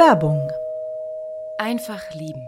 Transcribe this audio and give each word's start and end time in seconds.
Werbung. 0.00 0.50
Einfach 1.58 2.14
lieben. 2.14 2.42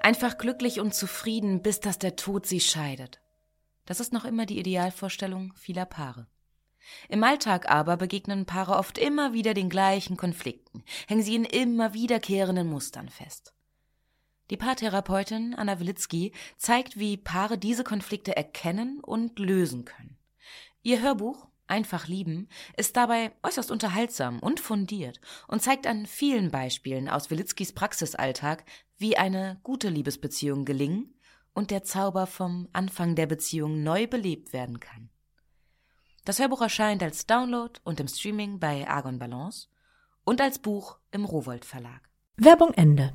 Einfach 0.00 0.38
glücklich 0.38 0.80
und 0.80 0.94
zufrieden, 0.94 1.60
bis 1.60 1.80
dass 1.80 1.98
der 1.98 2.16
Tod 2.16 2.46
sie 2.46 2.58
scheidet. 2.58 3.20
Das 3.84 4.00
ist 4.00 4.14
noch 4.14 4.24
immer 4.24 4.46
die 4.46 4.58
Idealvorstellung 4.58 5.52
vieler 5.56 5.84
Paare. 5.84 6.26
Im 7.10 7.22
Alltag 7.22 7.70
aber 7.70 7.98
begegnen 7.98 8.46
Paare 8.46 8.76
oft 8.76 8.96
immer 8.96 9.34
wieder 9.34 9.52
den 9.52 9.68
gleichen 9.68 10.16
Konflikten, 10.16 10.82
hängen 11.06 11.22
sie 11.22 11.34
in 11.34 11.44
immer 11.44 11.92
wiederkehrenden 11.92 12.68
Mustern 12.68 13.10
fest. 13.10 13.52
Die 14.48 14.56
Paartherapeutin 14.56 15.54
Anna 15.54 15.80
Wilitzki 15.80 16.32
zeigt, 16.56 16.98
wie 16.98 17.18
Paare 17.18 17.58
diese 17.58 17.84
Konflikte 17.84 18.34
erkennen 18.34 19.00
und 19.00 19.38
lösen 19.38 19.84
können. 19.84 20.16
Ihr 20.82 21.02
Hörbuch 21.02 21.49
Einfach 21.70 22.08
lieben 22.08 22.48
ist 22.76 22.96
dabei 22.96 23.30
äußerst 23.44 23.70
unterhaltsam 23.70 24.40
und 24.40 24.58
fundiert 24.58 25.20
und 25.46 25.62
zeigt 25.62 25.86
an 25.86 26.04
vielen 26.04 26.50
Beispielen 26.50 27.08
aus 27.08 27.30
Wilitzkis 27.30 27.72
Praxisalltag, 27.72 28.64
wie 28.98 29.16
eine 29.16 29.60
gute 29.62 29.88
Liebesbeziehung 29.88 30.64
gelingen 30.64 31.14
und 31.54 31.70
der 31.70 31.84
Zauber 31.84 32.26
vom 32.26 32.68
Anfang 32.72 33.14
der 33.14 33.26
Beziehung 33.26 33.84
neu 33.84 34.08
belebt 34.08 34.52
werden 34.52 34.80
kann. 34.80 35.10
Das 36.24 36.40
Hörbuch 36.40 36.60
erscheint 36.60 37.04
als 37.04 37.26
Download 37.26 37.78
und 37.84 38.00
im 38.00 38.08
Streaming 38.08 38.58
bei 38.58 38.88
Argon 38.88 39.20
Balance 39.20 39.68
und 40.24 40.40
als 40.40 40.58
Buch 40.58 40.98
im 41.12 41.24
Rowold 41.24 41.64
Verlag. 41.64 42.10
Werbung 42.36 42.74
Ende. 42.74 43.12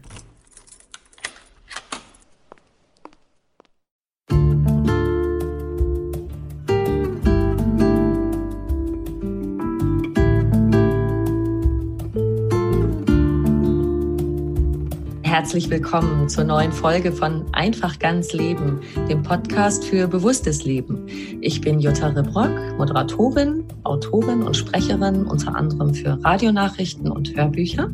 Herzlich 15.36 15.70
willkommen 15.70 16.30
zur 16.30 16.46
neuen 16.46 16.72
Folge 16.72 17.12
von 17.12 17.44
Einfach 17.54 18.00
ganz 18.00 18.32
Leben, 18.32 18.80
dem 19.10 19.22
Podcast 19.22 19.84
für 19.84 20.08
bewusstes 20.08 20.64
Leben. 20.64 21.08
Ich 21.42 21.60
bin 21.60 21.82
Jutta 21.82 22.08
Rebrock, 22.08 22.78
Moderatorin, 22.78 23.66
Autorin 23.84 24.44
und 24.44 24.56
Sprecherin 24.56 25.26
unter 25.26 25.54
anderem 25.54 25.94
für 25.94 26.18
Radionachrichten 26.24 27.12
und 27.12 27.36
Hörbücher. 27.36 27.94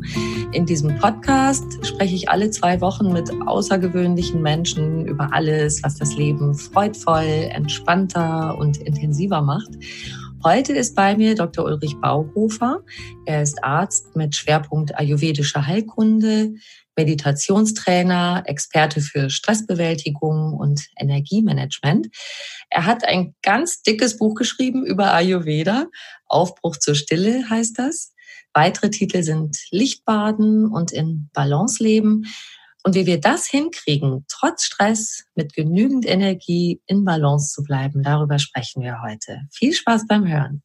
In 0.52 0.66
diesem 0.66 0.96
Podcast 0.98 1.64
spreche 1.84 2.14
ich 2.14 2.28
alle 2.28 2.48
zwei 2.50 2.80
Wochen 2.80 3.12
mit 3.12 3.28
außergewöhnlichen 3.44 4.40
Menschen 4.40 5.08
über 5.08 5.32
alles, 5.32 5.82
was 5.82 5.96
das 5.96 6.14
Leben 6.14 6.54
freudvoll, 6.54 7.48
entspannter 7.50 8.56
und 8.56 8.76
intensiver 8.76 9.42
macht. 9.42 9.70
Heute 10.44 10.72
ist 10.72 10.96
bei 10.96 11.16
mir 11.16 11.36
Dr. 11.36 11.64
Ulrich 11.64 11.96
Bauhofer. 11.98 12.80
Er 13.26 13.42
ist 13.42 13.62
Arzt 13.62 14.16
mit 14.16 14.34
Schwerpunkt 14.34 14.98
ayurvedische 14.98 15.64
Heilkunde, 15.64 16.54
Meditationstrainer, 16.96 18.42
Experte 18.46 19.00
für 19.00 19.30
Stressbewältigung 19.30 20.54
und 20.54 20.86
Energiemanagement. 20.98 22.08
Er 22.70 22.86
hat 22.86 23.04
ein 23.04 23.34
ganz 23.42 23.82
dickes 23.82 24.16
Buch 24.16 24.34
geschrieben 24.34 24.84
über 24.84 25.12
Ayurveda. 25.12 25.86
Aufbruch 26.26 26.76
zur 26.76 26.94
Stille 26.94 27.48
heißt 27.48 27.78
das. 27.78 28.12
Weitere 28.54 28.90
Titel 28.90 29.22
sind 29.22 29.56
Lichtbaden 29.70 30.66
und 30.66 30.92
in 30.92 31.30
Balance 31.32 31.82
leben. 31.82 32.26
Und 32.84 32.94
wie 32.94 33.06
wir 33.06 33.20
das 33.20 33.46
hinkriegen, 33.46 34.24
trotz 34.28 34.64
Stress 34.64 35.24
mit 35.34 35.54
genügend 35.54 36.04
Energie 36.04 36.80
in 36.86 37.04
Balance 37.04 37.52
zu 37.52 37.62
bleiben, 37.62 38.02
darüber 38.02 38.38
sprechen 38.38 38.82
wir 38.82 39.00
heute. 39.02 39.42
Viel 39.52 39.72
Spaß 39.72 40.06
beim 40.08 40.26
Hören. 40.26 40.62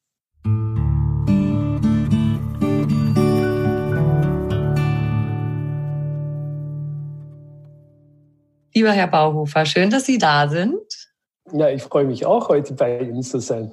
Lieber 8.77 8.91
Herr 8.91 9.07
Bauhofer, 9.07 9.65
schön, 9.65 9.89
dass 9.89 10.05
Sie 10.05 10.19
da 10.19 10.47
sind. 10.47 10.77
Ja, 11.51 11.67
ich 11.67 11.81
freue 11.81 12.05
mich 12.05 12.27
auch, 12.27 12.47
heute 12.47 12.75
bei 12.75 12.99
Ihnen 12.99 13.23
zu 13.23 13.39
sein. 13.39 13.71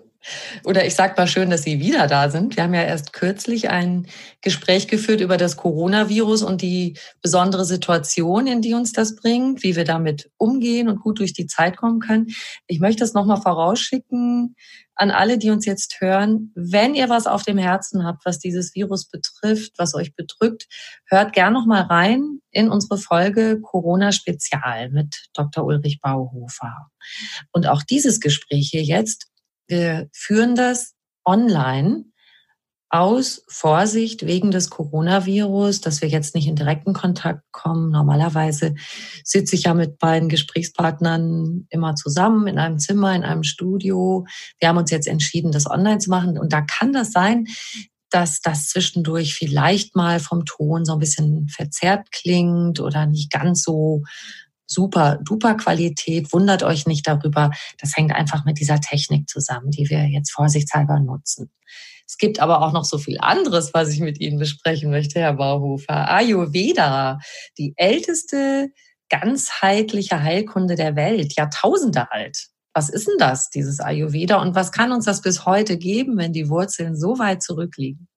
Oder 0.64 0.86
ich 0.86 0.94
sage 0.94 1.14
mal 1.16 1.26
schön, 1.26 1.50
dass 1.50 1.62
Sie 1.62 1.80
wieder 1.80 2.06
da 2.06 2.30
sind. 2.30 2.56
Wir 2.56 2.64
haben 2.64 2.74
ja 2.74 2.82
erst 2.82 3.12
kürzlich 3.12 3.70
ein 3.70 4.06
Gespräch 4.40 4.88
geführt 4.88 5.20
über 5.20 5.36
das 5.36 5.56
Coronavirus 5.56 6.42
und 6.42 6.62
die 6.62 6.96
besondere 7.22 7.64
Situation, 7.64 8.46
in 8.46 8.62
die 8.62 8.74
uns 8.74 8.92
das 8.92 9.16
bringt, 9.16 9.62
wie 9.62 9.76
wir 9.76 9.84
damit 9.84 10.30
umgehen 10.36 10.88
und 10.88 11.00
gut 11.00 11.18
durch 11.18 11.32
die 11.32 11.46
Zeit 11.46 11.76
kommen 11.76 12.00
können. 12.00 12.28
Ich 12.66 12.80
möchte 12.80 13.00
das 13.00 13.14
nochmal 13.14 13.40
vorausschicken 13.40 14.56
an 14.96 15.10
alle, 15.10 15.38
die 15.38 15.50
uns 15.50 15.66
jetzt 15.66 16.00
hören. 16.00 16.52
Wenn 16.54 16.94
ihr 16.94 17.08
was 17.08 17.26
auf 17.26 17.42
dem 17.42 17.58
Herzen 17.58 18.04
habt, 18.04 18.24
was 18.24 18.38
dieses 18.38 18.74
Virus 18.74 19.08
betrifft, 19.08 19.72
was 19.76 19.94
euch 19.94 20.14
bedrückt, 20.14 20.66
hört 21.06 21.32
gern 21.32 21.52
nochmal 21.52 21.82
rein 21.82 22.40
in 22.50 22.70
unsere 22.70 22.98
Folge 22.98 23.60
Corona 23.60 24.12
Spezial 24.12 24.90
mit 24.90 25.26
Dr. 25.34 25.64
Ulrich 25.64 26.00
Bauhofer. 26.00 26.90
Und 27.52 27.66
auch 27.66 27.82
dieses 27.82 28.20
Gespräch 28.20 28.68
hier 28.70 28.84
jetzt 28.84 29.26
wir 29.66 30.08
führen 30.12 30.54
das 30.54 30.94
online 31.24 32.04
aus 32.94 33.42
Vorsicht 33.48 34.24
wegen 34.24 34.52
des 34.52 34.70
Coronavirus, 34.70 35.80
dass 35.80 36.00
wir 36.00 36.08
jetzt 36.08 36.36
nicht 36.36 36.46
in 36.46 36.54
direkten 36.54 36.92
Kontakt 36.92 37.42
kommen. 37.50 37.90
Normalerweise 37.90 38.76
sitze 39.24 39.56
ich 39.56 39.64
ja 39.64 39.74
mit 39.74 39.98
beiden 39.98 40.28
Gesprächspartnern 40.28 41.66
immer 41.70 41.96
zusammen 41.96 42.46
in 42.46 42.56
einem 42.56 42.78
Zimmer, 42.78 43.12
in 43.16 43.24
einem 43.24 43.42
Studio. 43.42 44.26
Wir 44.60 44.68
haben 44.68 44.78
uns 44.78 44.92
jetzt 44.92 45.08
entschieden, 45.08 45.50
das 45.50 45.68
online 45.68 45.98
zu 45.98 46.08
machen. 46.08 46.38
Und 46.38 46.52
da 46.52 46.60
kann 46.60 46.92
das 46.92 47.10
sein, 47.10 47.48
dass 48.10 48.40
das 48.40 48.68
zwischendurch 48.68 49.34
vielleicht 49.34 49.96
mal 49.96 50.20
vom 50.20 50.44
Ton 50.44 50.84
so 50.84 50.92
ein 50.92 51.00
bisschen 51.00 51.48
verzerrt 51.48 52.12
klingt 52.12 52.78
oder 52.78 53.06
nicht 53.06 53.32
ganz 53.32 53.64
so 53.64 54.04
super 54.66 55.18
duper 55.24 55.54
Qualität. 55.54 56.32
Wundert 56.32 56.62
euch 56.62 56.86
nicht 56.86 57.06
darüber. 57.06 57.50
Das 57.78 57.96
hängt 57.96 58.12
einfach 58.12 58.44
mit 58.44 58.58
dieser 58.58 58.80
Technik 58.80 59.28
zusammen, 59.28 59.70
die 59.70 59.88
wir 59.90 60.06
jetzt 60.06 60.32
vorsichtshalber 60.32 61.00
nutzen. 61.00 61.50
Es 62.06 62.18
gibt 62.18 62.40
aber 62.40 62.62
auch 62.62 62.72
noch 62.72 62.84
so 62.84 62.98
viel 62.98 63.18
anderes, 63.20 63.72
was 63.72 63.88
ich 63.90 64.00
mit 64.00 64.20
Ihnen 64.20 64.38
besprechen 64.38 64.90
möchte, 64.90 65.20
Herr 65.20 65.34
Bauhofer. 65.34 66.10
Ayurveda, 66.10 67.18
die 67.58 67.72
älteste 67.76 68.70
ganzheitliche 69.08 70.22
Heilkunde 70.22 70.74
der 70.74 70.96
Welt, 70.96 71.34
Jahrtausende 71.36 72.10
alt. 72.12 72.48
Was 72.74 72.88
ist 72.88 73.06
denn 73.06 73.18
das, 73.18 73.50
dieses 73.50 73.80
Ayurveda? 73.80 74.40
Und 74.42 74.54
was 74.54 74.72
kann 74.72 74.92
uns 74.92 75.04
das 75.04 75.22
bis 75.22 75.46
heute 75.46 75.78
geben, 75.78 76.18
wenn 76.18 76.32
die 76.32 76.48
Wurzeln 76.48 76.96
so 76.96 77.18
weit 77.18 77.42
zurückliegen? 77.42 78.08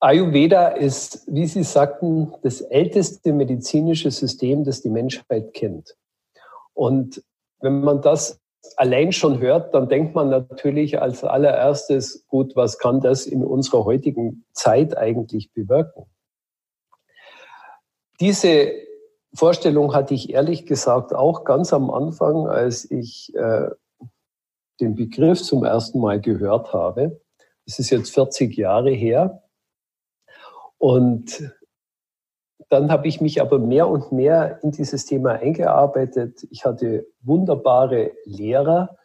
Ayurveda 0.00 0.68
ist, 0.68 1.24
wie 1.26 1.46
Sie 1.46 1.64
sagten, 1.64 2.32
das 2.42 2.60
älteste 2.60 3.32
medizinische 3.32 4.10
System, 4.10 4.64
das 4.64 4.80
die 4.80 4.90
Menschheit 4.90 5.52
kennt. 5.54 5.96
Und 6.72 7.22
wenn 7.60 7.80
man 7.80 8.00
das 8.00 8.40
allein 8.76 9.12
schon 9.12 9.40
hört, 9.40 9.74
dann 9.74 9.88
denkt 9.88 10.14
man 10.14 10.30
natürlich 10.30 11.00
als 11.00 11.24
allererstes, 11.24 12.24
gut, 12.28 12.54
was 12.54 12.78
kann 12.78 13.00
das 13.00 13.26
in 13.26 13.44
unserer 13.44 13.84
heutigen 13.84 14.44
Zeit 14.52 14.96
eigentlich 14.96 15.52
bewirken? 15.52 16.04
Diese 18.20 18.72
Vorstellung 19.34 19.94
hatte 19.94 20.14
ich 20.14 20.30
ehrlich 20.30 20.66
gesagt 20.66 21.14
auch 21.14 21.44
ganz 21.44 21.72
am 21.72 21.90
Anfang, 21.90 22.46
als 22.46 22.88
ich 22.90 23.34
äh, 23.34 23.70
den 24.80 24.94
Begriff 24.94 25.42
zum 25.42 25.64
ersten 25.64 26.00
Mal 26.00 26.20
gehört 26.20 26.72
habe. 26.72 27.20
Das 27.66 27.78
ist 27.78 27.90
jetzt 27.90 28.14
40 28.14 28.56
Jahre 28.56 28.90
her. 28.90 29.42
Und 30.78 31.52
dann 32.70 32.90
habe 32.90 33.08
ich 33.08 33.20
mich 33.20 33.40
aber 33.40 33.58
mehr 33.58 33.88
und 33.88 34.12
mehr 34.12 34.60
in 34.62 34.70
dieses 34.70 35.06
Thema 35.06 35.32
eingearbeitet. 35.32 36.46
Ich 36.50 36.64
hatte 36.64 37.06
wunderbare 37.22 38.12
Lehrer. 38.24 38.96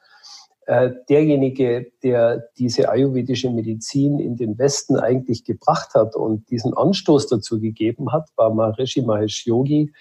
Äh, 0.66 0.92
derjenige, 1.10 1.92
der 2.04 2.50
diese 2.58 2.90
ayurvedische 2.90 3.50
Medizin 3.50 4.20
in 4.20 4.38
den 4.38 4.58
Westen 4.58 4.98
eigentlich 4.98 5.44
gebracht 5.44 5.94
hat 5.94 6.16
und 6.16 6.50
diesen 6.50 6.74
Anstoß 6.74 7.28
dazu 7.28 7.60
gegeben 7.60 8.14
hat, 8.14 8.30
war 8.38 8.54
Maharishi 8.54 9.02
Mahesh 9.02 9.46
Yogi, 9.46 9.92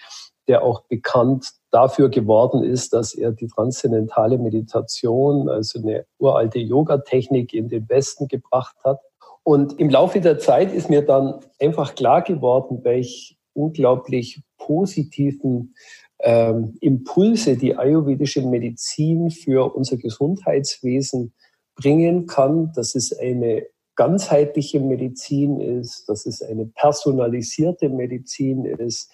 der 0.47 0.63
auch 0.63 0.85
bekannt 0.87 1.49
dafür 1.71 2.09
geworden 2.09 2.63
ist, 2.63 2.93
dass 2.93 3.13
er 3.13 3.31
die 3.31 3.47
transzendentale 3.47 4.37
Meditation, 4.37 5.49
also 5.49 5.79
eine 5.79 6.05
uralte 6.17 6.59
Yoga-Technik 6.59 7.53
in 7.53 7.67
den 7.67 7.89
Westen 7.89 8.27
gebracht 8.27 8.75
hat. 8.85 8.99
Und 9.43 9.79
im 9.79 9.89
Laufe 9.89 10.21
der 10.21 10.39
Zeit 10.39 10.73
ist 10.73 10.89
mir 10.89 11.01
dann 11.01 11.39
einfach 11.59 11.95
klar 11.95 12.21
geworden, 12.21 12.79
welch 12.83 13.37
unglaublich 13.53 14.41
positiven 14.57 15.75
ähm, 16.19 16.77
Impulse 16.79 17.57
die 17.57 17.75
ayurvedische 17.75 18.41
Medizin 18.41 19.29
für 19.29 19.75
unser 19.75 19.97
Gesundheitswesen 19.97 21.33
bringen 21.75 22.25
kann, 22.27 22.71
dass 22.73 22.95
es 22.95 23.17
eine 23.17 23.65
ganzheitliche 23.95 24.79
Medizin 24.79 25.59
ist, 25.59 26.07
dass 26.07 26.25
es 26.25 26.41
eine 26.41 26.65
personalisierte 26.65 27.89
Medizin 27.89 28.65
ist, 28.65 29.11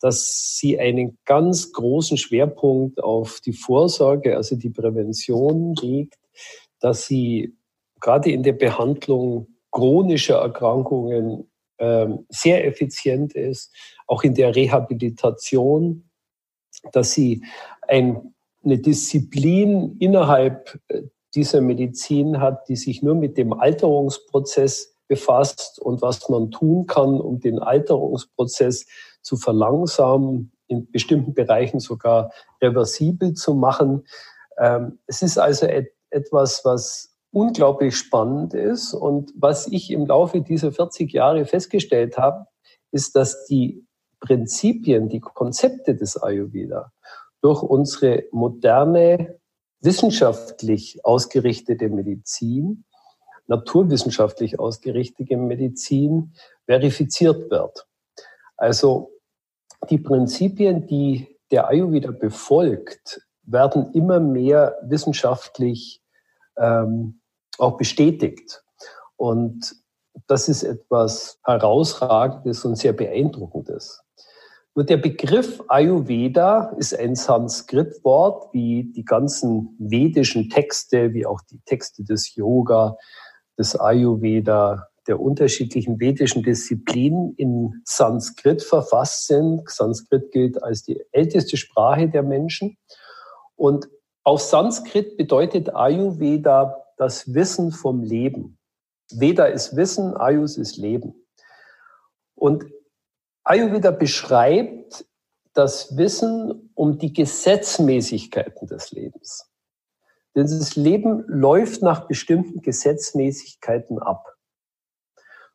dass 0.00 0.56
sie 0.58 0.78
einen 0.80 1.18
ganz 1.24 1.72
großen 1.72 2.16
Schwerpunkt 2.16 3.02
auf 3.02 3.40
die 3.44 3.52
Vorsorge, 3.52 4.36
also 4.36 4.56
die 4.56 4.70
Prävention 4.70 5.74
legt, 5.74 6.18
dass 6.80 7.06
sie 7.06 7.56
gerade 8.00 8.30
in 8.30 8.42
der 8.42 8.54
Behandlung 8.54 9.48
chronischer 9.72 10.36
Erkrankungen 10.36 11.50
ähm, 11.78 12.26
sehr 12.28 12.66
effizient 12.66 13.34
ist, 13.34 13.74
auch 14.06 14.22
in 14.22 14.34
der 14.34 14.54
Rehabilitation, 14.54 16.08
dass 16.92 17.12
sie 17.12 17.44
ein, 17.88 18.34
eine 18.64 18.78
Disziplin 18.78 19.96
innerhalb 19.98 20.78
äh, 20.88 21.02
dieser 21.34 21.60
Medizin 21.60 22.40
hat, 22.40 22.68
die 22.68 22.76
sich 22.76 23.02
nur 23.02 23.14
mit 23.14 23.38
dem 23.38 23.52
Alterungsprozess 23.52 24.94
befasst 25.08 25.80
und 25.80 26.02
was 26.02 26.28
man 26.28 26.50
tun 26.50 26.86
kann, 26.86 27.20
um 27.20 27.40
den 27.40 27.58
Alterungsprozess 27.58 28.86
zu 29.22 29.36
verlangsamen, 29.36 30.52
in 30.68 30.90
bestimmten 30.90 31.34
Bereichen 31.34 31.80
sogar 31.80 32.32
reversibel 32.62 33.34
zu 33.34 33.54
machen. 33.54 34.06
Ähm, 34.58 34.98
es 35.06 35.22
ist 35.22 35.38
also 35.38 35.66
etwas, 36.10 36.64
was 36.64 37.11
unglaublich 37.32 37.96
spannend 37.96 38.54
ist 38.54 38.92
und 38.94 39.32
was 39.34 39.66
ich 39.66 39.90
im 39.90 40.06
Laufe 40.06 40.42
dieser 40.42 40.70
40 40.70 41.12
Jahre 41.12 41.46
festgestellt 41.46 42.18
habe, 42.18 42.46
ist, 42.90 43.16
dass 43.16 43.46
die 43.46 43.86
Prinzipien, 44.20 45.08
die 45.08 45.20
Konzepte 45.20 45.96
des 45.96 46.22
Ayurveda 46.22 46.92
durch 47.40 47.62
unsere 47.62 48.24
moderne, 48.30 49.38
wissenschaftlich 49.80 51.04
ausgerichtete 51.04 51.88
Medizin, 51.88 52.84
naturwissenschaftlich 53.48 54.60
ausgerichtete 54.60 55.36
Medizin 55.36 56.34
verifiziert 56.66 57.50
wird. 57.50 57.88
Also 58.56 59.10
die 59.90 59.98
Prinzipien, 59.98 60.86
die 60.86 61.36
der 61.50 61.66
Ayurveda 61.66 62.12
befolgt, 62.12 63.26
werden 63.42 63.92
immer 63.92 64.20
mehr 64.20 64.78
wissenschaftlich 64.84 66.00
ähm, 66.56 67.21
auch 67.58 67.76
bestätigt. 67.76 68.62
Und 69.16 69.74
das 70.26 70.48
ist 70.48 70.62
etwas 70.62 71.38
Herausragendes 71.44 72.64
und 72.64 72.76
sehr 72.76 72.92
Beeindruckendes. 72.92 74.02
Nur 74.74 74.86
der 74.86 74.96
Begriff 74.96 75.62
Ayurveda 75.68 76.74
ist 76.78 76.98
ein 76.98 77.14
Sanskrit-Wort, 77.14 78.54
wie 78.54 78.90
die 78.92 79.04
ganzen 79.04 79.76
vedischen 79.78 80.48
Texte, 80.48 81.12
wie 81.12 81.26
auch 81.26 81.42
die 81.42 81.60
Texte 81.66 82.04
des 82.04 82.34
Yoga, 82.34 82.96
des 83.58 83.78
Ayurveda, 83.78 84.88
der 85.06 85.20
unterschiedlichen 85.20 86.00
vedischen 86.00 86.42
Disziplinen 86.42 87.34
in 87.36 87.82
Sanskrit 87.84 88.62
verfasst 88.62 89.26
sind. 89.26 89.68
Sanskrit 89.68 90.30
gilt 90.32 90.62
als 90.62 90.84
die 90.84 91.02
älteste 91.10 91.56
Sprache 91.56 92.08
der 92.08 92.22
Menschen. 92.22 92.78
Und 93.56 93.90
auf 94.24 94.40
Sanskrit 94.40 95.16
bedeutet 95.18 95.74
Ayurveda 95.74 96.81
das 96.96 97.34
Wissen 97.34 97.72
vom 97.72 98.02
Leben. 98.02 98.58
Veda 99.10 99.46
ist 99.46 99.76
Wissen, 99.76 100.16
Ayus 100.16 100.56
ist 100.56 100.76
Leben. 100.76 101.14
Und 102.34 102.64
Ayurveda 103.44 103.90
beschreibt 103.90 105.04
das 105.52 105.96
Wissen 105.96 106.70
um 106.74 106.98
die 106.98 107.12
Gesetzmäßigkeiten 107.12 108.66
des 108.68 108.90
Lebens. 108.92 109.48
Denn 110.34 110.44
das 110.44 110.76
Leben 110.76 111.24
läuft 111.26 111.82
nach 111.82 112.06
bestimmten 112.06 112.62
Gesetzmäßigkeiten 112.62 113.98
ab. 113.98 114.36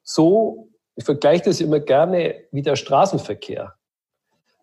So, 0.04 0.70
ich 0.96 1.04
vergleiche 1.04 1.46
das 1.46 1.62
immer 1.62 1.80
gerne 1.80 2.44
wie 2.52 2.62
der 2.62 2.76
Straßenverkehr. 2.76 3.76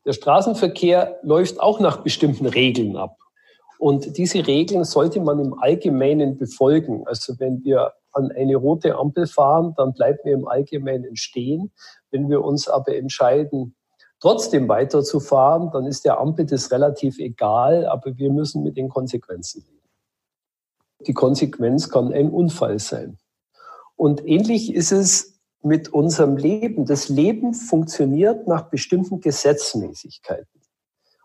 Der 0.05 0.13
Straßenverkehr 0.13 1.19
läuft 1.23 1.59
auch 1.61 1.81
nach 1.81 2.03
bestimmten 2.03 2.47
Regeln 2.47 2.97
ab. 2.97 3.19
Und 3.79 4.17
diese 4.17 4.47
Regeln 4.47 4.85
sollte 4.85 5.21
man 5.21 5.41
im 5.41 5.55
Allgemeinen 5.59 6.37
befolgen. 6.37 7.07
Also 7.07 7.39
wenn 7.39 7.65
wir 7.65 7.93
an 8.13 8.31
eine 8.31 8.57
rote 8.57 8.97
Ampel 8.97 9.27
fahren, 9.27 9.75
dann 9.77 9.93
bleiben 9.93 10.19
wir 10.25 10.35
im 10.35 10.47
Allgemeinen 10.47 11.17
stehen. 11.17 11.73
Wenn 12.11 12.31
wir 12.31 12.45
uns 12.45 12.69
aber 12.69 12.95
entscheiden, 12.97 13.75
trotzdem 14.21 14.69
weiterzufahren, 14.69 15.71
dann 15.73 15.87
ist 15.87 16.05
der 16.05 16.19
Ampel 16.19 16.47
das 16.47 16.71
relativ 16.71 17.19
egal, 17.19 17.87
aber 17.87 18.17
wir 18.17 18.31
müssen 18.31 18.63
mit 18.63 18.77
den 18.77 18.89
Konsequenzen 18.89 19.65
leben. 19.67 19.91
Die 21.07 21.13
Konsequenz 21.13 21.91
kann 21.91 22.13
ein 22.13 22.31
Unfall 22.31 22.79
sein. 22.79 23.19
Und 23.97 24.27
ähnlich 24.27 24.73
ist 24.73 24.93
es 24.93 25.41
mit 25.63 25.93
unserem 25.93 26.37
Leben. 26.37 26.87
Das 26.87 27.09
Leben 27.09 27.55
funktioniert 27.55 28.47
nach 28.47 28.71
bestimmten 28.71 29.21
Gesetzmäßigkeiten. 29.21 30.61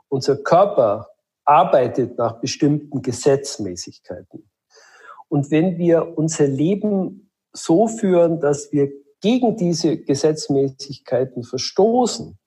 Unser 0.07 0.37
Körper 0.37 1.09
arbeitet 1.49 2.17
nach 2.17 2.39
bestimmten 2.39 3.01
Gesetzmäßigkeiten. 3.01 4.49
Und 5.29 5.49
wenn 5.49 5.77
wir 5.77 6.17
unser 6.17 6.47
Leben 6.47 7.31
so 7.53 7.87
führen, 7.87 8.39
dass 8.39 8.71
wir 8.71 8.89
gegen 9.21 9.57
diese 9.57 9.97
Gesetzmäßigkeiten 9.97 11.43
verstoßen, 11.43 12.37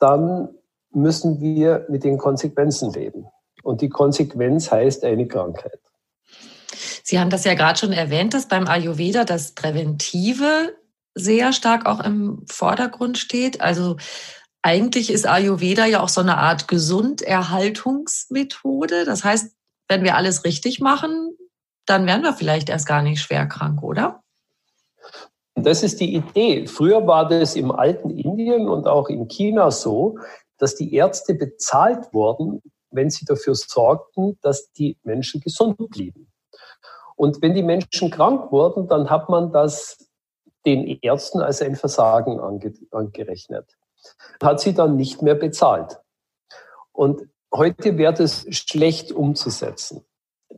dann 0.00 0.48
müssen 0.92 1.40
wir 1.40 1.86
mit 1.88 2.02
den 2.02 2.18
Konsequenzen 2.18 2.92
leben. 2.92 3.26
Und 3.62 3.80
die 3.80 3.88
Konsequenz 3.88 4.72
heißt 4.72 5.04
eine 5.04 5.28
Krankheit. 5.28 5.78
Sie 7.04 7.18
haben 7.18 7.30
das 7.30 7.44
ja 7.44 7.54
gerade 7.54 7.78
schon 7.78 7.92
erwähnt, 7.92 8.34
dass 8.34 8.48
beim 8.48 8.66
Ayurveda 8.66 9.24
das 9.24 9.52
Präventive 9.52 10.74
sehr 11.14 11.52
stark 11.52 11.86
auch 11.86 12.00
im 12.00 12.44
Vordergrund 12.48 13.18
steht. 13.18 13.60
Also 13.60 13.96
eigentlich 14.62 15.10
ist 15.10 15.26
Ayurveda 15.26 15.86
ja 15.86 16.02
auch 16.02 16.08
so 16.08 16.20
eine 16.20 16.36
Art 16.36 16.68
Gesunderhaltungsmethode. 16.68 19.04
Das 19.04 19.24
heißt, 19.24 19.52
wenn 19.88 20.04
wir 20.04 20.14
alles 20.16 20.44
richtig 20.44 20.78
machen, 20.80 21.36
dann 21.86 22.06
werden 22.06 22.22
wir 22.22 22.34
vielleicht 22.34 22.68
erst 22.68 22.86
gar 22.86 23.02
nicht 23.02 23.20
schwer 23.20 23.46
krank, 23.46 23.82
oder? 23.82 24.22
Das 25.54 25.82
ist 25.82 26.00
die 26.00 26.14
Idee. 26.14 26.66
Früher 26.66 27.06
war 27.06 27.26
das 27.28 27.56
im 27.56 27.72
alten 27.72 28.10
Indien 28.10 28.68
und 28.68 28.86
auch 28.86 29.08
in 29.08 29.28
China 29.28 29.70
so, 29.70 30.18
dass 30.58 30.76
die 30.76 30.94
Ärzte 30.94 31.32
bezahlt 31.34 32.12
wurden, 32.12 32.62
wenn 32.90 33.08
sie 33.10 33.24
dafür 33.24 33.54
sorgten, 33.54 34.38
dass 34.42 34.70
die 34.72 34.98
Menschen 35.02 35.40
gesund 35.40 35.78
blieben. 35.90 36.30
Und 37.16 37.40
wenn 37.42 37.54
die 37.54 37.62
Menschen 37.62 38.10
krank 38.10 38.52
wurden, 38.52 38.88
dann 38.88 39.10
hat 39.10 39.28
man 39.28 39.52
das 39.52 39.98
den 40.66 40.98
Ärzten 41.02 41.40
als 41.40 41.62
ein 41.62 41.76
Versagen 41.76 42.40
ange 42.40 42.74
angerechnet. 42.90 43.76
Hat 44.42 44.60
sie 44.60 44.74
dann 44.74 44.96
nicht 44.96 45.22
mehr 45.22 45.34
bezahlt. 45.34 45.98
Und 46.92 47.22
heute 47.52 47.98
wäre 47.98 48.14
das 48.14 48.46
schlecht 48.50 49.12
umzusetzen 49.12 50.04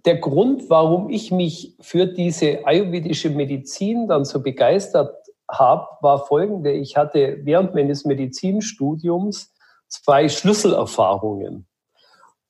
der 0.04 0.16
Grund, 0.18 0.68
warum 0.68 1.10
ich 1.10 1.30
mich 1.30 1.76
für 1.80 2.06
diese 2.06 2.66
ayurvedische 2.66 3.30
Medizin 3.30 4.08
dann 4.08 4.24
so 4.24 4.42
begeistert 4.42 5.14
habe, 5.48 5.86
war 6.00 6.26
folgende. 6.26 6.72
Ich 6.72 6.96
hatte 6.96 7.40
während 7.42 7.74
meines 7.74 8.04
Medizinstudiums 8.04 9.52
zwei 9.88 10.28
Schlüsselerfahrungen, 10.28 11.66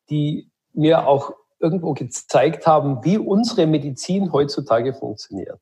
die 0.09 0.51
mir 0.73 1.07
auch 1.07 1.33
irgendwo 1.59 1.93
gezeigt 1.95 2.67
haben, 2.67 3.05
wie 3.05 3.19
unsere 3.19 3.67
Medizin 3.67 4.33
heutzutage 4.33 4.95
funktioniert. 4.95 5.61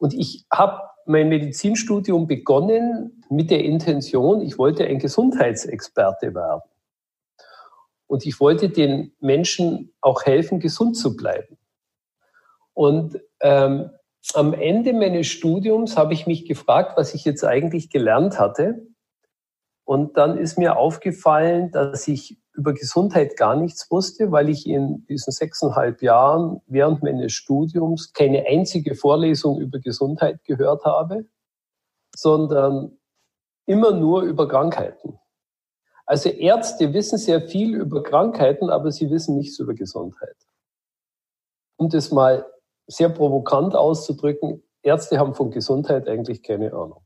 Und 0.00 0.14
ich 0.14 0.46
habe 0.50 0.80
mein 1.04 1.28
Medizinstudium 1.28 2.26
begonnen 2.26 3.22
mit 3.28 3.50
der 3.50 3.62
Intention, 3.62 4.40
ich 4.40 4.56
wollte 4.56 4.86
ein 4.86 4.98
Gesundheitsexperte 4.98 6.34
werden. 6.34 6.62
Und 8.06 8.26
ich 8.26 8.40
wollte 8.40 8.70
den 8.70 9.12
Menschen 9.20 9.92
auch 10.00 10.24
helfen, 10.24 10.58
gesund 10.58 10.96
zu 10.96 11.16
bleiben. 11.16 11.58
Und 12.72 13.20
ähm, 13.40 13.90
am 14.34 14.54
Ende 14.54 14.94
meines 14.94 15.26
Studiums 15.26 15.96
habe 15.96 16.14
ich 16.14 16.26
mich 16.26 16.46
gefragt, 16.46 16.96
was 16.96 17.14
ich 17.14 17.24
jetzt 17.24 17.44
eigentlich 17.44 17.90
gelernt 17.90 18.38
hatte. 18.38 18.86
Und 19.84 20.16
dann 20.16 20.38
ist 20.38 20.58
mir 20.58 20.76
aufgefallen, 20.76 21.70
dass 21.72 22.08
ich 22.08 22.38
über 22.54 22.74
Gesundheit 22.74 23.36
gar 23.36 23.56
nichts 23.56 23.90
wusste, 23.90 24.32
weil 24.32 24.48
ich 24.48 24.66
in 24.66 25.06
diesen 25.06 25.32
sechseinhalb 25.32 26.02
Jahren 26.02 26.60
während 26.66 27.02
meines 27.02 27.32
Studiums 27.32 28.12
keine 28.12 28.44
einzige 28.46 28.94
Vorlesung 28.94 29.60
über 29.60 29.78
Gesundheit 29.78 30.44
gehört 30.44 30.84
habe, 30.84 31.26
sondern 32.14 32.98
immer 33.66 33.92
nur 33.92 34.22
über 34.22 34.48
Krankheiten. 34.48 35.18
Also 36.06 36.28
Ärzte 36.28 36.92
wissen 36.92 37.18
sehr 37.18 37.40
viel 37.40 37.76
über 37.76 38.02
Krankheiten, 38.02 38.68
aber 38.68 38.90
sie 38.90 39.10
wissen 39.10 39.36
nichts 39.36 39.58
über 39.60 39.74
Gesundheit. 39.74 40.36
Um 41.76 41.88
das 41.88 42.10
mal 42.10 42.46
sehr 42.88 43.08
provokant 43.10 43.76
auszudrücken, 43.76 44.62
Ärzte 44.82 45.18
haben 45.18 45.34
von 45.34 45.50
Gesundheit 45.52 46.08
eigentlich 46.08 46.42
keine 46.42 46.72
Ahnung. 46.72 47.04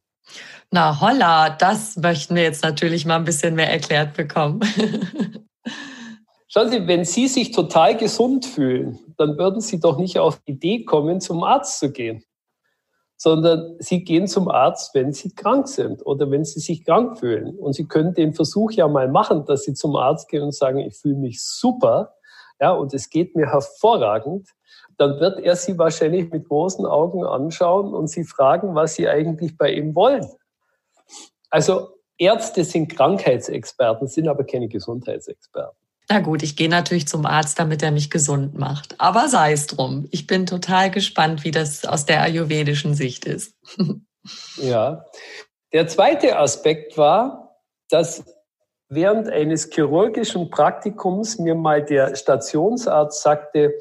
Na 0.70 1.00
holla, 1.00 1.50
das 1.50 1.96
möchten 1.96 2.34
wir 2.34 2.42
jetzt 2.42 2.64
natürlich 2.64 3.06
mal 3.06 3.16
ein 3.16 3.24
bisschen 3.24 3.54
mehr 3.54 3.70
erklärt 3.70 4.14
bekommen. 4.14 4.60
Schauen 6.48 6.70
Sie, 6.70 6.86
wenn 6.86 7.04
Sie 7.04 7.26
sich 7.26 7.50
total 7.50 7.96
gesund 7.96 8.46
fühlen, 8.46 9.00
dann 9.16 9.36
würden 9.38 9.60
Sie 9.60 9.80
doch 9.80 9.98
nicht 9.98 10.18
auf 10.18 10.40
die 10.40 10.52
Idee 10.52 10.84
kommen, 10.84 11.20
zum 11.20 11.42
Arzt 11.42 11.80
zu 11.80 11.90
gehen, 11.90 12.22
sondern 13.16 13.76
Sie 13.80 14.04
gehen 14.04 14.28
zum 14.28 14.48
Arzt, 14.48 14.94
wenn 14.94 15.12
Sie 15.12 15.34
krank 15.34 15.66
sind 15.66 16.06
oder 16.06 16.30
wenn 16.30 16.44
Sie 16.44 16.60
sich 16.60 16.84
krank 16.84 17.18
fühlen. 17.18 17.58
Und 17.58 17.72
Sie 17.72 17.86
können 17.86 18.14
den 18.14 18.34
Versuch 18.34 18.70
ja 18.70 18.86
mal 18.86 19.08
machen, 19.08 19.44
dass 19.46 19.64
Sie 19.64 19.74
zum 19.74 19.96
Arzt 19.96 20.28
gehen 20.28 20.42
und 20.42 20.54
sagen, 20.54 20.78
ich 20.78 20.96
fühle 20.96 21.16
mich 21.16 21.42
super, 21.42 22.14
ja, 22.60 22.70
und 22.70 22.94
es 22.94 23.10
geht 23.10 23.34
mir 23.34 23.50
hervorragend. 23.50 24.48
Dann 25.04 25.20
wird 25.20 25.40
er 25.40 25.54
Sie 25.54 25.76
wahrscheinlich 25.76 26.30
mit 26.30 26.48
großen 26.48 26.86
Augen 26.86 27.26
anschauen 27.26 27.92
und 27.92 28.08
Sie 28.08 28.24
fragen, 28.24 28.74
was 28.74 28.94
Sie 28.94 29.06
eigentlich 29.06 29.58
bei 29.58 29.70
ihm 29.70 29.94
wollen. 29.94 30.26
Also 31.50 31.88
Ärzte 32.16 32.64
sind 32.64 32.88
Krankheitsexperten, 32.88 34.08
sind 34.08 34.28
aber 34.28 34.44
keine 34.44 34.66
Gesundheitsexperten. 34.66 35.76
Na 36.08 36.20
gut, 36.20 36.42
ich 36.42 36.56
gehe 36.56 36.70
natürlich 36.70 37.06
zum 37.06 37.26
Arzt, 37.26 37.58
damit 37.58 37.82
er 37.82 37.90
mich 37.90 38.10
gesund 38.10 38.58
macht. 38.58 38.98
Aber 38.98 39.28
sei 39.28 39.52
es 39.52 39.66
drum. 39.66 40.08
Ich 40.10 40.26
bin 40.26 40.46
total 40.46 40.90
gespannt, 40.90 41.44
wie 41.44 41.50
das 41.50 41.84
aus 41.84 42.06
der 42.06 42.22
ayurvedischen 42.22 42.94
Sicht 42.94 43.26
ist. 43.26 43.54
ja. 44.56 45.04
Der 45.74 45.86
zweite 45.86 46.38
Aspekt 46.38 46.96
war, 46.96 47.58
dass 47.90 48.24
während 48.88 49.28
eines 49.28 49.68
chirurgischen 49.70 50.48
Praktikums 50.48 51.38
mir 51.38 51.54
mal 51.54 51.84
der 51.84 52.16
Stationsarzt 52.16 53.20
sagte, 53.20 53.74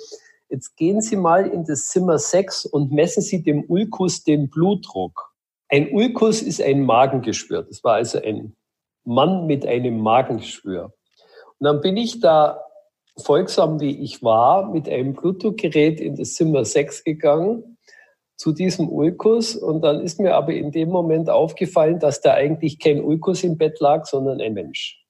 jetzt 0.54 0.78
gehen 0.78 1.02
Sie 1.02 1.16
mal 1.16 1.48
in 1.48 1.66
das 1.66 1.88
Zimmer 1.88 2.20
6 2.20 2.68
und 2.68 2.92
messen 2.92 3.24
Sie 3.24 3.42
dem 3.42 3.66
Ulkus 3.68 4.24
den 4.24 4.50
Blutdruck. 4.50 5.34
Ein 5.68 5.92
Ulkus 5.92 6.44
ist 6.44 6.62
ein 6.62 6.84
Magengeschwür. 6.84 7.64
Das 7.64 7.84
war 7.84 7.96
also 7.96 8.22
ein 8.22 8.56
Mann 9.04 9.48
mit 9.48 9.66
einem 9.66 10.00
Magengeschwür. 10.00 10.94
Und 11.60 11.66
dann 11.66 11.82
bin 11.82 11.98
ich 11.98 12.20
da 12.20 12.62
folgsam 13.18 13.80
wie 13.80 14.02
ich 14.04 14.24
war 14.24 14.72
mit 14.72 14.88
einem 14.88 15.14
Blutdruckgerät 15.14 16.00
in 16.00 16.16
das 16.16 16.34
Zimmer 16.34 16.66
6 16.66 17.04
gegangen 17.04 17.78
zu 18.36 18.52
diesem 18.52 18.90
Ulkus 18.90 19.56
und 19.56 19.82
dann 19.82 20.02
ist 20.02 20.20
mir 20.20 20.36
aber 20.36 20.54
in 20.54 20.72
dem 20.72 20.90
Moment 20.90 21.30
aufgefallen, 21.30 22.00
dass 22.00 22.22
da 22.22 22.34
eigentlich 22.34 22.80
kein 22.80 23.04
Ulkus 23.04 23.44
im 23.44 23.58
Bett 23.58 23.80
lag, 23.80 24.06
sondern 24.06 24.42
ein 24.42 24.54
Mensch. 24.54 25.03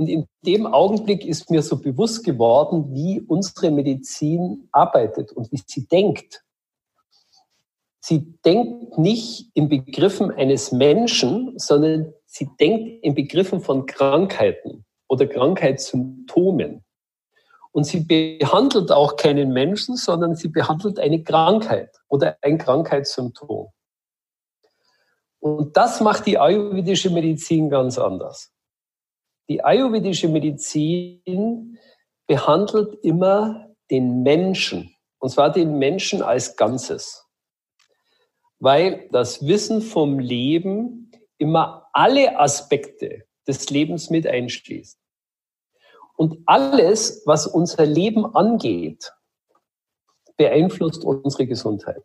Und 0.00 0.08
in 0.08 0.26
dem 0.46 0.66
Augenblick 0.66 1.26
ist 1.26 1.50
mir 1.50 1.60
so 1.60 1.78
bewusst 1.78 2.24
geworden, 2.24 2.94
wie 2.94 3.20
unsere 3.20 3.70
Medizin 3.70 4.66
arbeitet 4.72 5.30
und 5.30 5.52
wie 5.52 5.60
sie 5.66 5.86
denkt. 5.88 6.42
Sie 8.00 8.32
denkt 8.42 8.96
nicht 8.96 9.50
in 9.52 9.68
Begriffen 9.68 10.30
eines 10.30 10.72
Menschen, 10.72 11.52
sondern 11.58 12.14
sie 12.24 12.48
denkt 12.58 13.04
in 13.04 13.14
Begriffen 13.14 13.60
von 13.60 13.84
Krankheiten 13.84 14.86
oder 15.06 15.26
Krankheitssymptomen. 15.26 16.82
Und 17.70 17.84
sie 17.84 18.00
behandelt 18.00 18.92
auch 18.92 19.16
keinen 19.16 19.52
Menschen, 19.52 19.96
sondern 19.96 20.34
sie 20.34 20.48
behandelt 20.48 20.98
eine 20.98 21.22
Krankheit 21.22 22.00
oder 22.08 22.38
ein 22.40 22.56
Krankheitssymptom. 22.56 23.68
Und 25.40 25.76
das 25.76 26.00
macht 26.00 26.24
die 26.24 26.38
ayurvedische 26.38 27.10
Medizin 27.10 27.68
ganz 27.68 27.98
anders. 27.98 28.50
Die 29.50 29.64
ayurvedische 29.64 30.28
Medizin 30.28 31.76
behandelt 32.28 32.94
immer 33.02 33.68
den 33.90 34.22
Menschen, 34.22 34.94
und 35.18 35.30
zwar 35.30 35.50
den 35.50 35.76
Menschen 35.76 36.22
als 36.22 36.54
Ganzes. 36.54 37.26
Weil 38.60 39.08
das 39.10 39.44
Wissen 39.44 39.82
vom 39.82 40.20
Leben 40.20 41.10
immer 41.36 41.88
alle 41.92 42.38
Aspekte 42.38 43.24
des 43.48 43.68
Lebens 43.70 44.08
mit 44.08 44.24
einschließt. 44.24 45.00
Und 46.16 46.38
alles, 46.46 47.24
was 47.26 47.48
unser 47.48 47.86
Leben 47.86 48.24
angeht, 48.36 49.12
beeinflusst 50.36 51.02
unsere 51.02 51.48
Gesundheit. 51.48 52.04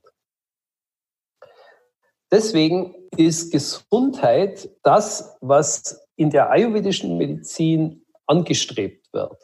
Deswegen 2.32 3.08
ist 3.16 3.52
Gesundheit 3.52 4.68
das, 4.82 5.38
was 5.42 6.05
in 6.16 6.30
der 6.30 6.50
ayurvedischen 6.50 7.18
Medizin 7.18 8.06
angestrebt 8.26 9.08
wird. 9.14 9.38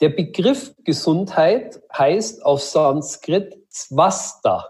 Der 0.00 0.08
Begriff 0.08 0.74
Gesundheit 0.84 1.80
heißt 1.96 2.44
auf 2.44 2.60
Sanskrit 2.60 3.56
Swasta. 3.70 4.68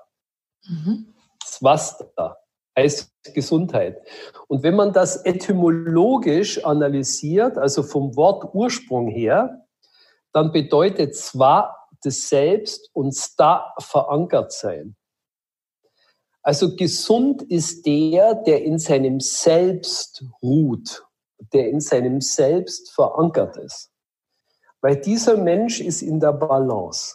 Mhm. 0.68 1.14
Swasta 1.44 2.36
heißt 2.76 3.10
Gesundheit. 3.34 4.00
Und 4.48 4.62
wenn 4.62 4.76
man 4.76 4.92
das 4.92 5.24
etymologisch 5.24 6.64
analysiert, 6.64 7.56
also 7.58 7.82
vom 7.82 8.16
Wortursprung 8.16 9.08
her, 9.08 9.66
dann 10.32 10.52
bedeutet 10.52 11.16
zwar 11.16 11.88
das 12.02 12.28
Selbst 12.28 12.90
und 12.92 13.12
sta 13.12 13.74
verankert 13.78 14.52
sein. 14.52 14.96
Also 16.42 16.74
gesund 16.74 17.42
ist 17.42 17.86
der, 17.86 18.34
der 18.34 18.64
in 18.64 18.78
seinem 18.78 19.20
Selbst 19.20 20.24
ruht, 20.42 21.04
der 21.52 21.68
in 21.68 21.80
seinem 21.80 22.20
Selbst 22.20 22.90
verankert 22.92 23.56
ist. 23.58 23.90
Weil 24.80 24.96
dieser 24.96 25.36
Mensch 25.36 25.80
ist 25.80 26.02
in 26.02 26.18
der 26.18 26.32
Balance. 26.32 27.14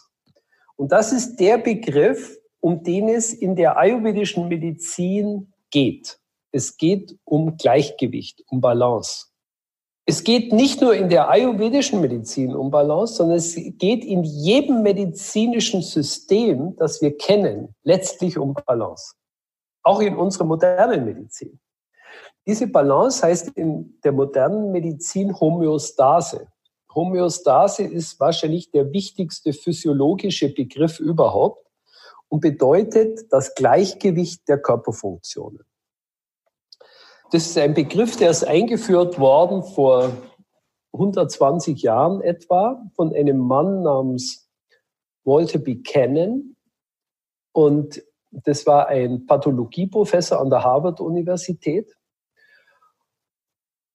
Und 0.76 0.92
das 0.92 1.12
ist 1.12 1.36
der 1.36 1.58
Begriff, 1.58 2.38
um 2.60 2.82
den 2.82 3.08
es 3.08 3.34
in 3.34 3.54
der 3.54 3.76
ayurvedischen 3.76 4.48
Medizin 4.48 5.52
geht. 5.70 6.18
Es 6.50 6.78
geht 6.78 7.18
um 7.24 7.58
Gleichgewicht, 7.58 8.42
um 8.48 8.62
Balance. 8.62 9.26
Es 10.06 10.24
geht 10.24 10.54
nicht 10.54 10.80
nur 10.80 10.94
in 10.94 11.10
der 11.10 11.28
ayurvedischen 11.28 12.00
Medizin 12.00 12.56
um 12.56 12.70
Balance, 12.70 13.16
sondern 13.16 13.36
es 13.36 13.54
geht 13.54 14.06
in 14.06 14.24
jedem 14.24 14.82
medizinischen 14.82 15.82
System, 15.82 16.74
das 16.76 17.02
wir 17.02 17.14
kennen, 17.14 17.74
letztlich 17.82 18.38
um 18.38 18.54
Balance. 18.54 19.17
Auch 19.88 20.02
in 20.02 20.16
unserer 20.16 20.44
modernen 20.44 21.06
Medizin. 21.06 21.58
Diese 22.46 22.66
Balance 22.66 23.26
heißt 23.26 23.48
in 23.56 23.98
der 24.04 24.12
modernen 24.12 24.70
Medizin 24.70 25.34
Homöostase. 25.40 26.46
Homöostase 26.94 27.84
ist 27.84 28.20
wahrscheinlich 28.20 28.70
der 28.70 28.92
wichtigste 28.92 29.54
physiologische 29.54 30.52
Begriff 30.52 31.00
überhaupt 31.00 31.66
und 32.28 32.40
bedeutet 32.40 33.32
das 33.32 33.54
Gleichgewicht 33.54 34.46
der 34.46 34.58
Körperfunktionen. 34.58 35.64
Das 37.30 37.46
ist 37.46 37.56
ein 37.56 37.72
Begriff, 37.72 38.16
der 38.16 38.28
ist 38.28 38.44
eingeführt 38.44 39.18
worden 39.18 39.62
vor 39.62 40.12
120 40.92 41.80
Jahren 41.80 42.20
etwa 42.20 42.84
von 42.94 43.14
einem 43.14 43.38
Mann 43.38 43.82
namens 43.82 44.50
Walter 45.24 45.58
Buchanan. 45.58 46.56
Und 47.52 48.02
das 48.30 48.66
war 48.66 48.88
ein 48.88 49.26
Pathologieprofessor 49.26 50.40
an 50.40 50.50
der 50.50 50.62
Harvard-Universität. 50.64 51.96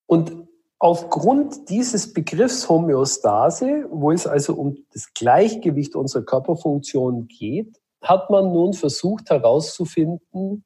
Und 0.06 0.48
aufgrund 0.78 1.68
dieses 1.70 2.12
Begriffs 2.12 2.68
Homöostase, 2.68 3.86
wo 3.90 4.10
es 4.10 4.26
also 4.26 4.54
um 4.54 4.76
das 4.92 5.12
Gleichgewicht 5.14 5.94
unserer 5.96 6.24
Körperfunktion 6.24 7.28
geht, 7.28 7.80
hat 8.02 8.28
man 8.30 8.52
nun 8.52 8.74
versucht 8.74 9.30
herauszufinden, 9.30 10.64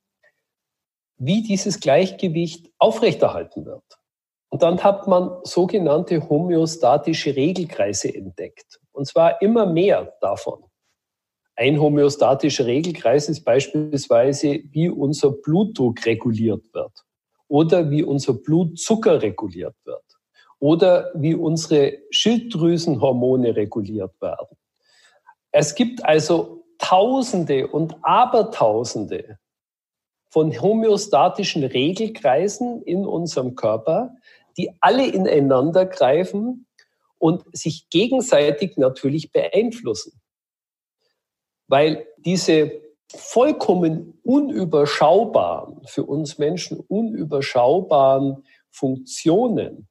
wie 1.19 1.43
dieses 1.43 1.81
Gleichgewicht 1.81 2.73
aufrechterhalten 2.79 3.65
wird. 3.65 3.85
Und 4.51 4.63
dann 4.63 4.83
hat 4.83 5.07
man 5.07 5.41
sogenannte 5.45 6.29
homöostatische 6.29 7.37
Regelkreise 7.37 8.13
entdeckt. 8.13 8.81
Und 8.93 9.07
zwar 9.07 9.43
immer 9.43 9.67
mehr 9.67 10.17
davon. 10.21 10.65
Ein 11.59 11.81
homöostatischer 11.81 12.67
Regelkreis 12.67 13.29
ist 13.29 13.45
beispielsweise, 13.45 14.61
wie 14.71 14.89
unser 14.89 15.33
Blutdruck 15.33 16.07
reguliert 16.07 16.63
wird 16.73 16.93
oder 17.49 17.91
wie 17.91 18.05
unser 18.05 18.35
Blutzucker 18.35 19.21
reguliert 19.23 19.75
wird 19.85 20.05
oder 20.61 21.11
wie 21.17 21.35
unsere 21.35 21.99
Schilddrüsenhormone 22.11 23.57
reguliert 23.57 24.13
werden. 24.21 24.57
Es 25.51 25.75
gibt 25.75 26.05
also 26.05 26.65
Tausende 26.79 27.67
und 27.67 27.97
Abertausende 28.03 29.41
von 30.31 30.61
homöostatischen 30.63 31.65
Regelkreisen 31.65 32.83
in 32.83 33.05
unserem 33.05 33.57
Körper, 33.57 34.15
die 34.57 34.71
alle 34.81 35.09
ineinander 35.09 35.87
greifen 35.87 36.69
und 37.19 37.43
sich 37.51 37.91
gegenseitig 37.91 38.77
natürlich 38.77 39.33
beeinflussen. 39.33 40.21
Weil 41.69 42.07
diese 42.19 42.73
vollkommen 43.15 44.19
unüberschaubaren, 44.23 45.81
für 45.87 46.05
uns 46.05 46.39
Menschen 46.39 46.81
unüberschaubaren 46.81 48.45
Funktionen 48.71 49.89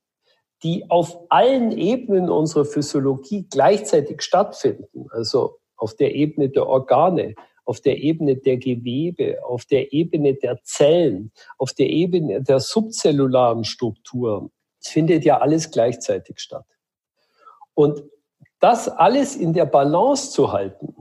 die 0.63 0.89
auf 0.89 1.19
allen 1.29 1.71
Ebenen 1.71 2.29
unserer 2.29 2.65
Physiologie 2.65 3.47
gleichzeitig 3.49 4.21
stattfinden, 4.21 5.07
also 5.11 5.59
auf 5.75 5.95
der 5.95 6.15
Ebene 6.15 6.49
der 6.49 6.67
Organe, 6.67 7.35
auf 7.65 7.81
der 7.81 7.97
Ebene 7.97 8.37
der 8.37 8.57
Gewebe, 8.57 9.43
auf 9.43 9.65
der 9.65 9.93
Ebene 9.93 10.33
der 10.33 10.63
Zellen, 10.63 11.31
auf 11.57 11.73
der 11.73 11.89
Ebene 11.89 12.41
der 12.41 12.59
subzellularen 12.59 13.65
Strukturen. 13.65 14.51
Es 14.81 14.89
findet 14.89 15.25
ja 15.25 15.39
alles 15.39 15.69
gleichzeitig 15.69 16.39
statt. 16.39 16.65
Und 17.73 18.03
das 18.59 18.89
alles 18.89 19.35
in 19.35 19.53
der 19.53 19.65
Balance 19.65 20.31
zu 20.31 20.51
halten, 20.51 20.95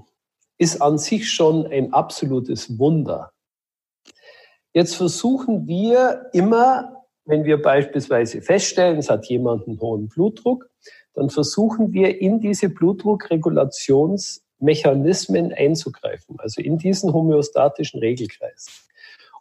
ist 0.58 0.82
an 0.82 0.98
sich 0.98 1.30
schon 1.30 1.66
ein 1.66 1.92
absolutes 1.92 2.78
Wunder. 2.78 3.32
Jetzt 4.72 4.94
versuchen 4.96 5.66
wir 5.66 6.26
immer, 6.32 7.04
wenn 7.24 7.44
wir 7.44 7.60
beispielsweise 7.60 8.40
feststellen, 8.42 8.98
es 8.98 9.10
hat 9.10 9.26
jemand 9.26 9.66
einen 9.66 9.80
hohen 9.80 10.06
Blutdruck, 10.08 10.70
dann 11.14 11.30
versuchen 11.30 11.92
wir 11.92 12.20
in 12.20 12.38
diese 12.40 12.68
Blutdruckregulationsmechanismen 12.68 15.52
einzugreifen, 15.54 16.36
also 16.38 16.60
in 16.60 16.78
diesen 16.78 17.12
homöostatischen 17.12 17.98
Regelkreis. 18.00 18.84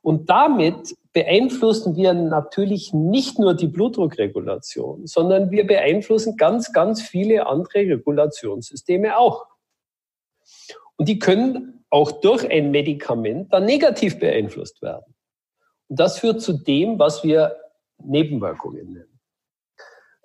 Und 0.02 0.30
damit 0.30 0.96
beeinflussen 1.14 1.96
wir 1.96 2.14
natürlich 2.14 2.94
nicht 2.94 3.40
nur 3.40 3.56
die 3.56 3.68
Blutdruckregulation, 3.68 5.08
sondern 5.08 5.50
wir 5.50 5.66
beeinflussen 5.66 6.38
ganz, 6.38 6.74
ganz 6.74 7.02
viele 7.02 7.48
andere 7.48 7.80
Regulationssysteme 7.80 9.18
auch. 9.18 9.48
Und 10.98 11.10
die 11.10 11.20
können 11.20 11.84
auch 11.90 12.12
durch 12.22 12.50
ein 12.50 12.72
Medikament 12.72 13.54
dann 13.54 13.66
negativ 13.66 14.20
beeinflusst 14.20 14.82
werden. 14.82 15.16
Und 15.88 16.00
das 16.00 16.20
führt 16.20 16.42
zu 16.42 16.54
dem, 16.54 17.00
was 17.00 17.24
wir 17.24 17.56
Nebenwirkungen 18.04 18.94
nennen. 18.94 19.20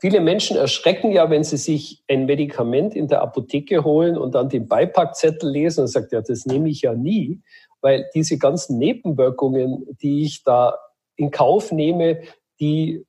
Viele 0.01 0.21
Menschen 0.21 0.57
erschrecken 0.57 1.13
ja, 1.13 1.29
wenn 1.29 1.45
sie 1.45 1.59
sich 1.59 2.03
ein 2.09 2.25
Medikament 2.25 2.97
in 2.97 3.07
der 3.07 3.21
Apotheke 3.21 3.85
holen 3.85 4.17
und 4.17 4.35
dann 4.35 4.49
den 4.49 4.67
Beipackzettel 4.67 5.51
lesen 5.51 5.83
und 5.83 5.89
sagt, 5.89 6.13
ja, 6.13 6.23
das 6.23 6.47
nehme 6.47 6.71
ich 6.71 6.81
ja 6.81 6.95
nie, 6.95 7.43
weil 7.83 8.09
diese 8.15 8.39
ganzen 8.39 8.79
Nebenwirkungen, 8.79 9.87
die 10.01 10.25
ich 10.25 10.43
da 10.43 10.79
in 11.17 11.31
Kauf 11.31 11.71
nehme, 11.71 12.23
die 12.61 13.05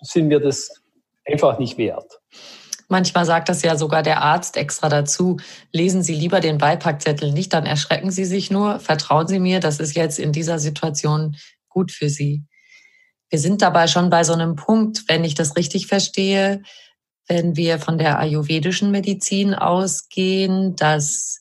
sind 0.00 0.28
mir 0.28 0.40
das 0.40 0.82
einfach 1.26 1.58
nicht 1.58 1.76
wert. 1.76 2.20
Manchmal 2.92 3.24
sagt 3.24 3.48
das 3.48 3.62
ja 3.62 3.78
sogar 3.78 4.02
der 4.02 4.20
Arzt 4.20 4.58
extra 4.58 4.90
dazu. 4.90 5.38
Lesen 5.72 6.02
Sie 6.02 6.14
lieber 6.14 6.40
den 6.40 6.58
Beipackzettel 6.58 7.32
nicht, 7.32 7.54
dann 7.54 7.64
erschrecken 7.64 8.10
Sie 8.10 8.26
sich 8.26 8.50
nur. 8.50 8.80
Vertrauen 8.80 9.26
Sie 9.26 9.38
mir, 9.38 9.60
das 9.60 9.80
ist 9.80 9.96
jetzt 9.96 10.18
in 10.18 10.30
dieser 10.30 10.58
Situation 10.58 11.34
gut 11.70 11.90
für 11.90 12.10
Sie. 12.10 12.44
Wir 13.30 13.38
sind 13.38 13.62
dabei 13.62 13.86
schon 13.86 14.10
bei 14.10 14.24
so 14.24 14.34
einem 14.34 14.56
Punkt, 14.56 15.04
wenn 15.08 15.24
ich 15.24 15.34
das 15.34 15.56
richtig 15.56 15.86
verstehe, 15.86 16.60
wenn 17.28 17.56
wir 17.56 17.78
von 17.78 17.96
der 17.96 18.18
ayurvedischen 18.18 18.90
Medizin 18.90 19.54
ausgehen, 19.54 20.76
dass 20.76 21.40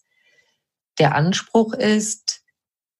der 0.99 1.15
Anspruch 1.15 1.73
ist, 1.73 2.40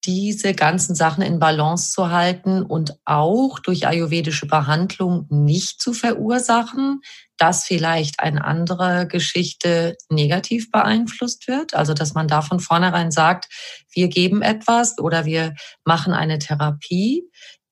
diese 0.04 0.54
ganzen 0.54 0.96
Sachen 0.96 1.24
in 1.24 1.40
Balance 1.40 1.92
zu 1.92 2.10
halten 2.10 2.64
und 2.64 2.98
auch 3.06 3.60
durch 3.60 3.88
ayurvedische 3.88 4.48
Behandlung 4.48 5.28
nicht 5.30 5.82
zu 5.82 5.94
verursachen, 5.94 7.02
dass 7.38 7.66
vielleicht 7.66 8.20
eine 8.20 8.44
andere 8.44 9.08
Geschichte 9.08 9.96
negativ 10.10 10.72
beeinflusst 10.72 11.48
wird. 11.48 11.74
Also 11.76 11.94
dass 11.94 12.14
man 12.14 12.28
da 12.28 12.42
von 12.42 12.60
vornherein 12.60 13.12
sagt, 13.12 13.48
wir 13.92 14.08
geben 14.08 14.42
etwas 14.42 14.98
oder 14.98 15.26
wir 15.26 15.54
machen 15.84 16.14
eine 16.14 16.40
Therapie, 16.40 17.24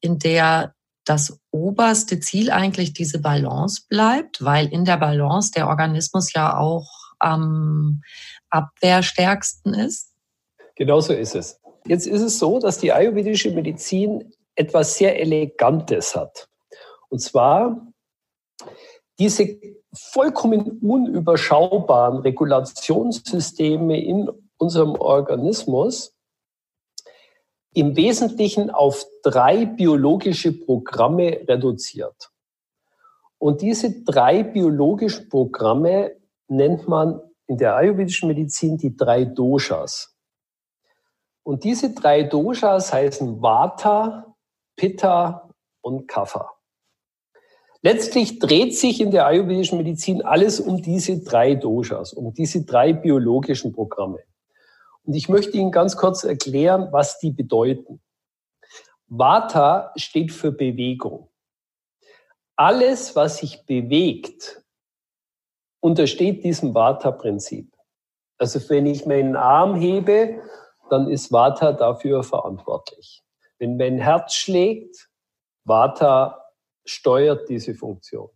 in 0.01 0.19
der 0.19 0.73
das 1.05 1.39
oberste 1.49 2.19
Ziel 2.19 2.51
eigentlich 2.51 2.93
diese 2.93 3.19
Balance 3.19 3.81
bleibt, 3.89 4.43
weil 4.43 4.67
in 4.67 4.85
der 4.85 4.97
Balance 4.97 5.51
der 5.51 5.67
Organismus 5.67 6.33
ja 6.33 6.55
auch 6.57 6.87
am 7.17 8.01
abwehrstärksten 8.49 9.73
ist. 9.73 10.13
Genauso 10.75 11.13
ist 11.13 11.35
es. 11.35 11.58
Jetzt 11.85 12.07
ist 12.07 12.21
es 12.21 12.39
so, 12.39 12.59
dass 12.59 12.77
die 12.77 12.91
ayurvedische 12.91 13.51
Medizin 13.51 14.31
etwas 14.55 14.95
sehr 14.95 15.19
Elegantes 15.19 16.15
hat. 16.15 16.49
Und 17.09 17.19
zwar 17.19 17.87
diese 19.17 19.59
vollkommen 19.93 20.79
unüberschaubaren 20.81 22.19
Regulationssysteme 22.19 24.01
in 24.01 24.29
unserem 24.57 24.95
Organismus 24.95 26.13
im 27.73 27.95
Wesentlichen 27.95 28.69
auf 28.69 29.05
drei 29.23 29.65
biologische 29.65 30.51
Programme 30.51 31.41
reduziert. 31.47 32.31
Und 33.37 33.61
diese 33.61 34.03
drei 34.03 34.43
biologischen 34.43 35.29
Programme 35.29 36.15
nennt 36.47 36.87
man 36.87 37.21
in 37.47 37.57
der 37.57 37.75
ayurvedischen 37.75 38.27
Medizin 38.27 38.77
die 38.77 38.95
drei 38.95 39.25
Doshas. 39.25 40.15
Und 41.49 41.63
diese 41.63 41.95
drei 41.95 42.21
Doshas 42.21 42.93
heißen 42.93 43.41
Vata, 43.41 44.35
Pitta 44.75 45.49
und 45.81 46.07
Kapha. 46.07 46.51
Letztlich 47.81 48.37
dreht 48.37 48.77
sich 48.77 49.01
in 49.01 49.09
der 49.09 49.25
ayurvedischen 49.25 49.79
Medizin 49.79 50.21
alles 50.21 50.59
um 50.59 50.83
diese 50.83 51.23
drei 51.23 51.55
Doshas, 51.55 52.13
um 52.13 52.35
diese 52.35 52.65
drei 52.65 52.93
biologischen 52.93 53.73
Programme. 53.73 54.19
Und 55.01 55.15
ich 55.15 55.27
möchte 55.27 55.57
Ihnen 55.57 55.71
ganz 55.71 55.97
kurz 55.97 56.23
erklären, 56.23 56.89
was 56.91 57.17
die 57.17 57.31
bedeuten. 57.31 57.99
Vata 59.07 59.91
steht 59.95 60.31
für 60.31 60.51
Bewegung. 60.51 61.31
Alles, 62.57 63.15
was 63.15 63.39
sich 63.39 63.65
bewegt, 63.65 64.63
untersteht 65.79 66.43
diesem 66.43 66.75
Vata-Prinzip. 66.75 67.75
Also 68.37 68.59
wenn 68.69 68.85
ich 68.85 69.07
meinen 69.07 69.35
Arm 69.35 69.73
hebe, 69.73 70.43
dann 70.91 71.09
ist 71.09 71.31
Vata 71.31 71.73
dafür 71.73 72.23
verantwortlich. 72.23 73.23
Wenn 73.57 73.77
mein 73.77 73.97
Herz 73.97 74.33
schlägt, 74.33 75.09
Vata 75.63 76.45
steuert 76.85 77.49
diese 77.49 77.75
Funktion. 77.75 78.29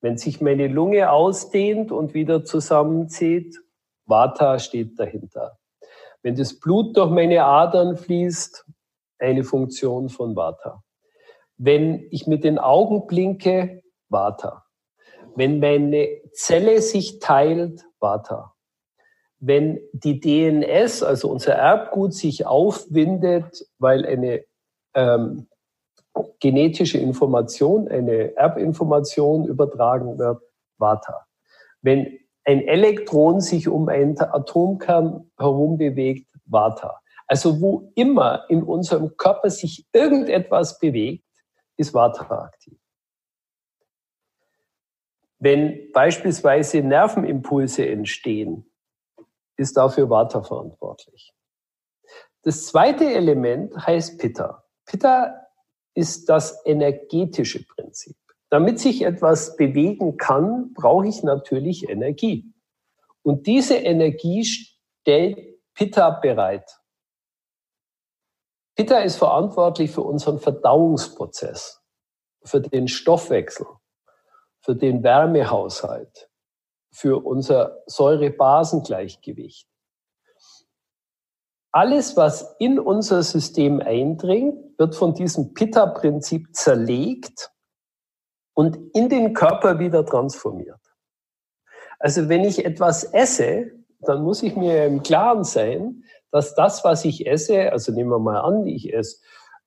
Wenn 0.00 0.18
sich 0.18 0.40
meine 0.40 0.68
Lunge 0.68 1.10
ausdehnt 1.10 1.92
und 1.92 2.14
wieder 2.14 2.44
zusammenzieht, 2.44 3.58
Vata 4.04 4.58
steht 4.58 4.98
dahinter. 4.98 5.58
Wenn 6.22 6.36
das 6.36 6.58
Blut 6.58 6.96
durch 6.96 7.10
meine 7.10 7.44
Adern 7.44 7.96
fließt, 7.96 8.66
eine 9.18 9.44
Funktion 9.44 10.08
von 10.08 10.36
Vata. 10.36 10.82
Wenn 11.56 12.06
ich 12.10 12.26
mit 12.26 12.44
den 12.44 12.58
Augen 12.58 13.06
blinke, 13.06 13.82
Vata. 14.08 14.64
Wenn 15.34 15.60
meine 15.60 16.08
Zelle 16.32 16.82
sich 16.82 17.18
teilt, 17.18 17.84
Vata 17.98 18.55
wenn 19.38 19.80
die 19.92 20.20
DNS, 20.20 21.02
also 21.02 21.30
unser 21.30 21.54
Erbgut, 21.54 22.14
sich 22.14 22.46
aufwindet, 22.46 23.66
weil 23.78 24.06
eine 24.06 24.44
ähm, 24.94 25.48
genetische 26.40 26.98
Information, 26.98 27.88
eine 27.88 28.36
Erbinformation 28.36 29.46
übertragen 29.46 30.18
wird, 30.18 30.42
Vata. 30.78 31.26
Wenn 31.82 32.18
ein 32.44 32.66
Elektron 32.66 33.40
sich 33.40 33.68
um 33.68 33.88
einen 33.88 34.18
Atomkern 34.18 35.30
herum 35.36 35.78
bewegt, 35.78 36.28
Vata. 36.46 37.00
Also 37.26 37.60
wo 37.60 37.90
immer 37.96 38.44
in 38.48 38.62
unserem 38.62 39.16
Körper 39.16 39.50
sich 39.50 39.84
irgendetwas 39.92 40.78
bewegt, 40.78 41.24
ist 41.76 41.92
Vata 41.92 42.24
aktiv. 42.38 42.78
Wenn 45.38 45.92
beispielsweise 45.92 46.78
Nervenimpulse 46.82 47.86
entstehen, 47.86 48.70
ist 49.56 49.76
dafür 49.76 50.10
Vata 50.10 50.42
verantwortlich. 50.42 51.34
Das 52.42 52.66
zweite 52.66 53.12
Element 53.12 53.74
heißt 53.76 54.18
Pitta. 54.18 54.64
Pitta 54.84 55.46
ist 55.94 56.28
das 56.28 56.64
energetische 56.64 57.66
Prinzip. 57.66 58.16
Damit 58.50 58.78
sich 58.78 59.02
etwas 59.02 59.56
bewegen 59.56 60.16
kann, 60.16 60.72
brauche 60.72 61.08
ich 61.08 61.22
natürlich 61.22 61.88
Energie. 61.88 62.52
Und 63.22 63.46
diese 63.46 63.76
Energie 63.76 64.44
stellt 64.44 65.38
Pitta 65.74 66.10
bereit. 66.10 66.70
Pitta 68.76 68.98
ist 68.98 69.16
verantwortlich 69.16 69.90
für 69.90 70.02
unseren 70.02 70.38
Verdauungsprozess, 70.38 71.82
für 72.44 72.60
den 72.60 72.88
Stoffwechsel, 72.88 73.66
für 74.60 74.76
den 74.76 75.02
Wärmehaushalt, 75.02 76.30
für 76.96 77.26
unser 77.26 77.82
Säure-Basen-Gleichgewicht. 77.86 79.68
Alles, 81.70 82.16
was 82.16 82.56
in 82.58 82.78
unser 82.78 83.22
System 83.22 83.80
eindringt, 83.80 84.78
wird 84.78 84.94
von 84.94 85.12
diesem 85.12 85.52
Pitta-Prinzip 85.52 86.56
zerlegt 86.56 87.52
und 88.54 88.78
in 88.94 89.10
den 89.10 89.34
Körper 89.34 89.78
wieder 89.78 90.06
transformiert. 90.06 90.80
Also 91.98 92.30
wenn 92.30 92.44
ich 92.44 92.64
etwas 92.64 93.04
esse, 93.04 93.72
dann 94.00 94.22
muss 94.22 94.42
ich 94.42 94.56
mir 94.56 94.86
im 94.86 95.02
Klaren 95.02 95.44
sein, 95.44 96.02
dass 96.30 96.54
das, 96.54 96.82
was 96.82 97.04
ich 97.04 97.26
esse, 97.26 97.72
also 97.72 97.92
nehmen 97.92 98.08
wir 98.08 98.18
mal 98.18 98.40
an, 98.40 98.66
ich 98.66 98.94
esse 98.94 99.20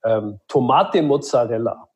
ähm, 0.03 0.39
Tomate 0.47 1.03
Mozzarella, 1.03 1.88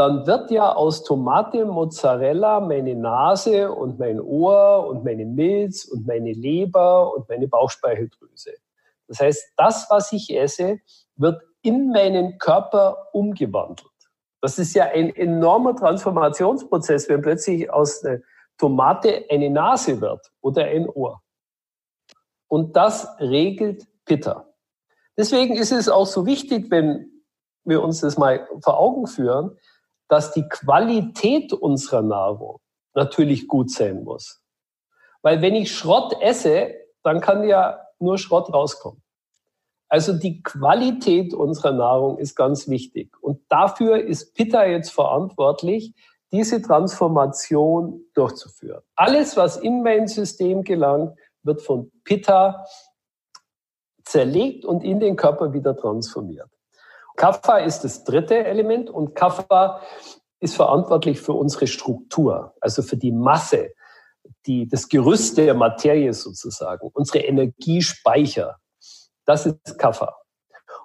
dann 0.00 0.26
wird 0.26 0.50
ja 0.50 0.72
aus 0.72 1.04
Tomate, 1.04 1.66
Mozzarella 1.66 2.58
meine 2.60 2.94
Nase 2.94 3.70
und 3.70 3.98
mein 3.98 4.18
Ohr 4.18 4.86
und 4.88 5.04
meine 5.04 5.26
Milz 5.26 5.84
und 5.84 6.06
meine 6.06 6.32
Leber 6.32 7.14
und 7.14 7.28
meine 7.28 7.46
Bauchspeicheldrüse. 7.46 8.54
Das 9.08 9.20
heißt, 9.20 9.52
das, 9.58 9.88
was 9.90 10.10
ich 10.12 10.34
esse, 10.34 10.80
wird 11.16 11.42
in 11.60 11.90
meinen 11.90 12.38
Körper 12.38 13.08
umgewandelt. 13.12 13.90
Das 14.40 14.58
ist 14.58 14.72
ja 14.72 14.84
ein 14.84 15.14
enormer 15.14 15.76
Transformationsprozess, 15.76 17.10
wenn 17.10 17.20
plötzlich 17.20 17.70
aus 17.70 18.02
einer 18.02 18.20
Tomate 18.56 19.26
eine 19.28 19.50
Nase 19.50 20.00
wird 20.00 20.32
oder 20.40 20.64
ein 20.64 20.88
Ohr. 20.88 21.20
Und 22.48 22.74
das 22.74 23.06
regelt 23.20 23.86
Pitta. 24.06 24.48
Deswegen 25.18 25.56
ist 25.56 25.72
es 25.72 25.90
auch 25.90 26.06
so 26.06 26.24
wichtig, 26.24 26.70
wenn 26.70 27.22
wir 27.64 27.82
uns 27.82 28.00
das 28.00 28.16
mal 28.16 28.48
vor 28.62 28.78
Augen 28.78 29.06
führen, 29.06 29.58
dass 30.10 30.32
die 30.32 30.48
Qualität 30.48 31.52
unserer 31.52 32.02
Nahrung 32.02 32.58
natürlich 32.94 33.46
gut 33.46 33.70
sein 33.70 34.02
muss. 34.02 34.42
Weil 35.22 35.40
wenn 35.40 35.54
ich 35.54 35.72
Schrott 35.72 36.16
esse, 36.20 36.74
dann 37.04 37.20
kann 37.20 37.44
ja 37.44 37.78
nur 38.00 38.18
Schrott 38.18 38.52
rauskommen. 38.52 39.02
Also 39.88 40.12
die 40.12 40.42
Qualität 40.42 41.32
unserer 41.32 41.72
Nahrung 41.72 42.18
ist 42.18 42.34
ganz 42.34 42.68
wichtig. 42.68 43.16
Und 43.20 43.40
dafür 43.48 44.02
ist 44.02 44.34
Pitta 44.34 44.64
jetzt 44.64 44.90
verantwortlich, 44.90 45.94
diese 46.32 46.60
Transformation 46.60 48.04
durchzuführen. 48.14 48.82
Alles, 48.96 49.36
was 49.36 49.56
in 49.56 49.82
mein 49.82 50.08
System 50.08 50.62
gelangt, 50.62 51.16
wird 51.42 51.62
von 51.62 51.92
Pitta 52.02 52.64
zerlegt 54.04 54.64
und 54.64 54.82
in 54.82 54.98
den 54.98 55.14
Körper 55.14 55.52
wieder 55.52 55.76
transformiert. 55.76 56.50
Kapha 57.20 57.58
ist 57.58 57.84
das 57.84 58.02
dritte 58.04 58.46
Element 58.46 58.88
und 58.88 59.14
Kapha 59.14 59.82
ist 60.40 60.56
verantwortlich 60.56 61.20
für 61.20 61.34
unsere 61.34 61.66
Struktur, 61.66 62.54
also 62.62 62.80
für 62.80 62.96
die 62.96 63.12
Masse, 63.12 63.74
die, 64.46 64.66
das 64.66 64.88
Gerüst 64.88 65.36
der 65.36 65.52
Materie 65.52 66.14
sozusagen, 66.14 66.88
unsere 66.94 67.18
Energiespeicher. 67.18 68.56
Das 69.26 69.44
ist 69.44 69.78
Kapha. 69.78 70.16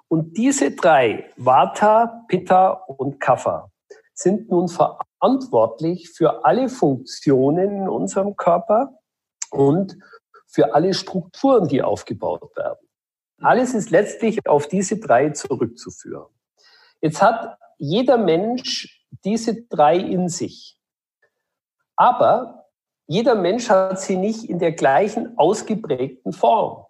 Und 0.08 0.36
diese 0.36 0.72
drei, 0.72 1.32
Vata, 1.38 2.26
Pitta 2.28 2.84
und 2.86 3.18
Kapha, 3.18 3.70
sind 4.12 4.50
nun 4.50 4.68
verantwortlich 4.68 6.10
für 6.10 6.44
alle 6.44 6.68
Funktionen 6.68 7.76
in 7.76 7.88
unserem 7.88 8.36
Körper 8.36 8.92
und 9.50 9.96
für 10.46 10.74
alle 10.74 10.92
Strukturen, 10.92 11.66
die 11.66 11.82
aufgebaut 11.82 12.54
werden. 12.58 12.85
Alles 13.40 13.74
ist 13.74 13.90
letztlich 13.90 14.46
auf 14.46 14.68
diese 14.68 14.98
drei 14.98 15.30
zurückzuführen. 15.30 16.26
Jetzt 17.00 17.20
hat 17.20 17.58
jeder 17.78 18.16
Mensch 18.16 19.04
diese 19.24 19.62
drei 19.64 19.96
in 19.98 20.28
sich. 20.28 20.78
Aber 21.96 22.66
jeder 23.06 23.34
Mensch 23.34 23.68
hat 23.68 24.00
sie 24.00 24.16
nicht 24.16 24.44
in 24.44 24.58
der 24.58 24.72
gleichen 24.72 25.36
ausgeprägten 25.38 26.32
Form. 26.32 26.86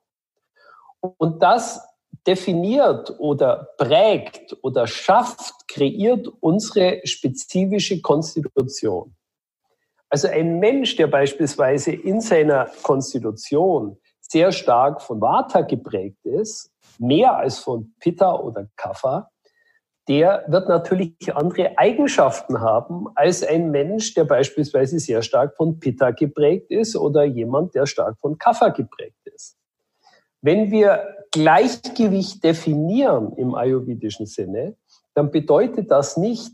Und 1.00 1.42
das 1.42 1.80
definiert 2.26 3.14
oder 3.18 3.68
prägt 3.76 4.56
oder 4.62 4.86
schafft, 4.86 5.68
kreiert 5.68 6.28
unsere 6.40 7.00
spezifische 7.04 8.00
Konstitution. 8.00 9.14
Also 10.08 10.28
ein 10.28 10.58
Mensch, 10.58 10.96
der 10.96 11.08
beispielsweise 11.08 11.92
in 11.92 12.20
seiner 12.20 12.70
Konstitution 12.82 13.98
sehr 14.28 14.52
stark 14.52 15.02
von 15.02 15.20
Vata 15.20 15.62
geprägt 15.62 16.24
ist, 16.24 16.70
mehr 16.98 17.36
als 17.36 17.58
von 17.58 17.94
Pitta 18.00 18.34
oder 18.34 18.66
Kapha, 18.76 19.30
der 20.08 20.44
wird 20.46 20.68
natürlich 20.68 21.34
andere 21.34 21.76
Eigenschaften 21.78 22.60
haben 22.60 23.08
als 23.16 23.44
ein 23.44 23.70
Mensch, 23.70 24.14
der 24.14 24.24
beispielsweise 24.24 25.00
sehr 25.00 25.22
stark 25.22 25.56
von 25.56 25.80
Pitta 25.80 26.12
geprägt 26.12 26.70
ist 26.70 26.96
oder 26.96 27.24
jemand, 27.24 27.74
der 27.74 27.86
stark 27.86 28.16
von 28.20 28.38
Kapha 28.38 28.68
geprägt 28.68 29.18
ist. 29.24 29.56
Wenn 30.42 30.70
wir 30.70 31.26
Gleichgewicht 31.32 32.44
definieren 32.44 33.32
im 33.36 33.54
ayurvedischen 33.54 34.26
Sinne, 34.26 34.76
dann 35.14 35.30
bedeutet 35.30 35.90
das 35.90 36.16
nicht 36.16 36.52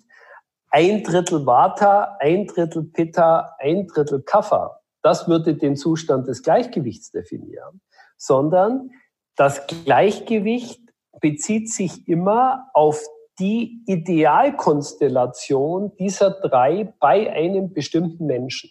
ein 0.70 1.02
Drittel 1.02 1.44
Vata, 1.44 2.16
ein 2.20 2.46
Drittel 2.46 2.84
Pitta, 2.84 3.54
ein 3.58 3.86
Drittel 3.86 4.22
Kapha, 4.22 4.80
das 5.02 5.28
würde 5.28 5.54
den 5.54 5.76
Zustand 5.76 6.28
des 6.28 6.42
Gleichgewichts 6.42 7.10
definieren, 7.10 7.82
sondern 8.16 8.90
das 9.36 9.66
Gleichgewicht 9.84 10.80
bezieht 11.20 11.70
sich 11.70 12.08
immer 12.08 12.70
auf 12.74 13.02
die 13.38 13.82
Idealkonstellation 13.86 15.92
dieser 15.98 16.30
drei 16.30 16.92
bei 17.00 17.32
einem 17.32 17.72
bestimmten 17.72 18.26
Menschen. 18.26 18.70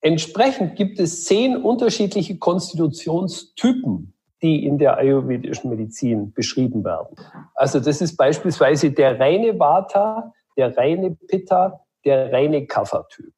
Entsprechend 0.00 0.76
gibt 0.76 1.00
es 1.00 1.24
zehn 1.24 1.56
unterschiedliche 1.56 2.38
Konstitutionstypen, 2.38 4.14
die 4.42 4.64
in 4.64 4.78
der 4.78 4.96
ayurvedischen 4.98 5.70
Medizin 5.70 6.32
beschrieben 6.32 6.84
werden. 6.84 7.16
Also 7.54 7.80
das 7.80 8.00
ist 8.00 8.16
beispielsweise 8.16 8.92
der 8.92 9.18
reine 9.18 9.58
Vata, 9.58 10.32
der 10.56 10.76
reine 10.76 11.10
Pitta, 11.10 11.80
der 12.04 12.32
reine 12.32 12.64
Kapha-Typ. 12.66 13.32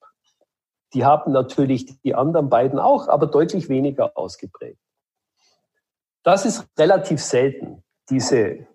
Die 0.95 1.05
haben 1.05 1.33
natürlich 1.33 2.01
die 2.01 2.15
anderen 2.15 2.49
beiden 2.49 2.79
auch, 2.79 3.09
aber 3.09 3.27
deutlich 3.27 3.69
weniger 3.69 4.17
ausgeprägt. 4.17 4.81
Das 6.23 6.45
ist 6.45 6.67
relativ 6.79 7.23
selten, 7.23 7.83
diese 8.11 8.67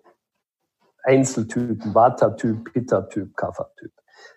Einzeltypen, 1.02 1.94
Vata-Typ, 1.94 2.72
Pitta-Typ, 2.72 3.36
Kapha-Typ. 3.36 3.92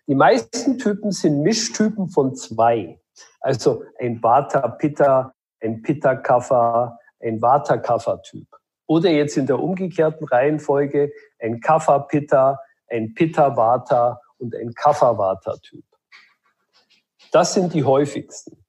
Die 0.07 0.15
meisten 0.15 0.77
Typen 0.77 1.11
sind 1.11 1.41
Mischtypen 1.41 2.09
von 2.09 2.35
zwei. 2.35 2.99
Also 3.39 3.83
ein 3.99 4.21
Vata-Pitta, 4.21 5.33
ein 5.61 5.81
Pitta-Kapha, 5.81 6.99
ein 7.21 7.41
Vata-Kapha-Typ. 7.41 8.47
Oder 8.87 9.09
jetzt 9.09 9.37
in 9.37 9.47
der 9.47 9.59
umgekehrten 9.59 10.27
Reihenfolge 10.27 11.11
ein 11.39 11.59
Kapha-Pitta, 11.59 12.59
ein 12.89 13.13
Pitta-Vata 13.13 14.21
und 14.37 14.55
ein 14.55 14.73
Kapha-Vata-Typ. 14.73 15.83
Das 17.31 17.53
sind 17.53 17.73
die 17.73 17.83
häufigsten. 17.83 18.63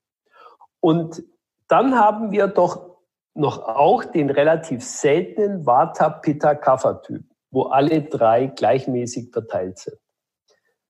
Und 0.80 1.22
dann 1.68 1.98
haben 1.98 2.32
wir 2.32 2.46
doch 2.46 2.98
noch 3.34 3.62
auch 3.62 4.04
den 4.04 4.30
relativ 4.30 4.82
seltenen 4.84 5.64
Vata-Pitta-Kapha-Typ, 5.64 7.24
wo 7.50 7.64
alle 7.64 8.02
drei 8.02 8.46
gleichmäßig 8.46 9.30
verteilt 9.32 9.78
sind. 9.78 9.98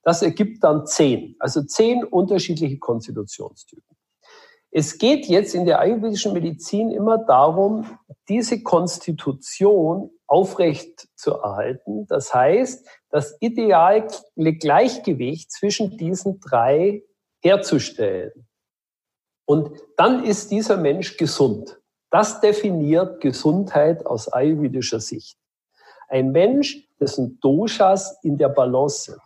Das 0.02 0.22
ergibt 0.22 0.64
dann 0.64 0.86
zehn, 0.86 1.36
also 1.38 1.62
zehn 1.62 2.04
unterschiedliche 2.04 2.78
Konstitutionstypen. 2.78 3.96
Es 4.70 4.98
geht 4.98 5.26
jetzt 5.26 5.54
in 5.54 5.64
der 5.64 5.80
ayurvedischen 5.80 6.32
Medizin 6.32 6.90
immer 6.90 7.18
darum, 7.18 7.98
diese 8.28 8.62
Konstitution 8.62 10.10
aufrecht 10.26 11.08
zu 11.14 11.32
erhalten. 11.32 12.06
Das 12.06 12.34
heißt, 12.34 12.86
das 13.10 13.36
ideale 13.40 14.08
Gleichgewicht 14.36 15.50
zwischen 15.50 15.96
diesen 15.96 16.40
drei 16.40 17.02
herzustellen. 17.40 18.46
Und 19.46 19.70
dann 19.96 20.24
ist 20.24 20.50
dieser 20.50 20.76
Mensch 20.76 21.16
gesund. 21.16 21.80
Das 22.10 22.40
definiert 22.40 23.20
Gesundheit 23.20 24.04
aus 24.06 24.32
ayurvedischer 24.32 25.00
Sicht. 25.00 25.38
Ein 26.08 26.32
Mensch, 26.32 26.88
dessen 27.00 27.38
Doshas 27.40 28.18
in 28.22 28.38
der 28.38 28.48
Balance 28.48 29.12
sind. 29.12 29.20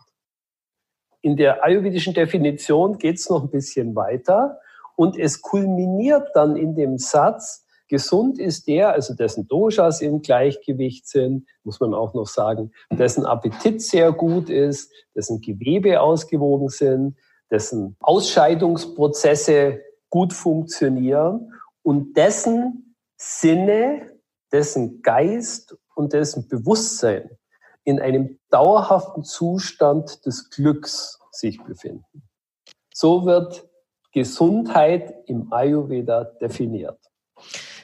In 1.21 1.37
der 1.37 1.63
ayurvedischen 1.63 2.13
Definition 2.13 2.97
geht 2.97 3.15
es 3.15 3.29
noch 3.29 3.43
ein 3.43 3.49
bisschen 3.49 3.95
weiter 3.95 4.59
und 4.95 5.17
es 5.17 5.41
kulminiert 5.41 6.29
dann 6.33 6.57
in 6.57 6.75
dem 6.75 6.97
Satz, 6.97 7.65
gesund 7.87 8.39
ist 8.39 8.67
der, 8.67 8.91
also 8.91 9.13
dessen 9.13 9.47
Doshas 9.47 10.01
im 10.01 10.21
Gleichgewicht 10.21 11.07
sind, 11.07 11.47
muss 11.63 11.79
man 11.79 11.93
auch 11.93 12.13
noch 12.13 12.27
sagen, 12.27 12.71
dessen 12.91 13.25
Appetit 13.25 13.81
sehr 13.81 14.11
gut 14.11 14.49
ist, 14.49 14.91
dessen 15.15 15.41
Gewebe 15.41 16.01
ausgewogen 16.01 16.69
sind, 16.69 17.17
dessen 17.51 17.95
Ausscheidungsprozesse 17.99 19.81
gut 20.09 20.33
funktionieren 20.33 21.53
und 21.81 22.15
dessen 22.17 22.95
Sinne, 23.17 24.11
dessen 24.51 25.01
Geist 25.01 25.75
und 25.95 26.13
dessen 26.13 26.47
Bewusstsein 26.47 27.29
in 27.83 27.99
einem 27.99 28.39
dauerhaften 28.49 29.23
Zustand 29.23 30.25
des 30.25 30.49
Glücks 30.49 31.19
sich 31.31 31.61
befinden. 31.63 32.23
So 32.93 33.25
wird 33.25 33.67
Gesundheit 34.11 35.15
im 35.25 35.51
Ayurveda 35.51 36.23
definiert. 36.23 36.99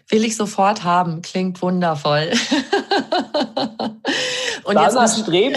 Will 0.10 0.24
ich 0.24 0.36
sofort 0.36 0.84
haben, 0.84 1.22
klingt 1.22 1.62
wundervoll. 1.62 2.32
und 4.64 4.76
Danach 4.76 5.02
jetzt 5.02 5.20
streben 5.22 5.56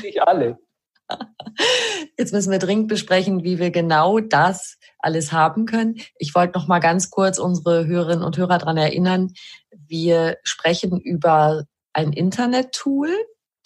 sich 0.00 0.22
alle. 0.22 0.58
Jetzt 2.18 2.32
müssen 2.32 2.50
wir 2.50 2.58
dringend 2.58 2.88
besprechen, 2.88 3.44
wie 3.44 3.58
wir 3.58 3.70
genau 3.70 4.20
das 4.20 4.78
alles 4.98 5.32
haben 5.32 5.66
können. 5.66 5.96
Ich 6.18 6.34
wollte 6.34 6.58
noch 6.58 6.66
mal 6.66 6.80
ganz 6.80 7.10
kurz 7.10 7.38
unsere 7.38 7.86
Hörerinnen 7.86 8.24
und 8.24 8.36
Hörer 8.36 8.58
daran 8.58 8.76
erinnern, 8.76 9.32
wir 9.70 10.38
sprechen 10.42 11.00
über 11.00 11.64
ein 11.92 12.12
Internet-Tool. 12.12 13.10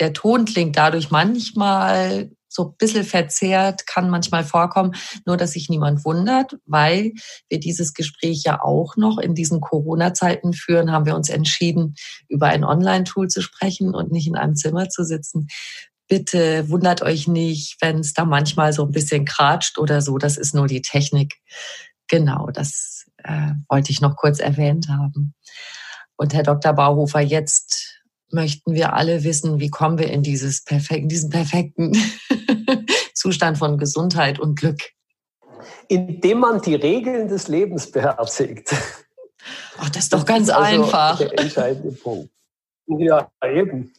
Der 0.00 0.12
Ton 0.12 0.44
klingt 0.44 0.76
dadurch 0.76 1.10
manchmal 1.10 2.30
so 2.50 2.64
ein 2.64 2.76
bisschen 2.78 3.04
verzerrt, 3.04 3.86
kann 3.86 4.10
manchmal 4.10 4.42
vorkommen, 4.42 4.96
nur 5.24 5.36
dass 5.36 5.52
sich 5.52 5.68
niemand 5.68 6.04
wundert, 6.04 6.58
weil 6.66 7.12
wir 7.48 7.60
dieses 7.60 7.94
Gespräch 7.94 8.42
ja 8.44 8.60
auch 8.60 8.96
noch 8.96 9.18
in 9.18 9.34
diesen 9.34 9.60
Corona-Zeiten 9.60 10.52
führen, 10.52 10.90
haben 10.90 11.06
wir 11.06 11.14
uns 11.14 11.28
entschieden, 11.28 11.94
über 12.28 12.48
ein 12.48 12.64
Online-Tool 12.64 13.28
zu 13.28 13.40
sprechen 13.40 13.94
und 13.94 14.10
nicht 14.10 14.26
in 14.26 14.36
einem 14.36 14.56
Zimmer 14.56 14.88
zu 14.88 15.04
sitzen. 15.04 15.46
Bitte 16.10 16.68
wundert 16.68 17.02
euch 17.02 17.28
nicht, 17.28 17.76
wenn 17.80 18.00
es 18.00 18.14
da 18.14 18.24
manchmal 18.24 18.72
so 18.72 18.84
ein 18.84 18.90
bisschen 18.90 19.24
kratscht 19.24 19.78
oder 19.78 20.02
so. 20.02 20.18
Das 20.18 20.36
ist 20.36 20.56
nur 20.56 20.66
die 20.66 20.82
Technik. 20.82 21.36
Genau, 22.08 22.48
das 22.52 23.06
äh, 23.18 23.52
wollte 23.68 23.92
ich 23.92 24.00
noch 24.00 24.16
kurz 24.16 24.40
erwähnt 24.40 24.88
haben. 24.88 25.34
Und 26.16 26.34
Herr 26.34 26.42
Dr. 26.42 26.72
Bauhofer, 26.72 27.20
jetzt 27.20 28.02
möchten 28.32 28.74
wir 28.74 28.94
alle 28.94 29.22
wissen, 29.22 29.60
wie 29.60 29.70
kommen 29.70 29.98
wir 29.98 30.10
in 30.10 30.24
dieses 30.24 30.64
perfek 30.64 31.08
diesen 31.08 31.30
perfekten 31.30 31.96
Zustand 33.14 33.56
von 33.56 33.78
Gesundheit 33.78 34.40
und 34.40 34.58
Glück? 34.58 34.80
Indem 35.86 36.40
man 36.40 36.60
die 36.60 36.74
Regeln 36.74 37.28
des 37.28 37.46
Lebens 37.46 37.88
beherzigt. 37.88 38.74
Ach, 39.78 39.90
das 39.90 40.04
ist 40.04 40.12
doch 40.12 40.26
ganz 40.26 40.48
das 40.48 40.56
ist 40.56 40.62
also 40.64 40.82
einfach. 40.82 41.18
Der 41.18 41.38
entscheidende 41.38 41.92
Punkt. 41.92 42.32
Ja, 42.98 43.30
eben. 43.44 43.92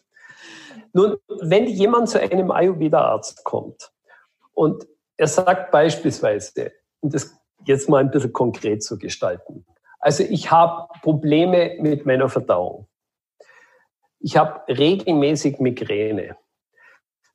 Nun, 0.93 1.17
wenn 1.41 1.67
jemand 1.67 2.10
zu 2.10 2.19
einem 2.19 2.51
Ayurveda-Arzt 2.51 3.43
kommt 3.43 3.91
und 4.54 4.86
er 5.17 5.27
sagt 5.27 5.71
beispielsweise, 5.71 6.71
und 6.99 7.13
das 7.13 7.34
jetzt 7.65 7.89
mal 7.89 7.99
ein 7.99 8.12
bisschen 8.12 8.34
konkret 8.34 8.84
zu 8.84 8.97
gestalten, 8.97 9.65
also 9.99 10.23
ich 10.23 10.51
habe 10.51 10.88
Probleme 11.01 11.77
mit 11.80 12.06
meiner 12.06 12.27
Verdauung. 12.27 12.88
Ich 14.19 14.36
habe 14.36 14.62
regelmäßig 14.67 15.60
Migräne. 15.60 16.36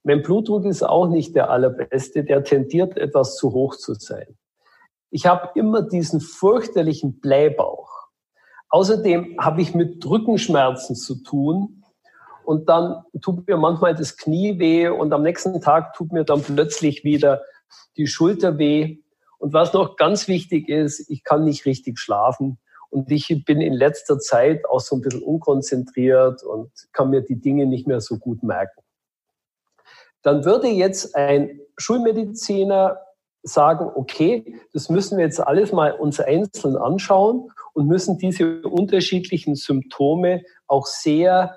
Mein 0.02 0.22
Blutdruck 0.22 0.64
ist 0.64 0.82
auch 0.82 1.08
nicht 1.08 1.34
der 1.34 1.50
allerbeste, 1.50 2.24
der 2.24 2.44
tendiert 2.44 2.96
etwas 2.96 3.36
zu 3.36 3.52
hoch 3.52 3.76
zu 3.76 3.94
sein. 3.94 4.36
Ich 5.10 5.26
habe 5.26 5.50
immer 5.58 5.82
diesen 5.82 6.20
fürchterlichen 6.20 7.20
Blähbauch. 7.20 8.08
Außerdem 8.68 9.36
habe 9.40 9.62
ich 9.62 9.74
mit 9.74 10.04
Rückenschmerzen 10.04 10.96
zu 10.96 11.22
tun 11.22 11.84
und 12.46 12.68
dann 12.68 13.02
tut 13.20 13.48
mir 13.48 13.56
manchmal 13.56 13.96
das 13.96 14.16
Knie 14.16 14.60
weh 14.60 14.86
und 14.86 15.12
am 15.12 15.24
nächsten 15.24 15.60
Tag 15.60 15.94
tut 15.94 16.12
mir 16.12 16.22
dann 16.22 16.42
plötzlich 16.42 17.02
wieder 17.02 17.42
die 17.96 18.06
Schulter 18.06 18.56
weh. 18.56 18.98
Und 19.38 19.52
was 19.52 19.72
noch 19.72 19.96
ganz 19.96 20.28
wichtig 20.28 20.68
ist, 20.68 21.10
ich 21.10 21.24
kann 21.24 21.44
nicht 21.44 21.66
richtig 21.66 21.98
schlafen. 21.98 22.58
Und 22.88 23.10
ich 23.10 23.44
bin 23.44 23.60
in 23.60 23.72
letzter 23.72 24.20
Zeit 24.20 24.64
auch 24.66 24.78
so 24.78 24.94
ein 24.94 25.02
bisschen 25.02 25.24
unkonzentriert 25.24 26.44
und 26.44 26.70
kann 26.92 27.10
mir 27.10 27.22
die 27.22 27.40
Dinge 27.40 27.66
nicht 27.66 27.88
mehr 27.88 28.00
so 28.00 28.16
gut 28.16 28.44
merken. 28.44 28.80
Dann 30.22 30.44
würde 30.44 30.68
jetzt 30.68 31.16
ein 31.16 31.60
Schulmediziner 31.76 33.00
sagen, 33.42 33.90
okay, 33.96 34.60
das 34.72 34.88
müssen 34.88 35.18
wir 35.18 35.24
jetzt 35.24 35.40
alles 35.40 35.72
mal 35.72 35.92
uns 35.92 36.20
einzeln 36.20 36.76
anschauen 36.76 37.50
und 37.74 37.88
müssen 37.88 38.18
diese 38.18 38.62
unterschiedlichen 38.62 39.56
Symptome 39.56 40.44
auch 40.68 40.86
sehr 40.86 41.56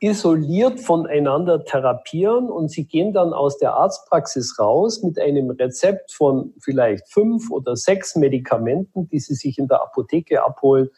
isoliert 0.00 0.80
voneinander 0.80 1.64
therapieren 1.64 2.50
und 2.50 2.70
sie 2.70 2.86
gehen 2.86 3.12
dann 3.12 3.32
aus 3.32 3.58
der 3.58 3.74
Arztpraxis 3.74 4.58
raus 4.58 5.02
mit 5.02 5.18
einem 5.18 5.50
Rezept 5.50 6.12
von 6.12 6.54
vielleicht 6.60 7.08
fünf 7.12 7.50
oder 7.50 7.76
sechs 7.76 8.16
Medikamenten, 8.16 9.08
die 9.08 9.20
sie 9.20 9.34
sich 9.34 9.58
in 9.58 9.68
der 9.68 9.82
Apotheke 9.82 10.42
abholen 10.44 10.90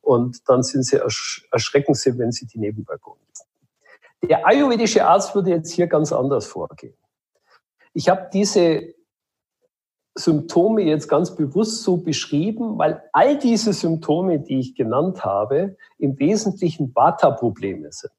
und 0.00 0.48
dann 0.48 0.62
sind 0.62 0.84
sie 0.84 1.00
erschrecken 1.50 1.94
sie, 1.94 2.18
wenn 2.18 2.32
sie 2.32 2.46
die 2.46 2.58
Nebenwirkungen. 2.58 3.20
Der 4.22 4.46
ayurvedische 4.46 5.04
Arzt 5.04 5.34
würde 5.34 5.50
jetzt 5.50 5.72
hier 5.72 5.88
ganz 5.88 6.12
anders 6.12 6.46
vorgehen. 6.46 6.94
Ich 7.92 8.08
habe 8.08 8.28
diese 8.32 8.94
Symptome 10.14 10.82
jetzt 10.82 11.08
ganz 11.08 11.34
bewusst 11.34 11.82
so 11.82 11.96
beschrieben, 11.96 12.78
weil 12.78 13.02
all 13.12 13.38
diese 13.38 13.72
Symptome, 13.72 14.40
die 14.40 14.60
ich 14.60 14.74
genannt 14.74 15.24
habe, 15.24 15.76
im 15.98 16.18
Wesentlichen 16.18 16.94
Vata-Probleme 16.94 17.90
sind. 17.90 18.12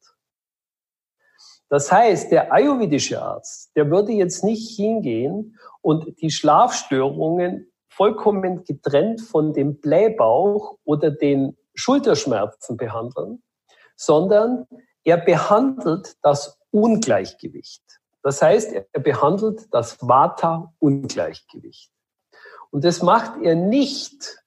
Das 1.73 1.91
heißt, 1.91 2.31
der 2.31 2.53
ayurvedische 2.53 3.19
Arzt, 3.19 3.75
der 3.75 3.89
würde 3.89 4.11
jetzt 4.11 4.43
nicht 4.43 4.75
hingehen 4.75 5.57
und 5.81 6.21
die 6.21 6.29
Schlafstörungen 6.29 7.71
vollkommen 7.89 8.63
getrennt 8.63 9.21
von 9.21 9.53
dem 9.53 9.79
Blähbauch 9.79 10.77
oder 10.83 11.09
den 11.09 11.57
Schulterschmerzen 11.73 12.77
behandeln, 12.77 13.41
sondern 13.95 14.67
er 15.03 15.17
behandelt 15.17 16.15
das 16.21 16.59
Ungleichgewicht. 16.69 17.81
Das 18.21 18.43
heißt, 18.43 18.71
er 18.71 19.01
behandelt 19.01 19.73
das 19.73 19.97
Vata-Ungleichgewicht. 19.99 21.91
Und 22.69 22.83
das 22.83 23.01
macht 23.01 23.41
er 23.41 23.55
nicht, 23.55 24.43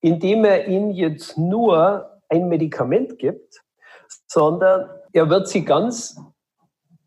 indem 0.00 0.44
er 0.44 0.66
ihnen 0.66 0.90
jetzt 0.90 1.38
nur 1.38 2.20
ein 2.28 2.48
Medikament 2.48 3.16
gibt, 3.20 3.62
sondern 4.26 4.90
er 5.12 5.30
wird 5.30 5.46
sie 5.46 5.64
ganz 5.64 6.20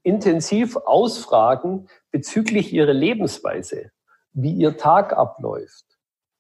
intensiv 0.04 0.78
ausfragen 0.78 1.88
bezüglich 2.12 2.74
ihrer 2.74 2.94
Lebensweise, 2.94 3.92
wie 4.34 4.54
ihr 4.54 4.78
Tag 4.78 5.14
abläuft, 5.14 5.86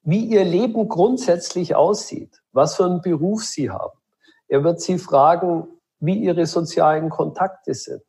wie 0.04 0.26
ihr 0.26 0.43
Leben 0.43 0.88
grundsätzlich 0.88 1.76
aussieht, 1.76 2.41
was 2.52 2.76
für 2.76 2.86
einen 2.86 3.02
Beruf 3.02 3.43
sie 3.43 3.69
haben. 3.69 3.97
Er 4.47 4.63
wird 4.63 4.82
sie 4.82 4.97
fragen, 4.97 5.67
wie 6.00 6.15
ihre 6.15 6.45
sozialen 6.45 7.10
Kontakte 7.10 7.74
sind. 7.74 8.02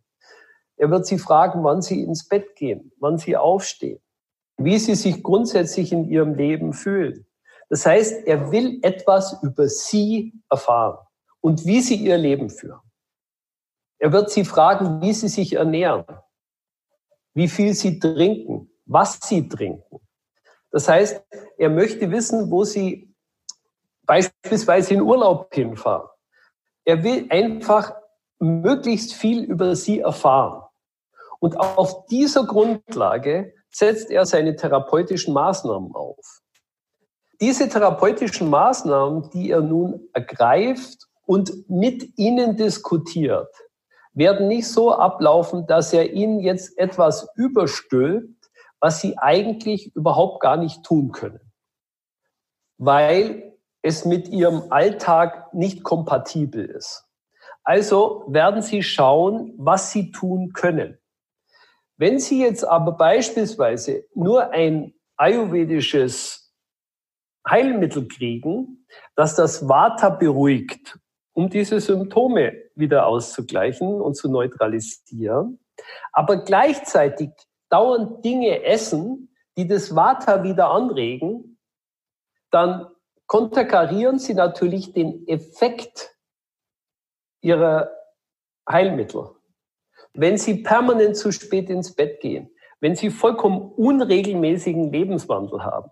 Er 0.77 0.91
wird 0.91 1.07
sie 1.07 1.19
fragen, 1.19 1.63
wann 1.63 1.83
sie 1.83 2.03
ins 2.03 2.27
Bett 2.27 2.57
gehen, 2.57 2.93
wann 2.99 3.19
sie 3.19 3.37
aufstehen, 3.37 4.01
wie 4.57 4.79
sie 4.79 4.95
sich 4.95 5.23
grundsätzlich 5.23 5.93
in 5.93 6.09
ihrem 6.09 6.35
Leben 6.35 6.73
fühlen. 6.73 7.27
Das 7.69 7.87
heißt, 7.87 8.27
er 8.27 8.51
will 8.51 8.81
etwas 8.83 9.43
über 9.43 9.69
sie 9.69 10.35
erfahren 10.51 10.99
und 11.41 11.65
wie 11.67 11.81
sie 11.81 11.97
ihr 11.97 12.19
Leben 12.19 12.51
führen. 12.51 12.81
Er 14.03 14.11
wird 14.11 14.31
sie 14.31 14.45
fragen, 14.45 15.01
wie 15.01 15.13
sie 15.13 15.29
sich 15.29 15.53
ernähren, 15.53 16.05
wie 17.35 17.47
viel 17.47 17.73
sie 17.73 18.01
trinken, 18.01 18.69
was 18.85 19.21
sie 19.23 19.49
trinken. 19.49 20.01
Das 20.73 20.89
heißt, 20.89 21.23
er 21.57 21.71
möchte 21.71 22.11
wissen, 22.11 22.51
wo 22.51 22.65
sie 22.65 23.15
beispielsweise 24.05 24.95
in 24.95 25.03
Urlaub 25.03 25.55
hinfahren. 25.55 26.09
Er 26.85 27.05
will 27.05 27.29
einfach 27.31 27.95
möglichst 28.41 29.15
viel 29.15 29.45
über 29.45 29.77
sie 29.77 30.01
erfahren. 30.01 30.65
Und 31.39 31.61
auf 31.61 32.07
dieser 32.07 32.45
Grundlage 32.45 33.55
setzt 33.71 34.11
er 34.11 34.27
seine 34.27 34.57
therapeutischen 34.57 35.33
Maßnahmen 35.33 35.95
auf. 35.95 36.41
Diese 37.41 37.69
therapeutischen 37.69 38.51
Maßnahmen, 38.51 39.31
die 39.31 39.51
er 39.51 39.61
nun 39.61 40.09
ergreift 40.13 41.07
und 41.25 41.71
mit 41.71 42.19
ihnen 42.19 42.57
diskutiert, 42.57 43.49
werden 44.15 44.49
nicht 44.49 44.69
so 44.69 44.93
ablaufen, 44.93 45.67
dass 45.67 45.93
er 45.93 46.13
ihnen 46.13 46.41
jetzt 46.41 46.79
etwas 46.79 47.29
überstülpt, 47.37 48.51
was 48.81 49.01
sie 49.01 49.17
eigentlich 49.19 49.95
überhaupt 49.95 50.41
gar 50.41 50.57
nicht 50.57 50.83
tun 50.83 51.13
können, 51.13 51.41
weil 52.79 53.57
es 53.83 54.05
mit 54.05 54.29
ihrem 54.29 54.71
Alltag 54.71 55.55
nicht 55.55 55.83
kompatibel 55.83 56.65
ist. 56.65 57.05
Also 57.65 58.25
werden 58.29 58.63
sie 58.63 58.83
schauen, 58.83 59.55
was 59.57 59.93
sie 59.93 60.11
tun 60.11 60.53
können. 60.53 60.99
Wenn 61.97 62.19
Sie 62.19 62.43
jetzt 62.43 62.65
aber 62.65 62.93
beispielsweise 62.93 64.05
nur 64.15 64.51
ein 64.51 64.95
ayurvedisches 65.17 66.53
Heilmittel 67.49 68.09
kriegen, 68.09 68.87
das 69.15 69.37
das 69.37 69.69
Vata 69.69 70.11
beruhigt 70.11 70.99
um 71.35 71.49
diese 71.49 71.81
Symptome 71.81 72.53
wieder 72.75 73.07
auszugleichen 73.07 74.01
und 74.01 74.17
zu 74.17 74.31
neutralisieren. 74.31 75.59
Aber 76.13 76.39
gleichzeitig 76.39 77.31
dauernd 77.69 78.25
Dinge 78.25 78.65
essen, 78.65 79.35
die 79.57 79.67
das 79.67 79.95
Vata 79.95 80.43
wieder 80.45 80.71
anregen, 80.71 81.59
dann 82.51 82.87
konterkarieren 83.27 84.19
sie 84.19 84.35
natürlich 84.35 84.93
den 84.93 85.27
Effekt 85.27 86.15
ihrer 87.41 87.91
Heilmittel. 88.69 89.31
Wenn 90.15 90.37
sie 90.37 90.63
permanent 90.63 91.17
zu 91.17 91.33
spät 91.33 91.71
ins 91.71 91.95
Bett 91.95 92.21
gehen, 92.21 92.51
wenn 92.81 92.95
sie 92.95 93.11
vollkommen 93.11 93.73
unregelmäßigen 93.73 94.93
Lebenswandel 94.93 95.65
haben, 95.65 95.91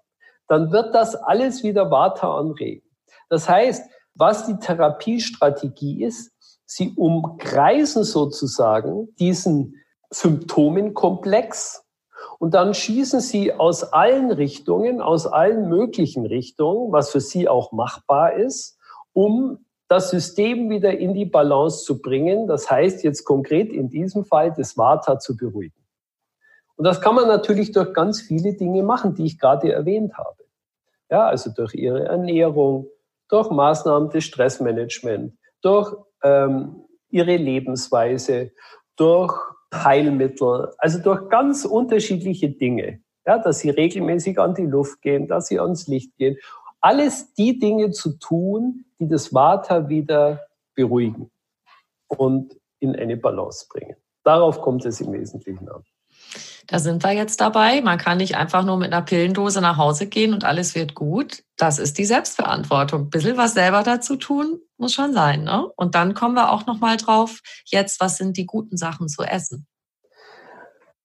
dann 0.48 0.72
wird 0.72 0.94
das 0.94 1.14
alles 1.14 1.62
wieder 1.62 1.90
Vata 1.90 2.36
anregen. 2.36 2.86
Das 3.28 3.48
heißt, 3.48 3.88
was 4.14 4.46
die 4.46 4.58
Therapiestrategie 4.58 6.04
ist. 6.04 6.32
Sie 6.72 6.92
umkreisen 6.94 8.04
sozusagen 8.04 9.12
diesen 9.16 9.74
Symptomenkomplex 10.10 11.84
und 12.38 12.54
dann 12.54 12.74
schießen 12.74 13.18
sie 13.18 13.52
aus 13.52 13.82
allen 13.82 14.30
Richtungen, 14.30 15.00
aus 15.00 15.26
allen 15.26 15.68
möglichen 15.68 16.26
Richtungen, 16.26 16.92
was 16.92 17.10
für 17.10 17.20
sie 17.20 17.48
auch 17.48 17.72
machbar 17.72 18.34
ist, 18.34 18.78
um 19.12 19.66
das 19.88 20.10
System 20.10 20.70
wieder 20.70 20.96
in 20.96 21.12
die 21.12 21.24
Balance 21.24 21.82
zu 21.82 22.00
bringen. 22.00 22.46
Das 22.46 22.70
heißt 22.70 23.02
jetzt 23.02 23.24
konkret 23.24 23.72
in 23.72 23.88
diesem 23.88 24.24
Fall 24.24 24.54
das 24.56 24.78
Vata 24.78 25.18
zu 25.18 25.36
beruhigen. 25.36 25.84
Und 26.76 26.84
das 26.84 27.00
kann 27.00 27.16
man 27.16 27.26
natürlich 27.26 27.72
durch 27.72 27.92
ganz 27.94 28.20
viele 28.20 28.54
Dinge 28.54 28.84
machen, 28.84 29.16
die 29.16 29.24
ich 29.24 29.40
gerade 29.40 29.72
erwähnt 29.72 30.16
habe. 30.16 30.44
Ja, 31.10 31.26
also 31.26 31.50
durch 31.50 31.74
ihre 31.74 32.04
Ernährung, 32.04 32.86
durch 33.28 33.50
Maßnahmen 33.50 34.10
des 34.10 34.22
Stressmanagement, 34.22 35.34
durch 35.62 35.94
ähm, 36.22 36.84
ihre 37.10 37.36
Lebensweise, 37.36 38.52
durch 38.96 39.34
Heilmittel, 39.72 40.72
also 40.78 40.98
durch 40.98 41.28
ganz 41.28 41.64
unterschiedliche 41.64 42.50
Dinge. 42.50 43.00
Ja, 43.26 43.38
dass 43.38 43.60
sie 43.60 43.70
regelmäßig 43.70 44.38
an 44.38 44.54
die 44.54 44.66
Luft 44.66 45.02
gehen, 45.02 45.28
dass 45.28 45.46
sie 45.46 45.60
ans 45.60 45.86
Licht 45.86 46.16
gehen. 46.16 46.36
Alles 46.80 47.34
die 47.34 47.58
Dinge 47.58 47.90
zu 47.90 48.18
tun, 48.18 48.86
die 48.98 49.06
das 49.06 49.32
Vata 49.32 49.88
wieder 49.88 50.40
beruhigen 50.74 51.30
und 52.08 52.58
in 52.80 52.96
eine 52.96 53.16
Balance 53.16 53.66
bringen. 53.68 53.96
Darauf 54.24 54.60
kommt 54.60 54.84
es 54.86 55.00
im 55.00 55.12
Wesentlichen 55.12 55.68
an. 55.68 55.84
Da 56.66 56.78
sind 56.78 57.02
wir 57.02 57.12
jetzt 57.12 57.40
dabei. 57.40 57.80
Man 57.80 57.98
kann 57.98 58.18
nicht 58.18 58.36
einfach 58.36 58.64
nur 58.64 58.76
mit 58.76 58.92
einer 58.92 59.02
Pillendose 59.02 59.60
nach 59.60 59.76
Hause 59.76 60.06
gehen 60.06 60.32
und 60.32 60.44
alles 60.44 60.74
wird 60.74 60.94
gut. 60.94 61.42
Das 61.56 61.78
ist 61.78 61.98
die 61.98 62.04
Selbstverantwortung. 62.04 63.02
Ein 63.02 63.10
bisschen 63.10 63.36
was 63.36 63.54
selber 63.54 63.82
dazu 63.82 64.16
tun 64.16 64.60
muss 64.78 64.94
schon 64.94 65.12
sein. 65.12 65.44
Ne? 65.44 65.68
Und 65.76 65.94
dann 65.94 66.14
kommen 66.14 66.34
wir 66.34 66.52
auch 66.52 66.66
noch 66.66 66.80
mal 66.80 66.96
drauf, 66.96 67.40
jetzt, 67.66 68.00
was 68.00 68.16
sind 68.16 68.36
die 68.36 68.46
guten 68.46 68.76
Sachen 68.76 69.08
zu 69.08 69.22
essen? 69.22 69.66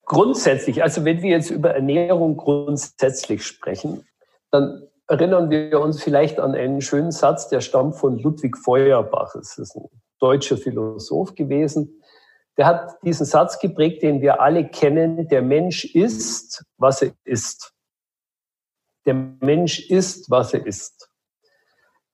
Grundsätzlich, 0.05 0.83
also 0.83 1.03
wenn 1.03 1.21
wir 1.21 1.31
jetzt 1.31 1.49
über 1.49 1.71
Ernährung 1.71 2.37
grundsätzlich 2.37 3.43
sprechen, 3.43 4.07
dann 4.51 4.87
erinnern 5.07 5.49
wir 5.49 5.79
uns 5.79 6.01
vielleicht 6.01 6.39
an 6.39 6.53
einen 6.53 6.81
schönen 6.81 7.11
Satz, 7.11 7.49
der 7.49 7.61
stammt 7.61 7.95
von 7.95 8.19
Ludwig 8.19 8.57
Feuerbach. 8.57 9.35
Es 9.35 9.57
ist 9.57 9.75
ein 9.75 9.89
deutscher 10.19 10.57
Philosoph 10.57 11.33
gewesen 11.35 12.01
der 12.57 12.65
hat 12.65 12.97
diesen 13.03 13.25
Satz 13.25 13.59
geprägt, 13.59 14.01
den 14.01 14.21
wir 14.21 14.41
alle 14.41 14.67
kennen, 14.67 15.27
der 15.27 15.41
Mensch 15.41 15.85
ist, 15.85 16.63
was 16.77 17.01
er 17.01 17.11
ist. 17.23 17.73
Der 19.05 19.13
Mensch 19.13 19.89
ist, 19.89 20.29
was 20.29 20.53
er 20.53 20.65
ist. 20.65 21.09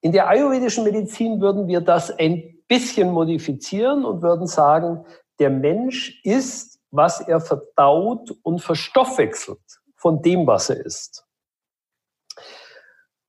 In 0.01 0.12
der 0.12 0.27
ayurvedischen 0.27 0.84
Medizin 0.84 1.39
würden 1.41 1.67
wir 1.67 1.82
das 1.82 2.12
ein 2.12 2.63
bisschen 2.67 3.12
modifizieren 3.12 4.04
und 4.04 4.21
würden 4.23 4.47
sagen, 4.47 5.06
der 5.39 5.51
Mensch 5.51 6.19
ist, 6.23 6.80
was 6.89 7.21
er 7.21 7.39
verdaut 7.39 8.32
und 8.41 8.62
verstoffwechselt 8.62 9.60
von 9.95 10.21
dem, 10.21 10.47
was 10.47 10.69
er 10.69 10.84
ist. 10.84 11.25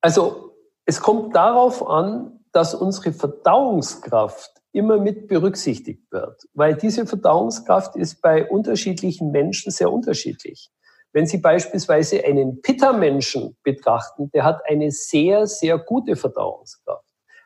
Also 0.00 0.56
es 0.86 1.00
kommt 1.00 1.36
darauf 1.36 1.86
an, 1.86 2.40
dass 2.52 2.74
unsere 2.74 3.12
Verdauungskraft 3.12 4.61
immer 4.72 4.98
mit 4.98 5.28
berücksichtigt 5.28 6.10
wird, 6.10 6.42
weil 6.54 6.74
diese 6.74 7.06
Verdauungskraft 7.06 7.96
ist 7.96 8.22
bei 8.22 8.48
unterschiedlichen 8.48 9.30
Menschen 9.30 9.70
sehr 9.70 9.92
unterschiedlich. 9.92 10.70
Wenn 11.12 11.26
Sie 11.26 11.38
beispielsweise 11.38 12.24
einen 12.24 12.62
Pitta-Menschen 12.62 13.56
betrachten, 13.62 14.30
der 14.30 14.44
hat 14.44 14.62
eine 14.66 14.90
sehr, 14.90 15.46
sehr 15.46 15.78
gute 15.78 16.16
Verdauungskraft. 16.16 17.04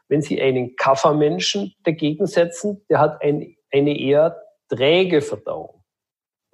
Wenn 0.09 0.23
Sie 0.23 0.41
einen 0.41 0.77
Kaffermenschen 0.77 1.75
dagegen 1.83 2.27
setzen, 2.27 2.85
der 2.89 3.01
hat 3.01 3.21
ein, 3.23 3.57
eine 3.73 3.99
eher 3.99 4.41
träge 4.69 5.21
Verdauung. 5.21 5.83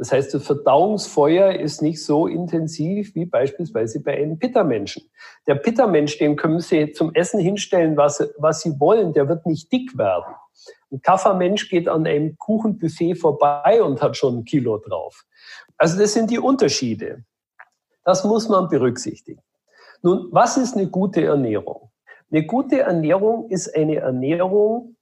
Das 0.03 0.11
heißt, 0.11 0.35
das 0.35 0.45
Verdauungsfeuer 0.45 1.61
ist 1.61 1.81
nicht 1.81 2.05
so 2.05 2.27
intensiv 2.27 3.15
wie 3.15 3.25
beispielsweise 3.25 4.01
bei 4.01 4.17
einem 4.17 4.37
Pitta-Menschen. 4.37 5.09
Der 5.47 5.55
Pitta-Mensch, 5.55 6.19
den 6.19 6.35
können 6.35 6.59
Sie 6.59 6.91
zum 6.91 7.15
Essen 7.15 7.39
hinstellen, 7.39 7.97
was, 7.97 8.21
was 8.37 8.63
Sie 8.63 8.81
wollen, 8.81 9.13
der 9.13 9.29
wird 9.29 9.47
nicht 9.47 9.71
dick 9.71 9.97
werden. 9.97 10.35
Ein 10.91 11.03
Kaffermensch 11.03 11.69
geht 11.69 11.87
an 11.87 12.05
einem 12.05 12.37
Kuchenbuffet 12.37 13.15
vorbei 13.15 13.81
und 13.81 14.03
hat 14.03 14.17
schon 14.17 14.39
ein 14.39 14.45
Kilo 14.45 14.79
drauf. 14.79 15.25
Also 15.77 16.01
das 16.01 16.15
sind 16.15 16.33
die 16.33 16.41
Unterschiede. 16.41 17.23
Das 18.05 18.25
muss 18.25 18.49
man 18.49 18.69
berücksichtigen. 18.69 19.41
Nun, 20.03 20.27
was 20.33 20.57
ist 20.57 20.77
eine 20.77 20.89
gute 20.89 21.25
Ernährung? 21.25 21.93
Eine 22.33 22.45
gute 22.45 22.81
Ernährung 22.81 23.49
ist 23.51 23.73
eine 23.77 23.99
Ernährung, 23.99 24.97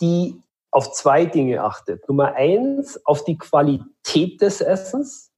die 0.00 0.42
auf 0.70 0.92
zwei 0.92 1.24
Dinge 1.24 1.62
achtet. 1.62 2.08
Nummer 2.08 2.34
eins, 2.34 3.04
auf 3.06 3.24
die 3.24 3.38
Qualität 3.38 4.40
des 4.40 4.60
Essens 4.60 5.32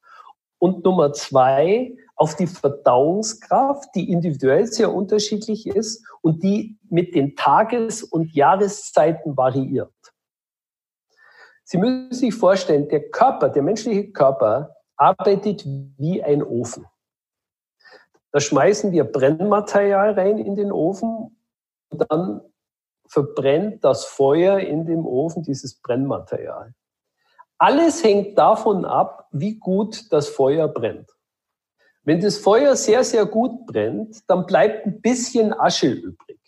und 0.59 0.85
Nummer 0.85 1.13
zwei, 1.13 1.97
auf 2.17 2.37
die 2.37 2.47
Verdauungskraft, 2.47 3.95
die 3.95 4.11
individuell 4.11 4.67
sehr 4.67 4.93
unterschiedlich 4.93 5.67
ist 5.67 6.05
und 6.21 6.43
die 6.43 6.79
mit 6.91 7.15
den 7.15 7.35
Tages- 7.35 8.03
und 8.03 8.35
Jahreszeiten 8.35 9.37
variiert. 9.37 9.93
Sie 11.65 11.79
müssen 11.79 12.13
sich 12.13 12.35
vorstellen, 12.35 12.89
der 12.89 13.11
Körper, 13.11 13.49
der 13.49 13.63
menschliche 13.63 14.11
Körper 14.11 14.75
arbeitet 14.97 15.65
wie 15.65 16.23
ein 16.23 16.43
Ofen. 16.43 16.85
Da 18.33 18.41
schmeißen 18.41 18.93
wir 18.93 19.05
Brennmaterial 19.05 20.13
rein 20.13 20.39
in 20.39 20.57
den 20.57 20.73
Ofen 20.73 21.37
und 21.89 22.11
dann 22.11 22.43
verbrennt 23.11 23.85
das 23.85 24.05
Feuer 24.05 24.61
in 24.61 24.87
dem 24.87 25.05
Ofen 25.05 25.43
dieses 25.43 25.81
Brennmaterial. 25.81 26.73
Alles 27.59 28.05
hängt 28.05 28.39
davon 28.39 28.85
ab, 28.85 29.27
wie 29.33 29.59
gut 29.59 30.13
das 30.13 30.29
Feuer 30.29 30.69
brennt. 30.69 31.11
Wenn 32.05 32.21
das 32.21 32.39
Feuer 32.39 32.77
sehr, 32.77 33.05
sehr 33.05 33.27
gut 33.27 33.67
brennt, 33.67 34.31
dann 34.31 34.47
bleibt 34.47 34.87
ein 34.87 35.01
bisschen 35.01 35.53
Asche 35.53 35.89
übrig. 35.89 36.41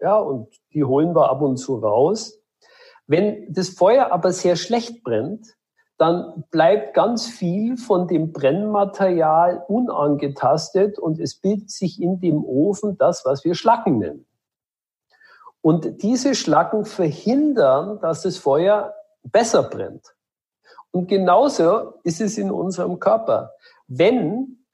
Ja, 0.00 0.16
und 0.16 0.48
die 0.72 0.82
holen 0.82 1.14
wir 1.14 1.30
ab 1.30 1.42
und 1.42 1.58
zu 1.58 1.76
raus. 1.76 2.40
Wenn 3.06 3.52
das 3.52 3.68
Feuer 3.68 4.10
aber 4.10 4.32
sehr 4.32 4.56
schlecht 4.56 5.04
brennt, 5.04 5.54
dann 5.98 6.44
bleibt 6.50 6.94
ganz 6.94 7.26
viel 7.26 7.76
von 7.76 8.08
dem 8.08 8.32
Brennmaterial 8.32 9.64
unangetastet 9.68 10.98
und 10.98 11.20
es 11.20 11.38
bildet 11.38 11.70
sich 11.70 12.00
in 12.00 12.20
dem 12.20 12.44
Ofen 12.44 12.96
das, 12.96 13.24
was 13.24 13.44
wir 13.44 13.54
Schlacken 13.54 13.98
nennen. 13.98 14.27
Und 15.60 16.02
diese 16.02 16.34
Schlacken 16.34 16.84
verhindern, 16.84 17.98
dass 18.00 18.22
das 18.22 18.38
Feuer 18.38 18.94
besser 19.22 19.62
brennt. 19.64 20.14
Und 20.90 21.08
genauso 21.08 21.94
ist 22.04 22.20
es 22.20 22.38
in 22.38 22.50
unserem 22.50 22.98
Körper. 22.98 23.52
Wenn 23.86 24.64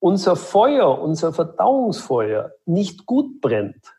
unser 0.00 0.34
Feuer, 0.34 1.00
unser 1.00 1.32
Verdauungsfeuer 1.32 2.52
nicht 2.66 3.06
gut 3.06 3.40
brennt, 3.40 3.94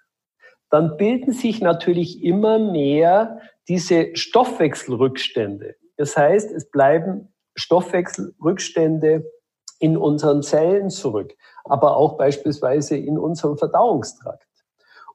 dann 0.70 0.98
bilden 0.98 1.32
sich 1.32 1.62
natürlich 1.62 2.24
immer 2.24 2.60
mehr 2.60 3.40
diese 3.68 4.16
Stoffwechselrückstände. 4.16 5.76
Das 5.98 6.18
heißt, 6.18 6.52
es 6.52 6.70
bleiben 6.70 7.34
Stoffwechselrückstände 7.56 9.32
in 9.80 9.98
unseren 9.98 10.42
Zellen 10.42 10.90
zurück, 10.90 11.36
aber 11.64 11.96
auch 11.96 12.18
beispielsweise 12.18 12.98
in 12.98 13.18
unserem 13.18 13.58
Verdauungstrakt. 13.58 14.48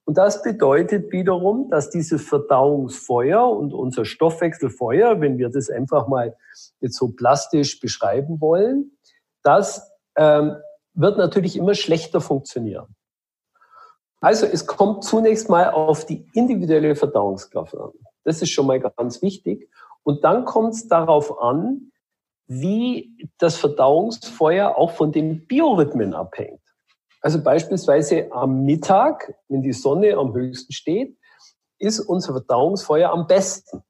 Und 0.08 0.16
das 0.16 0.42
bedeutet 0.42 1.12
wiederum, 1.12 1.68
dass 1.68 1.90
dieses 1.90 2.26
Verdauungsfeuer 2.26 3.46
und 3.46 3.74
unser 3.74 4.06
Stoffwechselfeuer, 4.06 5.20
wenn 5.20 5.36
wir 5.36 5.50
das 5.50 5.68
einfach 5.68 6.08
mal 6.08 6.34
jetzt 6.80 6.96
so 6.96 7.08
plastisch 7.08 7.78
beschreiben 7.78 8.40
wollen, 8.40 8.96
das 9.42 9.92
ähm, 10.16 10.56
wird 10.94 11.18
natürlich 11.18 11.58
immer 11.58 11.74
schlechter 11.74 12.22
funktionieren. 12.22 12.96
Also 14.22 14.46
es 14.46 14.66
kommt 14.66 15.04
zunächst 15.04 15.50
mal 15.50 15.68
auf 15.68 16.06
die 16.06 16.26
individuelle 16.32 16.96
Verdauungskraft 16.96 17.76
an. 17.76 17.90
Das 18.24 18.40
ist 18.40 18.48
schon 18.48 18.66
mal 18.66 18.80
ganz 18.80 19.20
wichtig. 19.20 19.70
Und 20.04 20.24
dann 20.24 20.46
kommt 20.46 20.72
es 20.72 20.88
darauf 20.88 21.38
an, 21.38 21.92
wie 22.46 23.28
das 23.36 23.56
Verdauungsfeuer 23.56 24.74
auch 24.74 24.92
von 24.92 25.12
den 25.12 25.46
Biorhythmen 25.46 26.14
abhängt. 26.14 26.62
Also 27.28 27.42
beispielsweise 27.42 28.32
am 28.32 28.64
Mittag, 28.64 29.34
wenn 29.48 29.60
die 29.60 29.74
Sonne 29.74 30.16
am 30.16 30.32
höchsten 30.32 30.72
steht, 30.72 31.14
ist 31.78 32.00
unser 32.00 32.32
Verdauungsfeuer 32.32 33.10
am 33.10 33.26
besten. 33.26 33.82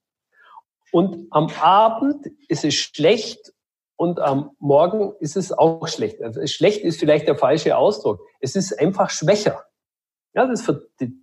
Und 0.91 1.29
am 1.31 1.47
Abend 1.61 2.27
ist 2.49 2.65
es 2.65 2.75
schlecht 2.75 3.53
und 3.95 4.19
am 4.19 4.57
Morgen 4.59 5.13
ist 5.21 5.37
es 5.37 5.53
auch 5.53 5.87
schlecht. 5.87 6.21
Also 6.21 6.45
schlecht 6.49 6.83
ist 6.83 6.99
vielleicht 6.99 7.29
der 7.29 7.37
falsche 7.37 7.77
Ausdruck. 7.77 8.21
Es 8.41 8.57
ist 8.57 8.77
einfach 8.77 9.09
schwächer. 9.09 9.65
Ja, 10.35 10.45
das, 10.45 10.69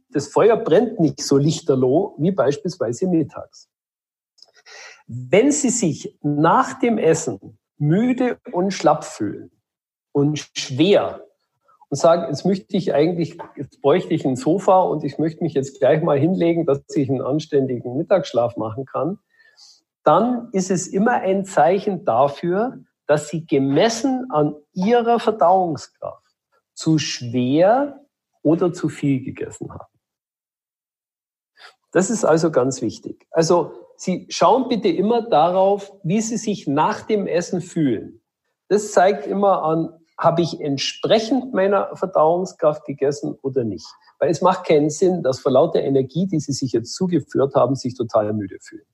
das 0.08 0.30
Feuer 0.30 0.56
brennt 0.56 1.02
nicht 1.02 1.20
so 1.20 1.36
lichterloh 1.36 2.16
wie 2.18 2.32
beispielsweise 2.32 3.08
mittags. 3.08 3.68
Wenn 5.06 5.52
Sie 5.52 5.70
sich 5.70 6.18
nach 6.22 6.80
dem 6.80 6.98
Essen 6.98 7.60
müde 7.76 8.40
und 8.54 8.72
schlapp 8.72 9.04
fühlen 9.04 9.52
und 10.14 10.40
schwer 10.40 11.25
und 11.90 11.98
sagen, 11.98 12.26
jetzt 12.30 12.46
möchte 12.46 12.76
ich 12.76 12.94
eigentlich, 12.94 13.38
jetzt 13.56 13.82
bräuchte 13.82 14.14
ich 14.14 14.26
ein 14.26 14.36
Sofa 14.36 14.82
und 14.82 15.04
ich 15.04 15.18
möchte 15.18 15.44
mich 15.44 15.54
jetzt 15.54 15.80
gleich 15.80 16.02
mal 16.02 16.20
hinlegen, 16.20 16.66
dass 16.66 16.84
ich 16.94 17.10
einen 17.10 17.22
anständigen 17.22 17.98
Mittagsschlaf 17.98 18.58
machen 18.58 18.86
kann, 18.86 19.20
dann 20.04 20.50
ist 20.52 20.72
es 20.72 20.88
immer 20.88 21.14
ein 21.14 21.46
Zeichen 21.46 22.06
dafür, 22.06 22.80
dass 23.08 23.30
sie 23.30 23.46
gemessen 23.46 24.28
an 24.32 24.56
ihrer 24.74 25.20
Verdauungskraft 25.20 26.36
zu 26.74 26.98
schwer 26.98 28.02
oder 28.42 28.74
zu 28.74 28.90
viel 28.90 29.24
gegessen 29.24 29.72
haben. 29.72 29.96
Das 31.92 32.10
ist 32.10 32.26
also 32.26 32.52
ganz 32.52 32.82
wichtig. 32.82 33.26
Also 33.32 33.72
Sie 33.98 34.28
schauen 34.30 34.68
bitte 34.68 34.90
immer 34.90 35.22
darauf, 35.22 35.94
wie 36.04 36.20
Sie 36.22 36.38
sich 36.38 36.68
nach 36.68 37.04
dem 37.04 37.28
Essen 37.28 37.62
fühlen. 37.62 38.22
Das 38.68 38.92
zeigt 38.92 39.26
immer 39.26 39.64
an, 39.64 40.05
habe 40.18 40.42
ich 40.42 40.62
entsprechend 40.62 41.54
meiner 41.54 41.96
Verdauungskraft 41.96 42.86
gegessen 42.86 43.38
oder 43.42 43.64
nicht. 43.64 43.88
Weil 44.20 44.30
es 44.30 44.42
macht 44.42 44.66
keinen 44.66 44.90
Sinn, 44.90 45.24
dass 45.24 45.40
vor 45.40 45.52
lauter 45.52 45.82
Energie, 45.82 46.26
die 46.28 46.40
Sie 46.40 46.54
sich 46.54 46.72
jetzt 46.72 46.96
zugeführt 46.96 47.54
haben, 47.56 47.76
sich 47.76 47.96
total 47.96 48.32
müde 48.34 48.58
fühlen. 48.62 48.86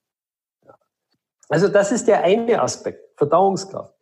Also 1.49 1.67
das 1.67 1.91
ist 1.91 2.07
der 2.07 2.24
eine 2.24 2.61
Aspekt, 2.61 3.17
Verdauungskraft. 3.17 3.93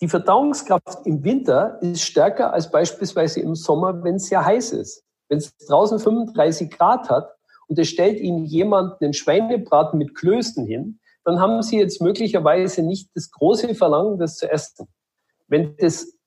Die 0.00 0.08
Verdauungskraft 0.08 1.04
im 1.04 1.22
Winter 1.22 1.78
ist 1.82 2.00
stärker 2.00 2.54
als 2.54 2.70
beispielsweise 2.70 3.40
im 3.40 3.54
Sommer, 3.54 4.02
wenn 4.02 4.14
es 4.14 4.26
sehr 4.26 4.44
heiß 4.44 4.72
ist. 4.72 5.04
Wenn 5.28 5.38
es 5.38 5.56
draußen 5.58 5.98
35 5.98 6.70
Grad 6.70 7.10
hat 7.10 7.36
und 7.68 7.78
es 7.78 7.88
stellt 7.88 8.18
Ihnen 8.18 8.46
jemand 8.46 9.00
einen 9.02 9.12
Schweinebraten 9.12 9.98
mit 9.98 10.14
Klößen 10.14 10.66
hin, 10.66 11.00
dann 11.24 11.38
haben 11.38 11.62
Sie 11.62 11.78
jetzt 11.78 12.00
möglicherweise 12.00 12.82
nicht 12.82 13.10
das 13.14 13.30
große 13.30 13.74
Verlangen, 13.74 14.18
das 14.18 14.36
zu 14.36 14.50
essen. 14.50 14.88
Wenn 15.48 15.76
das 15.76 16.18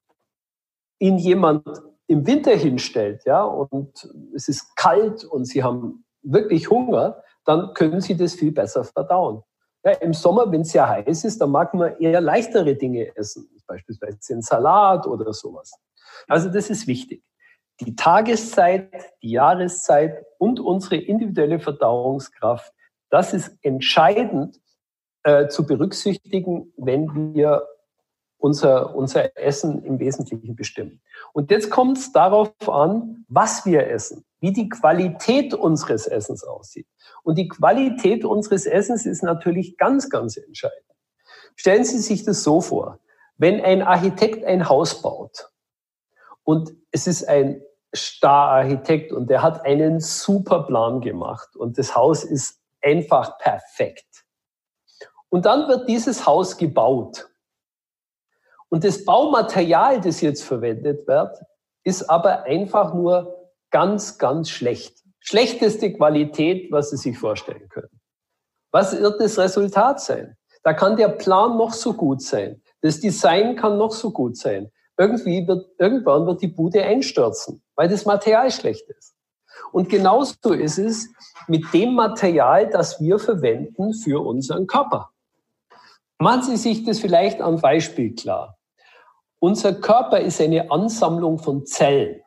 Ihnen 1.04 1.18
jemand 1.18 1.66
im 2.08 2.26
Winter 2.26 2.56
hinstellt, 2.56 3.26
ja, 3.26 3.44
und 3.44 4.10
es 4.34 4.48
ist 4.48 4.74
kalt 4.78 5.26
und 5.26 5.44
Sie 5.44 5.62
haben 5.62 6.06
wirklich 6.22 6.70
Hunger, 6.70 7.22
dann 7.44 7.74
können 7.74 8.00
Sie 8.00 8.16
das 8.16 8.36
viel 8.36 8.54
besser 8.54 8.86
verdauen. 8.86 9.44
Ja, 9.84 9.92
Im 9.92 10.14
Sommer, 10.14 10.50
wenn 10.50 10.62
es 10.62 10.70
sehr 10.70 10.88
heiß 10.88 11.26
ist, 11.26 11.42
dann 11.42 11.52
mag 11.52 11.74
man 11.74 11.98
eher 11.98 12.22
leichtere 12.22 12.76
Dinge 12.76 13.14
essen, 13.18 13.50
beispielsweise 13.68 14.18
einen 14.32 14.42
Salat 14.42 15.06
oder 15.06 15.34
sowas. 15.34 15.74
Also 16.30 16.48
das 16.50 16.70
ist 16.70 16.88
wichtig. 16.88 17.22
Die 17.82 17.98
Tageszeit, 17.98 18.94
die 19.22 19.32
Jahreszeit 19.32 20.24
und 20.38 20.62
unsere 20.62 20.96
individuelle 20.96 21.60
Verdauungskraft, 21.60 22.72
das 23.10 23.34
ist 23.34 23.58
entscheidend 23.62 24.58
äh, 25.24 25.50
zu 25.50 25.66
berücksichtigen, 25.66 26.72
wenn 26.78 27.34
wir 27.36 27.68
unser, 28.44 28.94
unser 28.94 29.38
Essen 29.38 29.86
im 29.86 30.00
Wesentlichen 30.00 30.54
bestimmen. 30.54 31.02
Und 31.32 31.50
jetzt 31.50 31.70
kommt 31.70 31.98
es 31.98 32.12
darauf 32.12 32.52
an, 32.68 33.24
was 33.30 33.66
wir 33.66 33.88
essen, 33.88 34.26
wie 34.42 34.52
die 34.52 34.68
Qualität 34.68 35.54
unseres 35.54 36.08
Essens 36.08 36.44
aussieht. 36.44 36.86
Und 37.24 37.38
die 37.38 37.48
Qualität 37.48 38.26
unseres 38.26 38.66
Essens 38.66 39.06
ist 39.06 39.24
natürlich 39.24 39.78
ganz, 39.78 40.10
ganz 40.10 40.36
entscheidend. 40.36 40.84
Stellen 41.56 41.86
Sie 41.86 42.00
sich 42.00 42.26
das 42.26 42.44
so 42.44 42.60
vor. 42.60 43.00
Wenn 43.38 43.62
ein 43.62 43.82
Architekt 43.82 44.44
ein 44.44 44.68
Haus 44.68 45.02
baut 45.02 45.50
und 46.44 46.74
es 46.92 47.08
ist 47.08 47.26
ein 47.30 47.62
Star-Architekt 47.96 49.14
und 49.14 49.30
der 49.30 49.42
hat 49.42 49.66
einen 49.66 50.02
super 50.02 50.64
Plan 50.64 51.00
gemacht 51.00 51.56
und 51.56 51.78
das 51.78 51.96
Haus 51.96 52.26
ist 52.26 52.60
einfach 52.82 53.38
perfekt. 53.38 54.26
Und 55.30 55.46
dann 55.46 55.70
wird 55.70 55.88
dieses 55.88 56.26
Haus 56.28 56.58
gebaut. 56.58 57.30
Und 58.74 58.84
das 58.84 59.06
Baumaterial, 59.06 60.02
das 60.02 60.22
jetzt 60.22 60.44
verwendet 60.44 61.08
wird, 61.08 61.38
ist 61.84 62.10
aber 62.10 62.46
einfach 62.46 62.96
nur 62.96 63.52
ganz, 63.70 64.18
ganz 64.18 64.50
schlecht 64.50 65.04
schlechteste 65.20 65.94
Qualität, 65.94 66.72
was 66.72 66.90
Sie 66.90 66.98
sich 66.98 67.20
vorstellen 67.20 67.70
können. 67.70 68.02
Was 68.72 69.00
wird 69.00 69.22
das 69.22 69.38
Resultat 69.38 70.02
sein? 70.02 70.36
Da 70.64 70.74
kann 70.74 70.98
der 70.98 71.10
Plan 71.10 71.56
noch 71.56 71.72
so 71.72 71.94
gut 71.94 72.24
sein. 72.24 72.64
Das 72.82 73.00
Design 73.00 73.56
kann 73.56 73.78
noch 73.78 73.92
so 73.92 74.10
gut 74.10 74.38
sein. 74.38 74.72
Irgendwie 74.98 75.48
wird, 75.48 75.68
irgendwann 75.78 76.26
wird 76.26 76.42
die 76.42 76.48
Bude 76.48 76.84
einstürzen, 76.84 77.62
weil 77.76 77.90
das 77.90 78.06
Material 78.06 78.50
schlecht 78.50 78.90
ist. 78.90 79.14
Und 79.72 79.88
genauso 79.88 80.52
ist 80.52 80.80
es 80.80 81.10
mit 81.48 81.72
dem 81.76 81.94
Material, 81.94 82.68
das 82.72 83.00
wir 83.00 83.20
verwenden 83.20 83.94
für 83.94 84.26
unseren 84.26 84.66
Körper. 84.66 85.12
Machen 86.18 86.42
Sie 86.42 86.58
sich 86.58 86.84
das 86.86 87.00
vielleicht 87.00 87.40
am 87.40 87.62
Beispiel 87.62 88.16
klar. 88.16 88.58
Unser 89.44 89.74
Körper 89.74 90.22
ist 90.22 90.40
eine 90.40 90.72
Ansammlung 90.72 91.38
von 91.38 91.66
Zellen. 91.66 92.22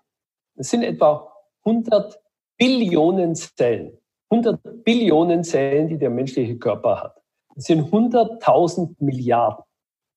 Es 0.54 0.68
sind 0.68 0.82
etwa 0.82 1.32
100 1.64 2.20
Billionen 2.58 3.34
Zellen. 3.34 3.96
100 4.28 4.84
Billionen 4.84 5.42
Zellen, 5.42 5.88
die 5.88 5.96
der 5.96 6.10
menschliche 6.10 6.58
Körper 6.58 7.00
hat. 7.00 7.22
Das 7.54 7.64
sind 7.64 7.90
100.000 7.90 8.96
Milliarden. 8.98 9.64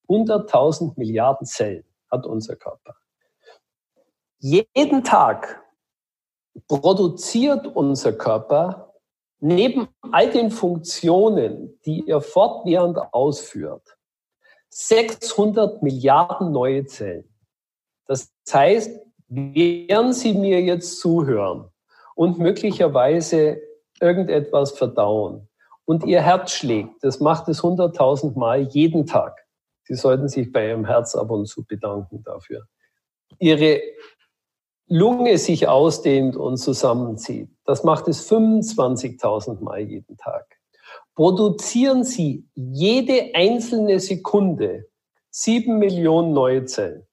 100.000 0.09 0.91
Milliarden 0.97 1.47
Zellen 1.47 1.85
hat 2.11 2.25
unser 2.25 2.57
Körper. 2.57 2.97
Jeden 4.39 5.01
Tag 5.01 5.63
produziert 6.67 7.65
unser 7.65 8.11
Körper 8.11 8.93
neben 9.39 9.87
all 10.11 10.29
den 10.31 10.51
Funktionen, 10.51 11.79
die 11.85 12.09
er 12.09 12.19
fortwährend 12.19 12.97
ausführt, 13.13 13.98
600 14.69 15.81
Milliarden 15.83 16.51
neue 16.51 16.85
Zellen. 16.85 17.29
Das 18.05 18.31
heißt, 18.51 18.91
während 19.27 20.15
Sie 20.15 20.33
mir 20.33 20.61
jetzt 20.61 20.99
zuhören, 20.99 21.69
und 22.19 22.37
möglicherweise 22.37 23.61
irgendetwas 24.01 24.73
verdauen. 24.73 25.47
Und 25.85 26.03
ihr 26.03 26.21
Herz 26.21 26.51
schlägt. 26.51 27.01
Das 27.01 27.21
macht 27.21 27.47
es 27.47 27.63
hunderttausend 27.63 28.35
Mal 28.35 28.63
jeden 28.63 29.05
Tag. 29.05 29.47
Sie 29.83 29.95
sollten 29.95 30.27
sich 30.27 30.51
bei 30.51 30.67
Ihrem 30.67 30.83
Herz 30.83 31.15
ab 31.15 31.31
und 31.31 31.45
zu 31.45 31.63
bedanken 31.63 32.21
dafür. 32.23 32.67
Ihre 33.39 33.81
Lunge 34.87 35.37
sich 35.37 35.69
ausdehnt 35.69 36.35
und 36.35 36.57
zusammenzieht. 36.57 37.51
Das 37.63 37.85
macht 37.85 38.09
es 38.09 38.29
25.000 38.29 39.63
Mal 39.63 39.79
jeden 39.79 40.17
Tag. 40.17 40.58
Produzieren 41.19 42.05
Sie 42.05 42.47
jede 42.55 43.31
einzelne 43.33 43.99
Sekunde 43.99 44.85
sieben 45.29 45.77
Millionen 45.77 46.31
neue 46.31 46.63
Zellen. 46.63 47.05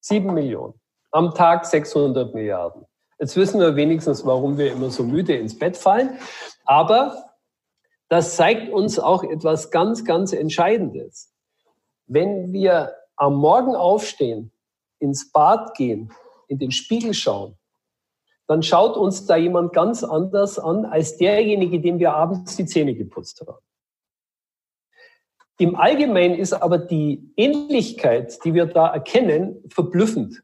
Sieben 0.00 0.32
Millionen. 0.32 0.80
Am 1.10 1.34
Tag 1.34 1.66
600 1.66 2.32
Milliarden. 2.32 2.86
Jetzt 3.18 3.36
wissen 3.36 3.60
wir 3.60 3.76
wenigstens, 3.76 4.24
warum 4.24 4.56
wir 4.56 4.72
immer 4.72 4.88
so 4.88 5.02
müde 5.02 5.36
ins 5.36 5.58
Bett 5.58 5.76
fallen. 5.76 6.18
Aber 6.64 7.26
das 8.08 8.36
zeigt 8.36 8.72
uns 8.72 8.98
auch 8.98 9.22
etwas 9.22 9.70
ganz, 9.70 10.06
ganz 10.06 10.32
Entscheidendes. 10.32 11.30
Wenn 12.06 12.54
wir 12.54 12.94
am 13.16 13.34
Morgen 13.34 13.76
aufstehen, 13.76 14.50
ins 14.98 15.30
Bad 15.30 15.74
gehen, 15.74 16.10
in 16.48 16.58
den 16.58 16.70
Spiegel 16.70 17.12
schauen, 17.12 17.58
dann 18.46 18.62
schaut 18.62 18.96
uns 18.96 19.26
da 19.26 19.36
jemand 19.36 19.72
ganz 19.72 20.04
anders 20.04 20.58
an 20.58 20.84
als 20.84 21.16
derjenige, 21.16 21.80
dem 21.80 21.98
wir 21.98 22.14
abends 22.14 22.56
die 22.56 22.66
Zähne 22.66 22.94
geputzt 22.94 23.42
haben. 23.46 23.64
Im 25.58 25.74
Allgemeinen 25.74 26.34
ist 26.34 26.52
aber 26.52 26.78
die 26.78 27.32
Ähnlichkeit, 27.36 28.44
die 28.44 28.54
wir 28.54 28.66
da 28.66 28.88
erkennen, 28.88 29.62
verblüffend 29.68 30.42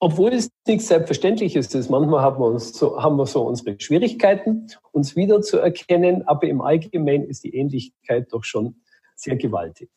obwohl 0.00 0.32
es 0.32 0.50
nichts 0.66 0.88
Selbstverständliches 0.88 1.74
ist. 1.74 1.90
Manchmal 1.90 2.22
haben 2.22 2.40
wir, 2.40 2.46
uns 2.46 2.72
so, 2.72 3.00
haben 3.00 3.16
wir 3.16 3.26
so 3.26 3.42
unsere 3.42 3.78
Schwierigkeiten, 3.78 4.66
uns 4.92 5.14
wiederzuerkennen, 5.14 6.26
aber 6.26 6.48
im 6.48 6.62
Allgemeinen 6.62 7.28
ist 7.28 7.44
die 7.44 7.54
Ähnlichkeit 7.54 8.32
doch 8.32 8.42
schon 8.42 8.80
sehr 9.14 9.36
gewaltig. 9.36 9.90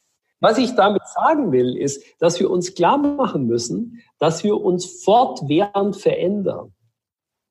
Was 0.44 0.58
ich 0.58 0.76
damit 0.76 1.08
sagen 1.08 1.54
will, 1.54 1.78
ist, 1.78 2.04
dass 2.20 2.38
wir 2.42 2.52
uns 2.52 2.76
klar 2.76 2.98
machen 2.98 3.46
müssen, 3.46 4.04
dass 4.20 4.44
wir 4.44 4.60
uns 4.60 5.02
fortwährend 5.02 5.96
verändern. 5.96 6.74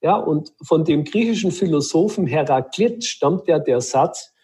Ja, 0.02 0.16
und 0.16 0.52
von 0.62 0.84
dem 0.84 1.04
griechischen 1.04 1.52
Philosophen 1.52 2.26
Heraklit 2.26 3.02
stammt 3.02 3.48
ja 3.48 3.58
der 3.58 3.80
Satz, 3.80 4.34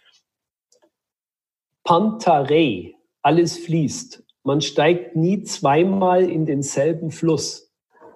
Pantarei, 1.84 2.94
alles 3.20 3.59
fließt. 3.59 4.24
Man 4.44 4.62
steigt 4.62 5.14
nie 5.14 5.42
zweimal 5.42 6.22
in 6.22 6.46
denselben 6.46 7.11
Fluss. 7.11 7.70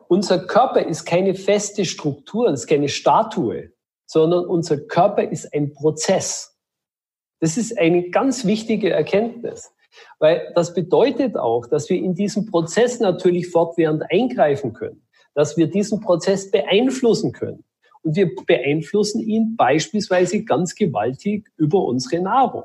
Unser 0.08 0.46
Körper 0.46 0.86
ist 0.86 1.04
keine 1.04 1.34
feste 1.34 1.84
Struktur, 1.84 2.48
ist 2.48 2.66
keine 2.66 2.88
Statue, 2.88 3.72
sondern 4.06 4.46
unser 4.46 4.78
Körper 4.78 5.30
ist 5.30 5.52
ein 5.52 5.74
Prozess. 5.74 6.58
Das 7.40 7.58
ist 7.58 7.78
eine 7.78 8.08
ganz 8.08 8.46
wichtige 8.46 8.88
Erkenntnis, 8.88 9.70
weil 10.18 10.52
das 10.54 10.74
bedeutet 10.74 11.36
auch, 11.36 11.66
dass 11.66 11.88
wir 11.88 11.98
in 11.98 12.14
diesem 12.14 12.46
Prozess 12.46 13.00
natürlich 13.00 13.48
fortwährend 13.48 14.04
eingreifen 14.10 14.72
können, 14.72 15.02
dass 15.34 15.56
wir 15.56 15.66
diesen 15.68 16.00
Prozess 16.00 16.50
beeinflussen 16.50 17.32
können. 17.32 17.64
Und 18.02 18.16
wir 18.16 18.30
beeinflussen 18.46 19.20
ihn 19.20 19.56
beispielsweise 19.56 20.44
ganz 20.44 20.74
gewaltig 20.74 21.48
über 21.56 21.84
unsere 21.84 22.20
Nahrung. 22.22 22.64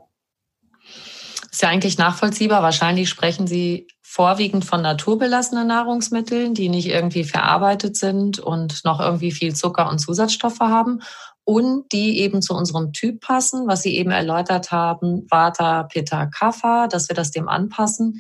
Ist 1.52 1.62
ja 1.62 1.70
eigentlich 1.70 1.98
nachvollziehbar. 1.98 2.64
Wahrscheinlich 2.64 3.10
sprechen 3.10 3.48
Sie 3.48 3.88
vorwiegend 4.02 4.66
von 4.66 4.82
naturbelassenen 4.82 5.68
Nahrungsmitteln, 5.68 6.54
die 6.54 6.70
nicht 6.70 6.88
irgendwie 6.88 7.24
verarbeitet 7.24 7.98
sind 7.98 8.40
und 8.40 8.84
noch 8.84 9.00
irgendwie 9.00 9.32
viel 9.32 9.56
Zucker 9.56 9.90
und 9.90 10.00
Zusatzstoffe 10.00 10.60
haben 10.60 11.02
und 11.48 11.94
die 11.94 12.20
eben 12.20 12.42
zu 12.42 12.54
unserem 12.54 12.92
Typ 12.92 13.22
passen, 13.22 13.68
was 13.68 13.82
Sie 13.82 13.96
eben 13.96 14.12
erläutert 14.12 14.70
haben, 14.70 15.26
Vata, 15.30 15.84
Pitta, 15.84 16.26
Kapha, 16.26 16.88
dass 16.88 17.08
wir 17.08 17.16
das 17.16 17.32
dem 17.32 17.48
anpassen, 17.48 18.20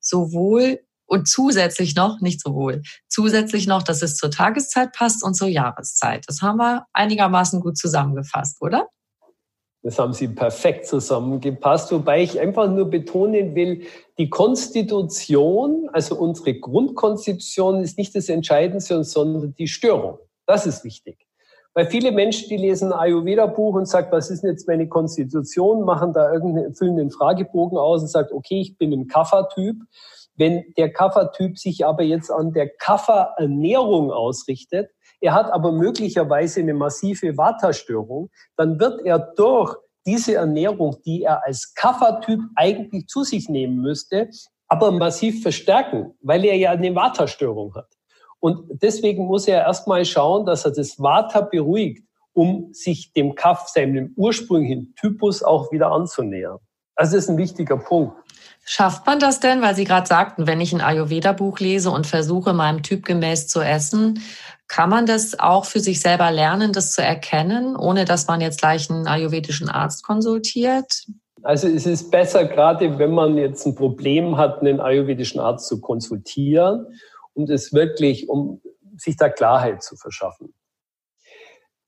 sowohl 0.00 0.80
und 1.06 1.28
zusätzlich 1.28 1.94
noch, 1.94 2.20
nicht 2.20 2.40
sowohl, 2.40 2.82
zusätzlich 3.06 3.68
noch, 3.68 3.84
dass 3.84 4.02
es 4.02 4.16
zur 4.16 4.32
Tageszeit 4.32 4.92
passt 4.92 5.22
und 5.22 5.34
zur 5.34 5.46
Jahreszeit. 5.46 6.24
Das 6.26 6.42
haben 6.42 6.56
wir 6.56 6.86
einigermaßen 6.92 7.60
gut 7.60 7.78
zusammengefasst, 7.78 8.60
oder? 8.60 8.88
Das 9.84 10.00
haben 10.00 10.12
Sie 10.12 10.26
perfekt 10.26 10.88
zusammengepasst, 10.88 11.92
wobei 11.92 12.24
ich 12.24 12.40
einfach 12.40 12.68
nur 12.68 12.90
betonen 12.90 13.54
will, 13.54 13.86
die 14.18 14.30
Konstitution, 14.30 15.88
also 15.92 16.16
unsere 16.16 16.54
Grundkonstitution 16.54 17.84
ist 17.84 17.98
nicht 17.98 18.16
das 18.16 18.28
Entscheidende, 18.28 19.04
sondern 19.04 19.54
die 19.54 19.68
Störung. 19.68 20.18
Das 20.44 20.66
ist 20.66 20.82
wichtig. 20.82 21.24
Weil 21.74 21.86
viele 21.86 22.12
Menschen, 22.12 22.48
die 22.48 22.56
lesen 22.56 22.92
ein 22.92 22.98
Ayurveda-Buch 22.98 23.74
und 23.74 23.88
sagen, 23.88 24.08
was 24.12 24.30
ist 24.30 24.42
denn 24.42 24.50
jetzt 24.50 24.68
meine 24.68 24.88
Konstitution, 24.88 25.84
machen 25.84 26.12
da 26.12 26.32
irgendeinen, 26.32 26.74
füllen 26.74 27.00
einen 27.00 27.10
Fragebogen 27.10 27.76
aus 27.76 28.02
und 28.02 28.08
sagen, 28.08 28.28
okay, 28.32 28.60
ich 28.60 28.78
bin 28.78 28.92
ein 28.92 29.08
Kaffertyp. 29.08 29.76
Wenn 30.36 30.64
der 30.76 30.92
Kaffertyp 30.92 31.58
sich 31.58 31.84
aber 31.84 32.04
jetzt 32.04 32.30
an 32.30 32.52
der 32.52 32.68
Kafferernährung 32.68 34.12
ausrichtet, 34.12 34.90
er 35.20 35.34
hat 35.34 35.52
aber 35.52 35.72
möglicherweise 35.72 36.60
eine 36.60 36.74
massive 36.74 37.36
Vata-Störung, 37.36 38.30
dann 38.56 38.78
wird 38.78 39.04
er 39.04 39.18
durch 39.18 39.76
diese 40.06 40.34
Ernährung, 40.34 40.96
die 41.04 41.22
er 41.22 41.44
als 41.44 41.74
Kaffertyp 41.74 42.40
eigentlich 42.56 43.06
zu 43.06 43.24
sich 43.24 43.48
nehmen 43.48 43.80
müsste, 43.80 44.28
aber 44.68 44.92
massiv 44.92 45.42
verstärken, 45.42 46.14
weil 46.20 46.44
er 46.44 46.56
ja 46.56 46.70
eine 46.70 46.94
Vata-Störung 46.94 47.74
hat. 47.74 47.93
Und 48.44 48.82
deswegen 48.82 49.24
muss 49.24 49.48
er 49.48 49.62
erstmal 49.62 50.04
schauen, 50.04 50.44
dass 50.44 50.66
er 50.66 50.72
das 50.72 51.00
Vata 51.00 51.40
beruhigt, 51.40 52.04
um 52.34 52.74
sich 52.74 53.10
dem 53.14 53.34
Kaff, 53.34 53.68
seinem 53.68 54.12
ursprünglichen 54.16 54.94
Typus 54.96 55.42
auch 55.42 55.72
wieder 55.72 55.90
anzunähern. 55.90 56.58
Also 56.94 57.16
das 57.16 57.24
ist 57.24 57.30
ein 57.30 57.38
wichtiger 57.38 57.78
Punkt. 57.78 58.12
Schafft 58.66 59.06
man 59.06 59.18
das 59.18 59.40
denn, 59.40 59.62
weil 59.62 59.74
Sie 59.74 59.84
gerade 59.84 60.06
sagten, 60.06 60.46
wenn 60.46 60.60
ich 60.60 60.74
ein 60.74 60.82
Ayurveda-Buch 60.82 61.58
lese 61.58 61.90
und 61.90 62.06
versuche, 62.06 62.52
meinem 62.52 62.82
Typ 62.82 63.06
gemäß 63.06 63.48
zu 63.48 63.62
essen, 63.62 64.20
kann 64.68 64.90
man 64.90 65.06
das 65.06 65.40
auch 65.40 65.64
für 65.64 65.80
sich 65.80 66.02
selber 66.02 66.30
lernen, 66.30 66.74
das 66.74 66.92
zu 66.92 67.02
erkennen, 67.02 67.76
ohne 67.76 68.04
dass 68.04 68.26
man 68.26 68.42
jetzt 68.42 68.60
gleich 68.60 68.90
einen 68.90 69.06
ayurvedischen 69.06 69.70
Arzt 69.70 70.04
konsultiert? 70.04 71.06
Also 71.42 71.66
es 71.66 71.86
ist 71.86 72.10
besser, 72.10 72.44
gerade 72.44 72.98
wenn 72.98 73.12
man 73.12 73.38
jetzt 73.38 73.64
ein 73.64 73.74
Problem 73.74 74.36
hat, 74.36 74.60
einen 74.60 74.80
ayurvedischen 74.80 75.40
Arzt 75.40 75.66
zu 75.66 75.80
konsultieren, 75.80 76.86
um 77.34 77.46
das 77.46 77.72
wirklich, 77.72 78.28
um 78.28 78.60
sich 78.96 79.16
da 79.16 79.28
Klarheit 79.28 79.82
zu 79.82 79.96
verschaffen. 79.96 80.54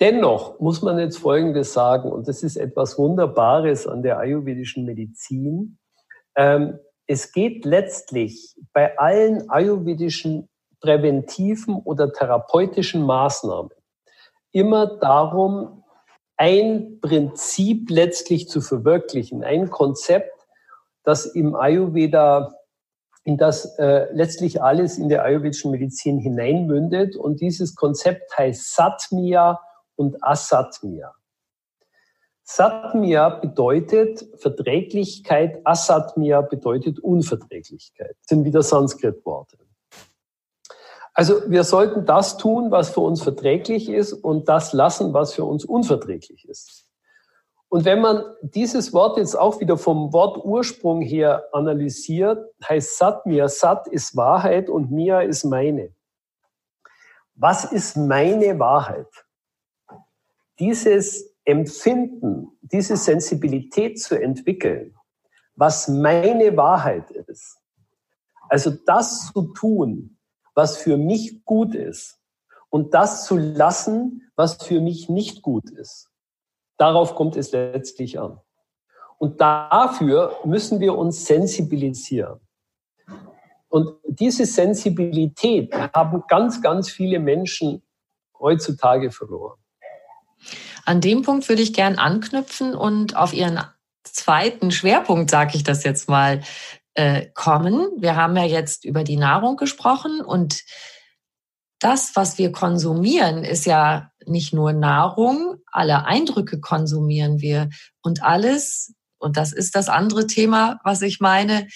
Dennoch 0.01 0.61
muss 0.61 0.83
man 0.83 0.99
jetzt 0.99 1.17
Folgendes 1.17 1.73
sagen, 1.73 2.11
und 2.11 2.29
das 2.29 2.43
ist 2.43 2.57
etwas 2.57 2.99
Wunderbares 2.99 3.87
an 3.87 4.03
der 4.03 4.19
ayurvedischen 4.19 4.85
Medizin. 4.85 5.79
Ähm, 6.37 6.79
es 7.07 7.33
geht 7.33 7.65
letztlich 7.65 8.57
bei 8.73 8.99
allen 8.99 9.49
ayurvedischen 9.49 10.49
präventiven 10.81 11.77
oder 11.77 12.13
therapeutischen 12.13 13.03
Maßnahmen 13.03 13.71
immer 14.53 14.87
darum, 14.99 15.85
ein 16.37 17.01
Prinzip 17.01 17.89
letztlich 17.91 18.49
zu 18.49 18.61
verwirklichen, 18.61 19.43
ein 19.43 19.71
Konzept, 19.71 20.47
das 21.03 21.27
im 21.27 21.55
Ayurveda, 21.55 22.55
in 23.27 23.37
das 23.37 23.77
äh, 23.81 24.07
letztlich 24.13 24.63
alles 24.63 24.99
in 24.99 25.09
der 25.09 25.25
ayurvedischen 25.25 25.73
Medizin 25.73 26.19
hineinmündet. 26.19 27.17
Und 27.17 27.41
dieses 27.41 27.75
Konzept 27.75 28.39
heißt 28.39 28.73
Satmia 28.73 29.59
und 29.97 30.23
Asatmia. 30.23 31.13
Satmia 32.45 33.29
bedeutet 33.31 34.25
Verträglichkeit, 34.37 35.61
Asatmia 35.65 36.41
bedeutet 36.43 37.01
Unverträglichkeit. 37.01 38.15
Das 38.21 38.29
sind 38.29 38.45
wieder 38.45 38.63
Sanskrit-Worte. 38.63 39.59
Also 41.13 41.51
wir 41.51 41.65
sollten 41.65 42.07
das 42.07 42.37
tun, 42.37 42.71
was 42.71 42.91
für 42.91 43.01
uns 43.01 43.23
verträglich 43.23 43.89
ist 43.89 44.13
und 44.13 44.49
das 44.49 44.73
lassen, 44.73 45.13
was 45.13 45.35
für 45.35 45.45
uns 45.45 45.65
unverträglich 45.65 46.49
ist. 46.49 46.86
Und 47.69 47.85
wenn 47.85 48.01
man 48.01 48.25
dieses 48.43 48.93
Wort 48.93 49.19
jetzt 49.19 49.37
auch 49.37 49.61
wieder 49.61 49.77
vom 49.77 50.13
Wortursprung 50.13 51.03
her 51.03 51.45
analysiert, 51.53 52.55
heißt 52.69 52.97
Satmia, 52.99 53.49
Sat 53.49 53.89
ist 53.89 54.17
Wahrheit 54.17 54.71
und 54.71 54.93
Mia 54.93 55.21
ist 55.21 55.45
meine. 55.45 55.93
Was 57.35 57.65
ist 57.65 57.97
meine 57.97 58.59
Wahrheit? 58.59 59.09
Dieses 60.59 61.35
Empfinden, 61.45 62.59
diese 62.63 62.97
Sensibilität 62.97 64.01
zu 64.01 64.21
entwickeln, 64.21 64.95
was 65.55 65.89
meine 65.89 66.57
Wahrheit 66.57 67.11
ist. 67.11 67.59
Also 68.49 68.71
das 68.71 69.33
zu 69.33 69.53
tun, 69.53 70.19
was 70.55 70.77
für 70.77 70.97
mich 70.97 71.45
gut 71.45 71.75
ist 71.75 72.21
und 72.71 72.95
das 72.95 73.27
zu 73.27 73.37
lassen, 73.37 74.31
was 74.37 74.63
für 74.63 74.81
mich 74.81 75.09
nicht 75.09 75.43
gut 75.43 75.71
ist. 75.71 76.11
Darauf 76.77 77.15
kommt 77.15 77.37
es 77.37 77.53
letztlich 77.53 78.19
an. 78.19 78.41
Und 79.19 79.41
dafür 79.41 80.37
müssen 80.45 80.81
wir 80.81 80.97
uns 80.97 81.25
sensibilisieren. 81.25 82.41
Und 83.69 83.97
diese 84.07 84.47
Sensibilität 84.47 85.75
haben 85.95 86.23
ganz, 86.29 86.63
ganz 86.63 86.91
viele 86.91 87.19
Menschen 87.19 87.83
heutzutage 88.39 89.11
verloren. 89.11 89.59
An 90.85 91.01
dem 91.01 91.23
Punkt 91.23 91.49
würde 91.49 91.63
ich 91.63 91.73
gern 91.73 91.99
anknüpfen 91.99 92.75
und 92.75 93.17
auf 93.17 93.33
Ihren 93.33 93.61
zweiten 94.05 94.71
Schwerpunkt, 94.71 95.31
sage 95.31 95.57
ich 95.57 95.65
das 95.65 95.83
jetzt 95.83 96.09
mal, 96.09 96.43
äh, 96.95 97.27
kommen. 97.35 97.91
Wir 97.99 98.17
haben 98.17 98.37
ja 98.37 98.45
jetzt 98.45 98.85
über 98.85 99.05
die 99.05 99.17
Nahrung 99.17 99.57
gesprochen 99.57 100.21
und 100.21 100.63
das, 101.81 102.17
was 102.17 102.39
wir 102.39 102.53
konsumieren, 102.53 103.45
ist 103.45 103.67
ja 103.67 104.11
nicht 104.25 104.55
nur 104.55 104.73
Nahrung, 104.73 105.57
alle 105.77 106.05
Eindrücke 106.05 106.61
konsumieren 106.61 107.41
wir 107.41 107.69
und 108.03 108.23
alles, 108.23 108.95
und 109.19 109.37
das 109.37 109.53
ist 109.53 109.75
das 109.75 109.89
andere 109.89 110.27
Thema, 110.27 110.81
was 110.85 111.03
ich 111.03 111.21
meine, 111.21 111.69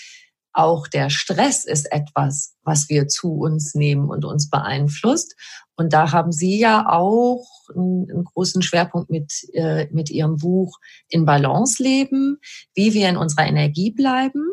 auch 0.52 0.88
der 0.88 1.10
Stress 1.10 1.64
ist 1.64 1.90
etwas, 1.92 2.54
was 2.62 2.88
wir 2.88 3.06
zu 3.06 3.34
uns 3.34 3.74
nehmen 3.74 4.08
und 4.10 4.24
uns 4.24 4.50
beeinflusst. 4.50 5.36
Und 5.76 5.92
da 5.92 6.12
haben 6.12 6.32
Sie 6.32 6.58
ja 6.58 6.88
auch 6.88 7.46
einen, 7.74 8.24
großen 8.24 8.60
Schwerpunkt 8.60 9.10
mit, 9.10 9.32
äh, 9.52 9.86
mit 9.92 10.10
Ihrem 10.10 10.36
Buch 10.38 10.78
in 11.08 11.24
Balance 11.24 11.82
leben, 11.82 12.38
wie 12.74 12.94
wir 12.94 13.08
in 13.08 13.16
unserer 13.16 13.46
Energie 13.46 13.92
bleiben 13.92 14.44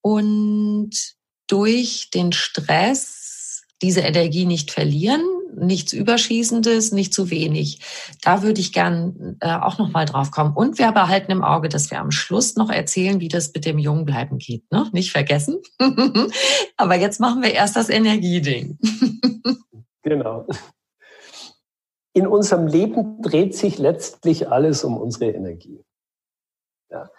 und 0.00 1.16
durch 1.48 2.10
den 2.14 2.32
Stress 2.32 3.64
diese 3.82 4.00
Energie 4.00 4.46
nicht 4.46 4.70
verlieren, 4.70 5.24
nichts 5.54 5.92
Überschießendes, 5.92 6.92
nicht 6.92 7.14
zu 7.14 7.30
wenig. 7.30 7.80
Da 8.22 8.42
würde 8.42 8.60
ich 8.60 8.72
gern 8.72 9.36
äh, 9.40 9.54
auch 9.54 9.78
noch 9.78 9.90
mal 9.90 10.04
drauf 10.04 10.30
kommen. 10.30 10.54
Und 10.54 10.78
wir 10.78 10.92
behalten 10.92 11.32
im 11.32 11.42
Auge, 11.42 11.68
dass 11.68 11.90
wir 11.90 12.00
am 12.00 12.10
Schluss 12.10 12.56
noch 12.56 12.70
erzählen, 12.70 13.20
wie 13.20 13.28
das 13.28 13.52
mit 13.54 13.64
dem 13.64 13.78
Jungbleiben 13.78 14.38
geht. 14.38 14.70
Ne? 14.70 14.88
Nicht 14.92 15.12
vergessen. 15.12 15.60
Aber 16.76 16.96
jetzt 16.96 17.20
machen 17.20 17.42
wir 17.42 17.52
erst 17.52 17.76
das 17.76 17.88
Energieding. 17.88 18.78
genau. 20.02 20.46
In 22.12 22.26
unserem 22.26 22.66
Leben 22.66 23.20
dreht 23.20 23.54
sich 23.54 23.78
letztlich 23.78 24.50
alles 24.50 24.84
um 24.84 24.96
unsere 24.96 25.30
Energie. 25.32 25.84
Ja. 26.90 27.10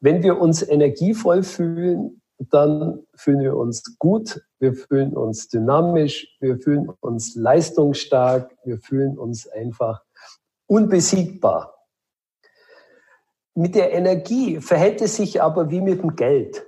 Wenn 0.00 0.22
wir 0.22 0.40
uns 0.40 0.66
energievoll 0.66 1.42
fühlen, 1.44 2.21
dann 2.50 3.06
fühlen 3.14 3.40
wir 3.40 3.56
uns 3.56 3.98
gut, 3.98 4.42
wir 4.58 4.74
fühlen 4.74 5.14
uns 5.16 5.48
dynamisch, 5.48 6.36
wir 6.40 6.58
fühlen 6.58 6.88
uns 7.00 7.34
leistungsstark, 7.34 8.56
wir 8.64 8.78
fühlen 8.78 9.18
uns 9.18 9.46
einfach 9.46 10.02
unbesiegbar. 10.66 11.74
Mit 13.54 13.74
der 13.74 13.92
Energie 13.92 14.60
verhält 14.60 15.02
es 15.02 15.16
sich 15.16 15.42
aber 15.42 15.70
wie 15.70 15.82
mit 15.82 16.00
dem 16.02 16.16
Geld. 16.16 16.64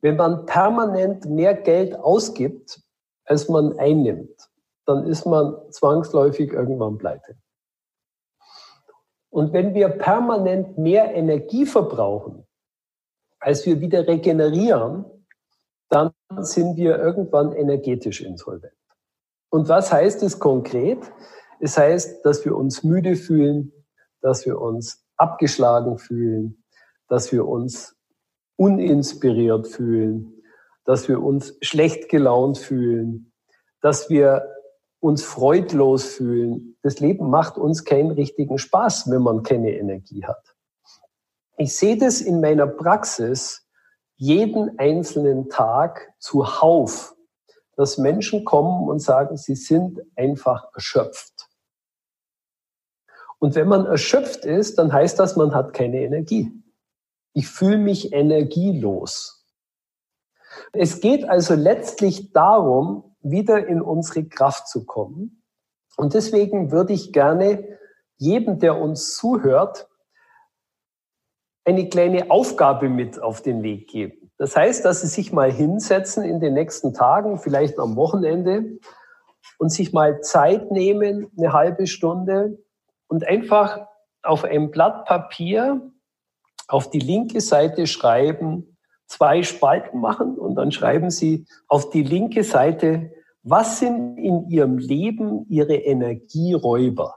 Wenn 0.00 0.16
man 0.16 0.46
permanent 0.46 1.24
mehr 1.26 1.54
Geld 1.54 1.96
ausgibt, 1.96 2.80
als 3.24 3.48
man 3.48 3.78
einnimmt, 3.78 4.48
dann 4.86 5.06
ist 5.06 5.26
man 5.26 5.56
zwangsläufig 5.70 6.52
irgendwann 6.52 6.98
pleite. 6.98 7.36
Und 9.30 9.52
wenn 9.52 9.74
wir 9.74 9.88
permanent 9.88 10.78
mehr 10.78 11.14
Energie 11.14 11.66
verbrauchen, 11.66 12.39
als 13.40 13.66
wir 13.66 13.80
wieder 13.80 14.06
regenerieren, 14.06 15.04
dann 15.88 16.12
sind 16.38 16.76
wir 16.76 16.98
irgendwann 16.98 17.52
energetisch 17.52 18.20
insolvent. 18.20 18.74
Und 19.50 19.68
was 19.68 19.92
heißt 19.92 20.22
es 20.22 20.38
konkret? 20.38 20.98
Es 21.58 21.76
heißt, 21.76 22.24
dass 22.24 22.44
wir 22.44 22.54
uns 22.56 22.84
müde 22.84 23.16
fühlen, 23.16 23.72
dass 24.20 24.46
wir 24.46 24.60
uns 24.60 25.04
abgeschlagen 25.16 25.98
fühlen, 25.98 26.62
dass 27.08 27.32
wir 27.32 27.46
uns 27.46 27.96
uninspiriert 28.56 29.66
fühlen, 29.66 30.42
dass 30.84 31.08
wir 31.08 31.22
uns 31.22 31.56
schlecht 31.60 32.08
gelaunt 32.08 32.58
fühlen, 32.58 33.32
dass 33.80 34.08
wir 34.10 34.46
uns 35.00 35.24
freudlos 35.24 36.04
fühlen. 36.04 36.76
Das 36.82 37.00
Leben 37.00 37.30
macht 37.30 37.56
uns 37.56 37.84
keinen 37.84 38.10
richtigen 38.10 38.58
Spaß, 38.58 39.10
wenn 39.10 39.22
man 39.22 39.42
keine 39.42 39.72
Energie 39.72 40.24
hat. 40.24 40.49
Ich 41.60 41.76
sehe 41.76 41.98
das 41.98 42.22
in 42.22 42.40
meiner 42.40 42.66
Praxis 42.66 43.68
jeden 44.16 44.78
einzelnen 44.78 45.50
Tag 45.50 46.10
zuhauf, 46.18 47.14
dass 47.76 47.98
Menschen 47.98 48.46
kommen 48.46 48.88
und 48.88 49.00
sagen, 49.00 49.36
sie 49.36 49.54
sind 49.54 50.00
einfach 50.16 50.72
erschöpft. 50.74 51.50
Und 53.38 53.56
wenn 53.56 53.68
man 53.68 53.84
erschöpft 53.84 54.46
ist, 54.46 54.78
dann 54.78 54.90
heißt 54.90 55.18
das, 55.18 55.36
man 55.36 55.54
hat 55.54 55.74
keine 55.74 56.00
Energie. 56.00 56.50
Ich 57.34 57.46
fühle 57.46 57.76
mich 57.76 58.14
energielos. 58.14 59.46
Es 60.72 61.02
geht 61.02 61.28
also 61.28 61.52
letztlich 61.52 62.32
darum, 62.32 63.16
wieder 63.20 63.66
in 63.66 63.82
unsere 63.82 64.24
Kraft 64.24 64.66
zu 64.66 64.86
kommen. 64.86 65.42
Und 65.98 66.14
deswegen 66.14 66.72
würde 66.72 66.94
ich 66.94 67.12
gerne 67.12 67.78
jedem, 68.16 68.60
der 68.60 68.80
uns 68.80 69.14
zuhört, 69.14 69.89
eine 71.70 71.88
kleine 71.88 72.30
Aufgabe 72.30 72.88
mit 72.88 73.20
auf 73.22 73.42
den 73.42 73.62
Weg 73.62 73.88
geben. 73.88 74.30
Das 74.38 74.56
heißt, 74.56 74.84
dass 74.84 75.02
Sie 75.02 75.06
sich 75.06 75.32
mal 75.32 75.52
hinsetzen 75.52 76.24
in 76.24 76.40
den 76.40 76.54
nächsten 76.54 76.94
Tagen, 76.94 77.38
vielleicht 77.38 77.78
am 77.78 77.96
Wochenende, 77.96 78.78
und 79.58 79.70
sich 79.70 79.92
mal 79.92 80.20
Zeit 80.20 80.70
nehmen, 80.70 81.30
eine 81.36 81.52
halbe 81.52 81.86
Stunde, 81.86 82.58
und 83.08 83.26
einfach 83.26 83.86
auf 84.22 84.44
einem 84.44 84.70
Blatt 84.70 85.04
Papier 85.04 85.90
auf 86.68 86.90
die 86.90 87.00
linke 87.00 87.40
Seite 87.40 87.86
schreiben, 87.86 88.76
zwei 89.06 89.42
Spalten 89.42 90.00
machen 90.00 90.38
und 90.38 90.54
dann 90.54 90.70
schreiben 90.70 91.10
Sie 91.10 91.46
auf 91.68 91.90
die 91.90 92.02
linke 92.04 92.44
Seite, 92.44 93.12
was 93.42 93.80
sind 93.80 94.18
in 94.18 94.48
Ihrem 94.48 94.78
Leben 94.78 95.46
Ihre 95.48 95.74
Energieräuber? 95.74 97.16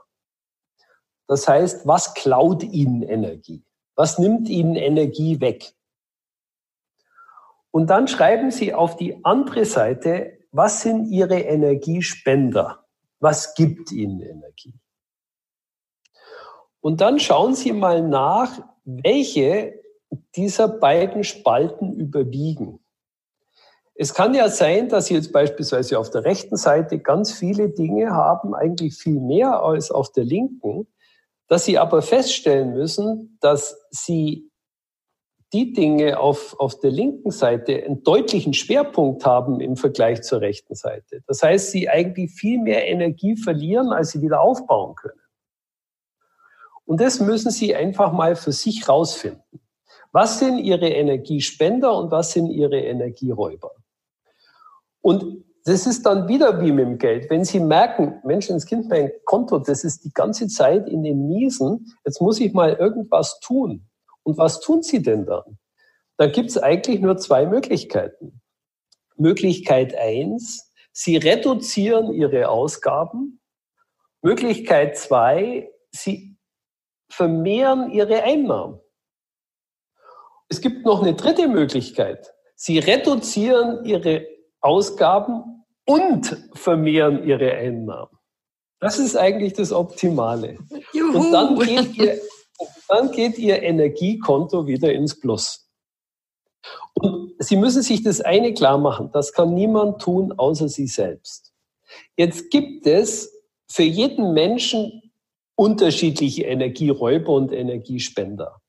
Das 1.26 1.46
heißt, 1.46 1.86
was 1.86 2.14
klaut 2.14 2.62
Ihnen 2.64 3.02
Energie? 3.02 3.64
Was 3.96 4.18
nimmt 4.18 4.48
Ihnen 4.48 4.76
Energie 4.76 5.40
weg? 5.40 5.74
Und 7.70 7.90
dann 7.90 8.08
schreiben 8.08 8.50
Sie 8.50 8.72
auf 8.72 8.96
die 8.96 9.24
andere 9.24 9.64
Seite, 9.64 10.38
was 10.52 10.82
sind 10.82 11.06
Ihre 11.06 11.40
Energiespender? 11.40 12.84
Was 13.18 13.54
gibt 13.54 13.90
Ihnen 13.90 14.20
Energie? 14.20 14.74
Und 16.80 17.00
dann 17.00 17.18
schauen 17.18 17.54
Sie 17.54 17.72
mal 17.72 18.02
nach, 18.06 18.60
welche 18.84 19.80
dieser 20.36 20.68
beiden 20.68 21.24
Spalten 21.24 21.94
überwiegen. 21.94 22.80
Es 23.94 24.12
kann 24.12 24.34
ja 24.34 24.48
sein, 24.48 24.88
dass 24.88 25.06
Sie 25.06 25.14
jetzt 25.14 25.32
beispielsweise 25.32 25.98
auf 25.98 26.10
der 26.10 26.24
rechten 26.24 26.56
Seite 26.56 26.98
ganz 26.98 27.32
viele 27.32 27.70
Dinge 27.70 28.10
haben, 28.10 28.54
eigentlich 28.54 28.96
viel 28.96 29.20
mehr 29.20 29.62
als 29.62 29.90
auf 29.90 30.12
der 30.12 30.24
linken, 30.24 30.86
dass 31.48 31.64
Sie 31.64 31.78
aber 31.78 32.02
feststellen 32.02 32.72
müssen, 32.74 33.38
dass 33.40 33.76
Sie 33.90 34.50
die 35.52 35.72
Dinge 35.72 36.18
auf, 36.18 36.58
auf 36.58 36.80
der 36.80 36.90
linken 36.90 37.30
Seite 37.30 37.84
einen 37.84 38.02
deutlichen 38.02 38.54
Schwerpunkt 38.54 39.24
haben 39.24 39.60
im 39.60 39.76
Vergleich 39.76 40.22
zur 40.22 40.40
rechten 40.40 40.74
Seite. 40.74 41.22
Das 41.28 41.42
heißt, 41.42 41.70
Sie 41.70 41.88
eigentlich 41.88 42.32
viel 42.32 42.60
mehr 42.60 42.88
Energie 42.88 43.36
verlieren, 43.36 43.92
als 43.92 44.10
Sie 44.10 44.20
wieder 44.20 44.40
aufbauen 44.40 44.96
können. 44.96 45.20
Und 46.84 47.00
das 47.00 47.20
müssen 47.20 47.50
Sie 47.50 47.74
einfach 47.74 48.12
mal 48.12 48.36
für 48.36 48.52
sich 48.52 48.88
rausfinden. 48.88 49.60
Was 50.10 50.40
sind 50.40 50.58
Ihre 50.58 50.88
Energiespender 50.88 51.96
und 51.96 52.10
was 52.10 52.32
sind 52.32 52.50
Ihre 52.50 52.80
Energieräuber? 52.80 53.70
Und 55.00 55.44
das 55.64 55.86
ist 55.86 56.04
dann 56.04 56.28
wieder 56.28 56.60
wie 56.60 56.72
mit 56.72 56.86
dem 56.86 56.98
Geld. 56.98 57.30
Wenn 57.30 57.44
Sie 57.44 57.58
merken, 57.58 58.20
Mensch, 58.24 58.50
ins 58.50 58.66
Kind 58.66 58.88
mein 58.88 59.10
Konto, 59.24 59.58
das 59.58 59.82
ist 59.82 60.04
die 60.04 60.12
ganze 60.12 60.46
Zeit 60.46 60.88
in 60.88 61.02
den 61.02 61.26
Miesen, 61.26 61.96
jetzt 62.04 62.20
muss 62.20 62.38
ich 62.38 62.52
mal 62.52 62.74
irgendwas 62.74 63.40
tun. 63.40 63.88
Und 64.22 64.36
was 64.36 64.60
tun 64.60 64.82
Sie 64.82 65.02
denn 65.02 65.24
dann? 65.24 65.58
Dann 66.18 66.32
gibt 66.32 66.50
es 66.50 66.58
eigentlich 66.58 67.00
nur 67.00 67.16
zwei 67.16 67.46
Möglichkeiten. 67.46 68.42
Möglichkeit 69.16 69.94
eins: 69.96 70.70
Sie 70.92 71.16
reduzieren 71.16 72.12
Ihre 72.12 72.48
Ausgaben. 72.50 73.40
Möglichkeit 74.22 74.98
zwei: 74.98 75.70
Sie 75.90 76.36
vermehren 77.08 77.90
ihre 77.90 78.22
Einnahmen. 78.22 78.80
Es 80.48 80.60
gibt 80.60 80.84
noch 80.84 81.02
eine 81.02 81.14
dritte 81.14 81.48
Möglichkeit. 81.48 82.32
Sie 82.56 82.78
reduzieren 82.78 83.84
ihre 83.84 84.26
Ausgaben 84.60 85.53
und 85.86 86.36
vermehren 86.54 87.26
ihre 87.26 87.52
Einnahmen. 87.52 88.16
Das 88.80 88.98
ist 88.98 89.16
eigentlich 89.16 89.54
das 89.54 89.72
Optimale. 89.72 90.58
Juhu. 90.92 91.18
Und 91.18 91.32
dann 91.32 91.58
geht, 91.58 91.96
ihr, 91.96 92.20
dann 92.88 93.10
geht 93.10 93.38
Ihr 93.38 93.62
Energiekonto 93.62 94.66
wieder 94.66 94.92
ins 94.92 95.18
Plus. 95.18 95.68
Und 96.94 97.34
Sie 97.38 97.56
müssen 97.56 97.82
sich 97.82 98.02
das 98.02 98.20
eine 98.20 98.54
klar 98.54 98.78
machen, 98.78 99.10
das 99.12 99.32
kann 99.32 99.54
niemand 99.54 100.00
tun 100.00 100.32
außer 100.32 100.68
Sie 100.68 100.86
selbst. 100.86 101.52
Jetzt 102.16 102.50
gibt 102.50 102.86
es 102.86 103.32
für 103.70 103.82
jeden 103.82 104.32
Menschen 104.34 105.02
unterschiedliche 105.56 106.44
Energieräuber 106.44 107.32
und 107.32 107.52
Energiespender. 107.52 108.60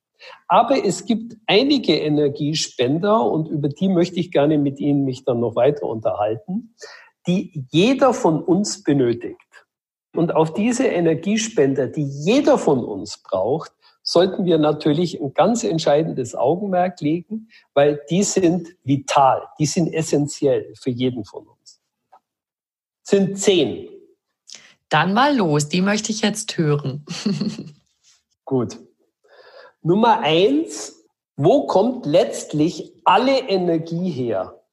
Aber 0.47 0.83
es 0.83 1.05
gibt 1.05 1.35
einige 1.45 1.97
Energiespender 1.97 3.29
und 3.29 3.47
über 3.47 3.69
die 3.69 3.89
möchte 3.89 4.19
ich 4.19 4.31
gerne 4.31 4.57
mit 4.57 4.79
Ihnen 4.79 5.03
mich 5.03 5.23
dann 5.23 5.39
noch 5.39 5.55
weiter 5.55 5.83
unterhalten, 5.83 6.75
die 7.27 7.65
jeder 7.71 8.13
von 8.13 8.43
uns 8.43 8.83
benötigt. 8.83 9.39
Und 10.15 10.33
auf 10.33 10.53
diese 10.53 10.85
Energiespender, 10.85 11.87
die 11.87 12.03
jeder 12.03 12.57
von 12.57 12.83
uns 12.83 13.21
braucht, 13.21 13.71
sollten 14.01 14.45
wir 14.45 14.57
natürlich 14.59 15.19
ein 15.19 15.33
ganz 15.33 15.63
entscheidendes 15.63 16.35
Augenmerk 16.35 17.01
legen, 17.01 17.49
weil 17.73 18.01
die 18.09 18.23
sind 18.23 18.69
vital, 18.83 19.41
die 19.59 19.65
sind 19.65 19.93
essentiell 19.93 20.73
für 20.79 20.91
jeden 20.91 21.25
von 21.25 21.47
uns. 21.47 21.81
sind 23.01 23.37
zehn. 23.39 23.89
Dann 24.89 25.13
mal 25.13 25.35
los, 25.35 25.67
die 25.67 25.81
möchte 25.81 26.11
ich 26.11 26.21
jetzt 26.21 26.57
hören. 26.57 27.03
Gut. 28.45 28.77
Nummer 29.81 30.19
eins, 30.19 31.03
wo 31.35 31.65
kommt 31.65 32.05
letztlich 32.05 32.93
alle 33.03 33.39
Energie 33.39 34.09
her? 34.11 34.63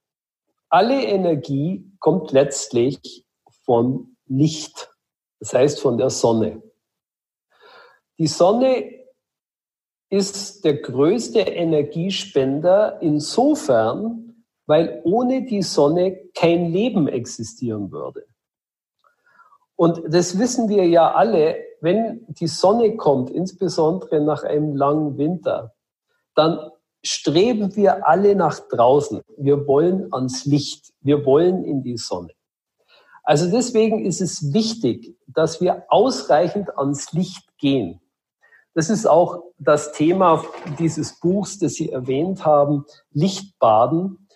Alle 0.69 1.03
Energie 1.03 1.92
kommt 2.03 2.33
letztlich 2.33 3.25
von 3.65 4.17
Licht, 4.27 4.91
das 5.41 5.55
heißt 5.55 5.81
von 5.81 5.97
der 5.97 6.11
Sonne. 6.11 6.63
Die 8.19 8.27
Sonne 8.27 8.91
ist 10.11 10.65
der 10.65 10.83
größte 10.83 11.41
Energiespender 11.41 13.01
insofern, 13.01 14.45
weil 14.67 15.01
ohne 15.05 15.47
die 15.47 15.63
Sonne 15.63 16.29
kein 16.35 16.73
Leben 16.73 17.09
existieren 17.09 17.91
würde. 17.91 18.27
Und 19.77 20.03
das 20.07 20.39
wissen 20.39 20.69
wir 20.69 20.87
ja 20.87 21.13
alle, 21.13 21.57
wenn 21.81 22.27
die 22.29 22.47
Sonne 22.47 22.97
kommt, 22.97 23.31
insbesondere 23.31 24.21
nach 24.21 24.43
einem 24.45 24.77
langen 24.77 25.19
Winter, 25.19 25.75
dann 26.35 26.71
streben 27.05 27.75
wir 27.77 28.07
alle 28.07 28.35
nach 28.37 28.61
draußen. 28.69 29.23
Wir 29.37 29.67
wollen 29.67 30.13
ans 30.13 30.45
Licht. 30.45 30.93
Wir 31.01 31.25
wollen 31.25 31.65
in 31.65 31.83
die 31.83 31.97
Sonne. 31.97 32.33
Also 33.25 33.51
deswegen 33.51 34.05
ist 34.05 34.21
es 34.21 34.53
wichtig, 34.53 35.17
dass 35.27 35.61
wir 35.61 35.85
ausreichend 35.89 36.77
ans 36.77 37.13
Licht 37.13 37.57
gehen. 37.59 38.01
Das 38.75 38.89
ist 38.89 39.07
auch 39.07 39.45
das 39.59 39.93
Thema 39.93 40.45
dieses 40.79 41.21
Buchs, 41.21 41.59
das 41.59 41.75
Sie 41.75 41.91
erwähnt 41.91 42.45
haben, 42.45 42.85
Lichtbaden. 43.13 44.29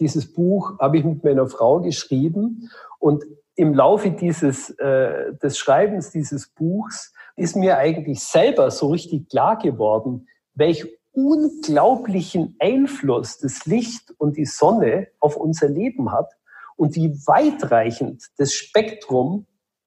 Dieses 0.00 0.32
Buch 0.32 0.78
habe 0.80 0.98
ich 0.98 1.04
mit 1.04 1.22
meiner 1.22 1.46
Frau 1.46 1.80
geschrieben 1.80 2.70
und 2.98 3.24
im 3.54 3.72
Laufe 3.72 4.10
dieses, 4.10 4.70
äh, 4.70 5.32
des 5.34 5.56
Schreibens 5.56 6.10
dieses 6.10 6.48
Buchs 6.48 7.12
ist 7.36 7.54
mir 7.54 7.78
eigentlich 7.78 8.20
selber 8.20 8.70
so 8.72 8.88
richtig 8.88 9.28
klar 9.28 9.58
geworden, 9.58 10.26
welch 10.54 10.86
unglaublichen 11.14 12.56
Einfluss 12.58 13.38
das 13.38 13.66
Licht 13.66 14.12
und 14.18 14.36
die 14.36 14.46
Sonne 14.46 15.08
auf 15.20 15.36
unser 15.36 15.68
Leben 15.68 16.12
hat 16.12 16.32
und 16.76 16.94
wie 16.96 17.14
weitreichend 17.26 18.24
das 18.36 18.52
Spektrum 18.52 19.46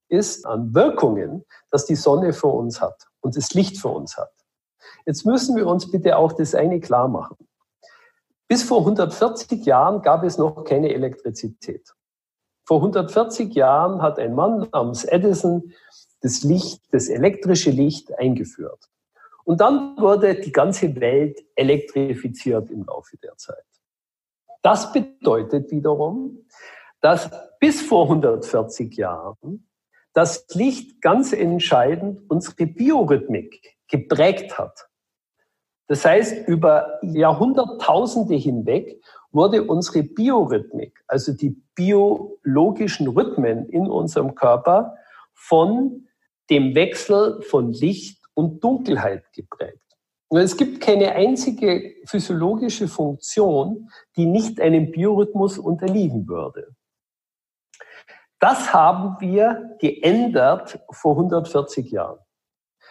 ist 0.09 0.45
an 0.45 0.73
Wirkungen, 0.73 1.43
das 1.69 1.85
die 1.85 1.95
Sonne 1.95 2.33
für 2.33 2.47
uns 2.47 2.81
hat 2.81 3.07
und 3.19 3.35
das 3.35 3.53
Licht 3.53 3.77
für 3.77 3.89
uns 3.89 4.17
hat. 4.17 4.31
Jetzt 5.05 5.25
müssen 5.25 5.55
wir 5.55 5.67
uns 5.67 5.91
bitte 5.91 6.17
auch 6.17 6.31
das 6.33 6.55
eine 6.55 6.79
klar 6.79 7.07
machen. 7.07 7.37
Bis 8.47 8.63
vor 8.63 8.79
140 8.79 9.65
Jahren 9.65 10.01
gab 10.01 10.23
es 10.23 10.37
noch 10.37 10.63
keine 10.63 10.93
Elektrizität. 10.93 11.93
Vor 12.65 12.77
140 12.77 13.53
Jahren 13.53 14.01
hat 14.01 14.19
ein 14.19 14.33
Mann 14.33 14.67
namens 14.71 15.03
Edison 15.03 15.73
das 16.21 16.43
Licht, 16.43 16.81
das 16.91 17.09
elektrische 17.09 17.71
Licht 17.71 18.17
eingeführt. 18.17 18.89
Und 19.47 19.61
dann 19.61 19.95
wurde 19.97 20.35
die 20.35 20.51
ganze 20.51 20.93
Welt 20.99 21.41
elektrifiziert 21.55 22.69
im 22.69 22.83
Laufe 22.83 23.15
der 23.15 23.37
Zeit. 23.37 23.63
Das 24.61 24.91
bedeutet 24.91 25.71
wiederum, 25.71 26.45
dass 26.99 27.31
bis 27.57 27.81
vor 27.81 28.03
140 28.09 28.97
Jahren 28.97 29.69
das 30.11 30.45
Licht 30.53 31.01
ganz 31.01 31.31
entscheidend 31.31 32.29
unsere 32.29 32.65
Biorhythmik 32.65 33.77
geprägt 33.87 34.57
hat. 34.57 34.89
Das 35.87 36.03
heißt, 36.03 36.45
über 36.49 36.99
Jahrhunderttausende 37.01 38.35
hinweg 38.35 39.01
wurde 39.31 39.63
unsere 39.63 40.03
Biorhythmik, 40.03 41.01
also 41.07 41.31
die 41.31 41.51
biologischen 41.73 43.07
Rhythmen 43.07 43.69
in 43.69 43.87
unserem 43.87 44.35
Körper 44.35 44.97
von 45.33 46.09
dem 46.49 46.75
Wechsel 46.75 47.41
von 47.43 47.71
Licht 47.71 48.16
und 48.37 48.63
Dunkelheit 48.63 49.33
geprägt. 49.33 49.81
Es 50.29 50.57
gibt 50.57 50.79
keine 50.79 51.13
einzige 51.13 51.95
physiologische 52.05 52.87
Funktion, 52.87 53.89
die 54.15 54.27
nicht 54.27 54.61
einem 54.61 54.91
Biorhythmus 54.91 55.57
unterliegen 55.57 56.27
würde. 56.27 56.75
Das 58.39 58.73
haben 58.73 59.19
wir 59.19 59.75
geändert 59.79 60.79
vor 60.91 61.13
140 61.13 61.89
Jahren. 61.91 62.19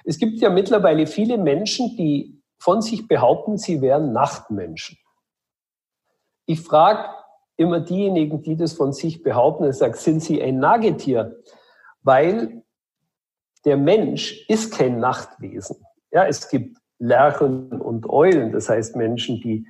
Es 0.04 0.18
gibt 0.18 0.40
ja 0.40 0.50
mittlerweile 0.50 1.06
viele 1.06 1.38
Menschen, 1.38 1.96
die 1.96 2.42
von 2.58 2.82
sich 2.82 3.06
behaupten, 3.06 3.56
sie 3.56 3.80
wären 3.80 4.12
Nachtmenschen. 4.12 4.98
Ich 6.46 6.60
frage 6.62 7.08
immer 7.56 7.80
diejenigen, 7.80 8.42
die 8.42 8.56
das 8.56 8.72
von 8.72 8.92
sich 8.92 9.22
behaupten, 9.22 9.68
ich 9.68 9.76
sage, 9.76 9.96
sind 9.96 10.22
sie 10.22 10.42
ein 10.42 10.58
Nagetier? 10.58 11.36
Weil 12.02 12.64
der 13.66 13.76
Mensch 13.76 14.46
ist 14.48 14.72
kein 14.72 14.98
Nachtwesen. 15.00 15.76
Ja, 16.12 16.24
es 16.24 16.48
gibt 16.48 16.78
Lerchen 16.98 17.80
und 17.80 18.08
Eulen, 18.08 18.52
das 18.52 18.68
heißt 18.68 18.96
Menschen, 18.96 19.40
die 19.40 19.66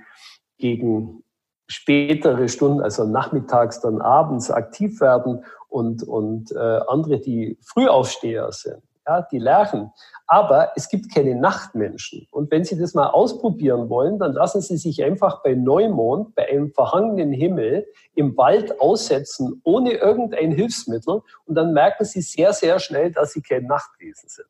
gegen 0.59 1.25
spätere 1.67 2.49
Stunden, 2.49 2.81
also 2.81 3.05
nachmittags, 3.05 3.81
dann 3.81 4.01
abends 4.01 4.51
aktiv 4.51 5.01
werden 5.01 5.45
und, 5.69 6.05
und 6.05 6.53
äh, 6.53 6.81
andere, 6.87 7.19
die 7.19 7.59
Frühaufsteher 7.63 8.53
sind, 8.53 8.83
ja, 9.07 9.23
die 9.23 9.39
Lerchen. 9.39 9.93
Aber 10.27 10.73
es 10.75 10.89
gibt 10.89 11.15
keine 11.15 11.35
Nachtmenschen. 11.35 12.27
Und 12.31 12.51
wenn 12.51 12.65
Sie 12.65 12.79
das 12.79 12.95
mal 12.95 13.09
ausprobieren 13.09 13.89
wollen, 13.89 14.19
dann 14.19 14.33
lassen 14.33 14.61
Sie 14.61 14.77
sich 14.77 15.05
einfach 15.05 15.43
bei 15.43 15.55
Neumond, 15.55 16.35
bei 16.35 16.49
einem 16.49 16.73
verhangenen 16.73 17.33
Himmel 17.33 17.87
im 18.15 18.37
Wald 18.37 18.81
aussetzen, 18.81 19.61
ohne 19.65 19.93
irgendein 19.93 20.51
Hilfsmittel. 20.51 21.23
Und 21.45 21.55
dann 21.55 21.73
merken 21.73 22.05
Sie 22.05 22.21
sehr, 22.21 22.53
sehr 22.53 22.79
schnell, 22.81 23.13
dass 23.13 23.33
Sie 23.33 23.43
kein 23.43 23.67
Nachtwesen 23.67 24.29
sind. 24.29 24.49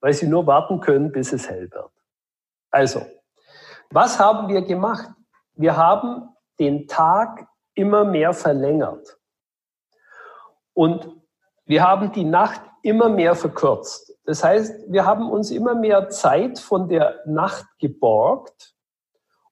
Weil 0.00 0.12
Sie 0.12 0.26
nur 0.26 0.46
warten 0.46 0.80
können, 0.80 1.10
bis 1.10 1.32
es 1.32 1.48
hell 1.48 1.70
wird. 1.72 1.90
Also, 2.70 3.06
was 3.90 4.18
haben 4.18 4.48
wir 4.48 4.62
gemacht? 4.62 5.08
Wir 5.54 5.76
haben 5.76 6.28
den 6.58 6.86
Tag 6.86 7.46
immer 7.74 8.04
mehr 8.04 8.32
verlängert. 8.32 9.18
Und 10.74 11.08
wir 11.64 11.82
haben 11.82 12.12
die 12.12 12.24
Nacht 12.24 12.60
immer 12.84 13.08
mehr 13.08 13.34
verkürzt. 13.34 14.14
Das 14.24 14.44
heißt, 14.44 14.92
wir 14.92 15.04
haben 15.06 15.30
uns 15.30 15.50
immer 15.50 15.74
mehr 15.74 16.10
Zeit 16.10 16.58
von 16.58 16.88
der 16.88 17.20
Nacht 17.26 17.66
geborgt 17.78 18.74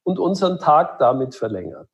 und 0.02 0.18
unseren 0.18 0.58
Tag 0.58 0.98
damit 0.98 1.34
verlängert. 1.34 1.88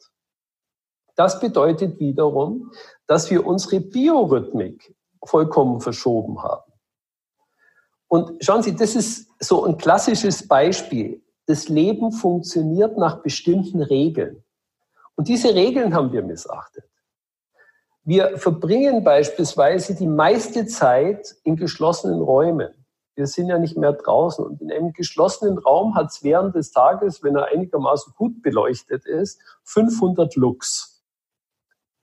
Das 1.14 1.41
bedeutet 1.41 1.99
wiederum, 2.01 2.72
dass 3.07 3.30
wir 3.30 3.47
unsere 3.47 3.80
Biorhythmik 3.80 4.95
vollkommen 5.24 5.80
verschoben 5.80 6.43
haben. 6.43 6.72
Und 8.09 8.43
schauen 8.45 8.62
Sie, 8.62 8.74
das 8.74 8.95
ist 8.95 9.30
so 9.41 9.64
ein 9.64 9.76
klassisches 9.76 10.47
Beispiel. 10.47 11.22
Das 11.47 11.68
Leben 11.68 12.12
funktioniert 12.12 12.97
nach 12.99 13.22
bestimmten 13.22 13.82
Regeln. 13.82 14.43
Und 15.14 15.28
diese 15.28 15.55
Regeln 15.55 15.95
haben 15.95 16.12
wir 16.12 16.22
missachtet. 16.22 16.84
Wir 18.09 18.38
verbringen 18.38 19.04
beispielsweise 19.04 19.94
die 19.94 20.06
meiste 20.06 20.64
Zeit 20.64 21.36
in 21.44 21.56
geschlossenen 21.56 22.22
Räumen. 22.22 22.72
Wir 23.16 23.26
sind 23.26 23.48
ja 23.48 23.59
nicht 23.59 23.76
mehr 23.76 23.92
draußen. 23.92 24.42
Und 24.46 24.62
in 24.62 24.72
einem 24.72 24.94
geschlossenen 24.94 25.59
Raum 25.59 25.94
hat 25.94 26.06
es 26.06 26.22
während 26.22 26.54
des 26.54 26.72
Tages, 26.72 27.22
wenn 27.22 27.36
er 27.36 27.48
einigermaßen 27.48 28.14
gut 28.16 28.40
beleuchtet 28.40 29.04
ist, 29.04 29.42
500 29.64 30.36
Lux. 30.36 31.04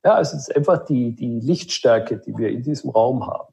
Ja, 0.03 0.13
also 0.13 0.37
es 0.37 0.47
ist 0.47 0.55
einfach 0.55 0.85
die, 0.85 1.15
die 1.15 1.39
Lichtstärke, 1.39 2.19
die 2.19 2.37
wir 2.37 2.49
in 2.49 2.61
diesem 2.61 2.91
Raum 2.91 3.25
haben. 3.25 3.51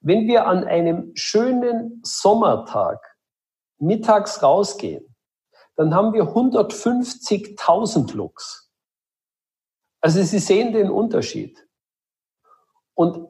Wenn 0.00 0.26
wir 0.26 0.48
an 0.48 0.64
einem 0.64 1.12
schönen 1.14 2.00
Sommertag 2.02 3.16
mittags 3.78 4.42
rausgehen, 4.42 5.14
dann 5.76 5.94
haben 5.94 6.12
wir 6.12 6.24
150.000 6.24 8.12
Lux. 8.16 8.72
Also 10.00 10.20
Sie 10.24 10.40
sehen 10.40 10.72
den 10.72 10.90
Unterschied. 10.90 11.65
Und 12.96 13.28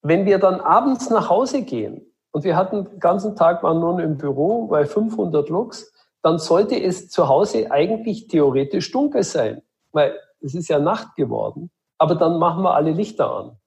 wenn 0.00 0.24
wir 0.24 0.38
dann 0.38 0.60
abends 0.60 1.10
nach 1.10 1.28
Hause 1.28 1.62
gehen 1.62 2.06
und 2.30 2.44
wir 2.44 2.56
hatten 2.56 2.84
den 2.84 3.00
ganzen 3.00 3.36
Tag 3.36 3.62
waren 3.62 3.80
nun 3.80 3.98
im 3.98 4.16
Büro 4.16 4.68
bei 4.68 4.86
500 4.86 5.50
Lux, 5.50 5.92
dann 6.22 6.38
sollte 6.38 6.80
es 6.80 7.10
zu 7.10 7.28
Hause 7.28 7.70
eigentlich 7.70 8.28
theoretisch 8.28 8.90
dunkel 8.92 9.24
sein, 9.24 9.62
weil 9.90 10.18
es 10.40 10.54
ist 10.54 10.68
ja 10.68 10.78
Nacht 10.78 11.16
geworden. 11.16 11.70
Aber 11.98 12.14
dann 12.14 12.38
machen 12.38 12.62
wir 12.62 12.74
alle 12.74 12.92
Lichter 12.92 13.30
an. 13.30 13.58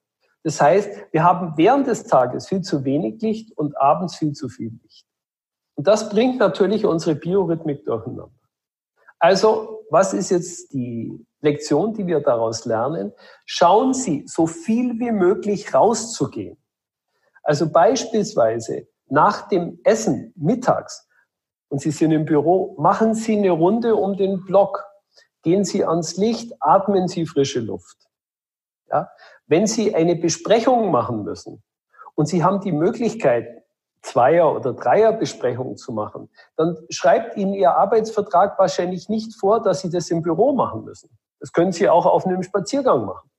Das 0.42 0.60
heißt, 0.60 1.12
wir 1.12 1.22
haben 1.22 1.54
während 1.56 1.86
des 1.86 2.04
Tages 2.04 2.48
viel 2.48 2.62
zu 2.62 2.84
wenig 2.84 3.20
Licht 3.20 3.56
und 3.56 3.76
abends 3.78 4.16
viel 4.16 4.32
zu 4.32 4.48
viel 4.48 4.72
Licht. 4.82 5.06
Und 5.74 5.86
das 5.86 6.08
bringt 6.08 6.38
natürlich 6.38 6.86
unsere 6.86 7.14
Biorhythmik 7.14 7.84
durcheinander. 7.84 8.30
Also, 9.18 9.84
was 9.90 10.14
ist 10.14 10.30
jetzt 10.30 10.72
die 10.72 11.26
Lektion, 11.46 11.94
die 11.94 12.06
wir 12.06 12.20
daraus 12.20 12.64
lernen, 12.64 13.12
schauen 13.44 13.94
Sie, 13.94 14.24
so 14.26 14.46
viel 14.46 14.98
wie 14.98 15.12
möglich 15.12 15.72
rauszugehen. 15.72 16.58
Also 17.42 17.70
beispielsweise 17.70 18.88
nach 19.08 19.48
dem 19.48 19.78
Essen 19.84 20.32
mittags 20.36 21.08
und 21.68 21.80
Sie 21.80 21.92
sind 21.92 22.10
im 22.12 22.24
Büro, 22.24 22.74
machen 22.78 23.14
Sie 23.14 23.36
eine 23.36 23.50
Runde 23.50 23.94
um 23.96 24.16
den 24.16 24.44
Block. 24.44 24.84
Gehen 25.42 25.64
Sie 25.64 25.84
ans 25.84 26.16
Licht, 26.16 26.52
atmen 26.60 27.06
Sie 27.06 27.24
frische 27.24 27.60
Luft. 27.60 27.96
Ja? 28.90 29.10
Wenn 29.46 29.66
Sie 29.66 29.94
eine 29.94 30.16
Besprechung 30.16 30.90
machen 30.90 31.22
müssen 31.22 31.62
und 32.16 32.26
Sie 32.26 32.42
haben 32.42 32.60
die 32.60 32.72
Möglichkeit, 32.72 33.62
Zweier- 34.02 34.54
oder 34.54 34.72
Dreierbesprechungen 34.72 35.76
zu 35.76 35.92
machen, 35.92 36.30
dann 36.56 36.76
schreibt 36.90 37.36
Ihnen 37.36 37.54
Ihr 37.54 37.76
Arbeitsvertrag 37.76 38.58
wahrscheinlich 38.58 39.08
nicht 39.08 39.34
vor, 39.34 39.62
dass 39.62 39.80
Sie 39.80 39.90
das 39.90 40.10
im 40.10 40.22
Büro 40.22 40.52
machen 40.52 40.84
müssen. 40.84 41.10
Das 41.40 41.52
können 41.52 41.72
Sie 41.72 41.88
auch 41.88 42.06
auf 42.06 42.26
einem 42.26 42.42
Spaziergang 42.42 43.04
machen. 43.04 43.30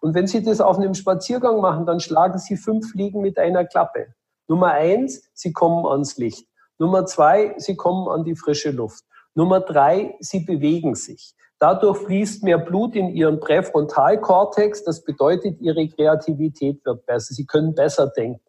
Und 0.00 0.14
wenn 0.14 0.26
Sie 0.26 0.42
das 0.42 0.60
auf 0.60 0.78
einem 0.78 0.94
Spaziergang 0.94 1.60
machen, 1.60 1.86
dann 1.86 2.00
schlagen 2.00 2.38
Sie 2.38 2.56
fünf 2.56 2.90
Fliegen 2.90 3.20
mit 3.20 3.38
einer 3.38 3.64
Klappe. 3.64 4.14
Nummer 4.48 4.72
eins, 4.72 5.30
Sie 5.34 5.52
kommen 5.52 5.86
ans 5.86 6.16
Licht. 6.16 6.46
Nummer 6.78 7.06
zwei, 7.06 7.54
Sie 7.58 7.76
kommen 7.76 8.08
an 8.08 8.24
die 8.24 8.36
frische 8.36 8.70
Luft. 8.70 9.04
Nummer 9.34 9.60
drei, 9.60 10.16
Sie 10.20 10.40
bewegen 10.40 10.94
sich. 10.94 11.34
Dadurch 11.58 11.98
fließt 11.98 12.42
mehr 12.42 12.58
Blut 12.58 12.94
in 12.94 13.08
Ihren 13.08 13.40
Präfrontalkortex. 13.40 14.84
Das 14.84 15.02
bedeutet, 15.04 15.60
Ihre 15.60 15.88
Kreativität 15.88 16.84
wird 16.84 17.06
besser. 17.06 17.34
Sie 17.34 17.46
können 17.46 17.74
besser 17.74 18.08
denken. 18.08 18.40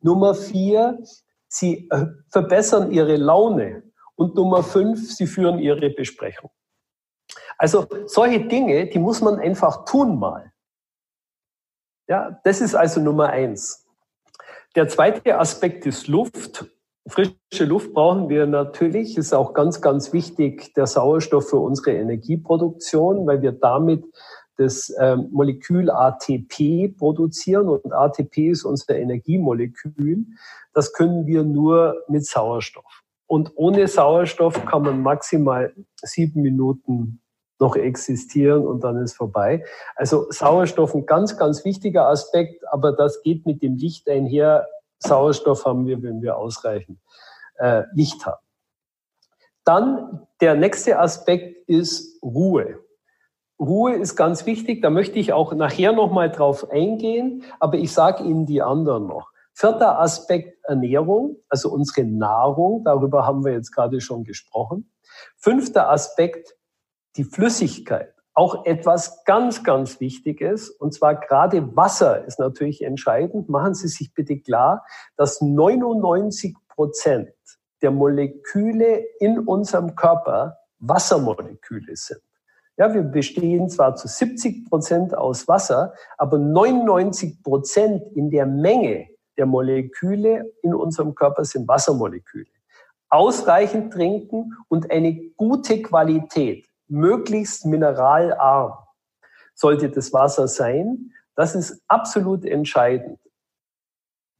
Nummer 0.00 0.34
vier, 0.34 0.98
Sie 1.48 1.88
äh, 1.90 2.06
verbessern 2.30 2.90
Ihre 2.90 3.16
Laune. 3.16 3.82
Und 4.14 4.34
Nummer 4.34 4.62
fünf, 4.62 5.14
Sie 5.14 5.26
führen 5.26 5.58
Ihre 5.58 5.90
Besprechung. 5.90 6.50
Also 7.60 7.86
solche 8.06 8.40
Dinge, 8.40 8.86
die 8.86 8.98
muss 8.98 9.20
man 9.20 9.38
einfach 9.38 9.84
tun 9.84 10.18
mal. 10.18 10.50
Ja, 12.08 12.40
das 12.42 12.62
ist 12.62 12.74
also 12.74 13.02
Nummer 13.02 13.28
eins. 13.28 13.86
Der 14.74 14.88
zweite 14.88 15.38
Aspekt 15.38 15.84
ist 15.84 16.08
Luft. 16.08 16.64
Frische 17.06 17.66
Luft 17.66 17.92
brauchen 17.92 18.30
wir 18.30 18.46
natürlich. 18.46 19.18
Ist 19.18 19.34
auch 19.34 19.52
ganz, 19.52 19.82
ganz 19.82 20.14
wichtig 20.14 20.72
der 20.72 20.86
Sauerstoff 20.86 21.50
für 21.50 21.58
unsere 21.58 21.92
Energieproduktion, 21.92 23.26
weil 23.26 23.42
wir 23.42 23.52
damit 23.52 24.06
das 24.56 24.90
ähm, 24.98 25.28
Molekül 25.30 25.90
ATP 25.90 26.96
produzieren 26.96 27.68
und 27.68 27.92
ATP 27.92 28.52
ist 28.52 28.64
unser 28.64 28.96
Energiemolekül. 28.96 30.24
Das 30.72 30.94
können 30.94 31.26
wir 31.26 31.44
nur 31.44 32.02
mit 32.08 32.24
Sauerstoff. 32.24 33.02
Und 33.26 33.52
ohne 33.54 33.86
Sauerstoff 33.86 34.64
kann 34.64 34.82
man 34.82 35.02
maximal 35.02 35.74
sieben 36.02 36.40
Minuten 36.40 37.20
noch 37.60 37.76
existieren 37.76 38.66
und 38.66 38.82
dann 38.82 38.96
ist 39.02 39.14
vorbei. 39.14 39.64
Also 39.94 40.26
Sauerstoff 40.30 40.94
ein 40.94 41.06
ganz, 41.06 41.36
ganz 41.36 41.64
wichtiger 41.64 42.08
Aspekt, 42.08 42.64
aber 42.72 42.92
das 42.92 43.22
geht 43.22 43.46
mit 43.46 43.62
dem 43.62 43.76
Licht 43.76 44.08
einher. 44.08 44.66
Sauerstoff 44.98 45.64
haben 45.64 45.86
wir, 45.86 46.02
wenn 46.02 46.22
wir 46.22 46.36
ausreichend 46.36 46.98
äh, 47.58 47.82
Licht 47.94 48.24
haben. 48.26 48.42
Dann 49.64 50.26
der 50.40 50.54
nächste 50.54 50.98
Aspekt 50.98 51.68
ist 51.68 52.22
Ruhe. 52.22 52.80
Ruhe 53.60 53.94
ist 53.94 54.16
ganz 54.16 54.46
wichtig, 54.46 54.80
da 54.80 54.88
möchte 54.88 55.18
ich 55.18 55.34
auch 55.34 55.52
nachher 55.52 55.92
nochmal 55.92 56.30
drauf 56.30 56.70
eingehen, 56.70 57.44
aber 57.60 57.76
ich 57.76 57.92
sage 57.92 58.24
Ihnen 58.24 58.46
die 58.46 58.62
anderen 58.62 59.06
noch. 59.06 59.30
Vierter 59.52 60.00
Aspekt 60.00 60.64
Ernährung, 60.64 61.36
also 61.50 61.70
unsere 61.70 62.06
Nahrung, 62.06 62.84
darüber 62.84 63.26
haben 63.26 63.44
wir 63.44 63.52
jetzt 63.52 63.72
gerade 63.72 64.00
schon 64.00 64.24
gesprochen. 64.24 64.90
Fünfter 65.36 65.90
Aspekt 65.90 66.56
die 67.16 67.24
Flüssigkeit 67.24 68.14
auch 68.34 68.64
etwas 68.64 69.24
ganz, 69.24 69.64
ganz 69.64 70.00
Wichtiges. 70.00 70.70
Und 70.70 70.94
zwar 70.94 71.16
gerade 71.16 71.76
Wasser 71.76 72.24
ist 72.24 72.38
natürlich 72.38 72.82
entscheidend. 72.82 73.48
Machen 73.48 73.74
Sie 73.74 73.88
sich 73.88 74.14
bitte 74.14 74.38
klar, 74.38 74.84
dass 75.16 75.40
99 75.40 76.56
Prozent 76.68 77.30
der 77.82 77.90
Moleküle 77.90 79.04
in 79.18 79.38
unserem 79.40 79.94
Körper 79.94 80.58
Wassermoleküle 80.78 81.96
sind. 81.96 82.22
Ja, 82.76 82.94
wir 82.94 83.02
bestehen 83.02 83.68
zwar 83.68 83.94
zu 83.96 84.08
70 84.08 84.70
Prozent 84.70 85.14
aus 85.14 85.46
Wasser, 85.46 85.92
aber 86.16 86.38
99 86.38 87.42
Prozent 87.42 88.02
in 88.14 88.30
der 88.30 88.46
Menge 88.46 89.08
der 89.36 89.44
Moleküle 89.44 90.50
in 90.62 90.74
unserem 90.74 91.14
Körper 91.14 91.44
sind 91.44 91.68
Wassermoleküle. 91.68 92.46
Ausreichend 93.10 93.92
trinken 93.92 94.54
und 94.68 94.90
eine 94.90 95.14
gute 95.36 95.82
Qualität, 95.82 96.69
möglichst 96.90 97.64
mineralarm 97.66 98.74
sollte 99.54 99.90
das 99.90 100.12
Wasser 100.12 100.48
sein. 100.48 101.12
Das 101.34 101.54
ist 101.54 101.82
absolut 101.88 102.44
entscheidend. 102.44 103.18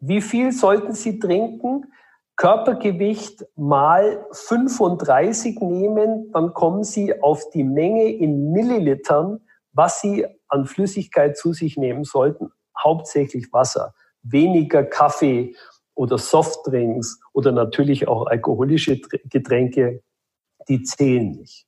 Wie 0.01 0.22
viel 0.22 0.53
sollten 0.53 0.94
Sie 0.94 1.18
trinken? 1.18 1.92
Körpergewicht 2.36 3.44
mal 3.55 4.26
35 4.32 5.61
nehmen, 5.61 6.32
dann 6.32 6.55
kommen 6.55 6.84
Sie 6.84 7.20
auf 7.20 7.51
die 7.51 7.64
Menge 7.64 8.11
in 8.11 8.53
Millilitern, 8.53 9.40
was 9.72 10.01
Sie 10.01 10.26
an 10.48 10.64
Flüssigkeit 10.64 11.36
zu 11.36 11.53
sich 11.53 11.76
nehmen 11.76 12.05
sollten, 12.05 12.51
hauptsächlich 12.82 13.53
Wasser, 13.53 13.94
weniger 14.22 14.84
Kaffee 14.84 15.55
oder 15.94 16.16
Softdrinks 16.16 17.20
oder 17.34 17.53
natürlich 17.53 18.09
auch 18.09 18.26
alkoholische 18.26 18.98
Getränke, 19.24 20.03
die 20.66 20.82
zählen 20.82 21.32
nicht. 21.32 21.66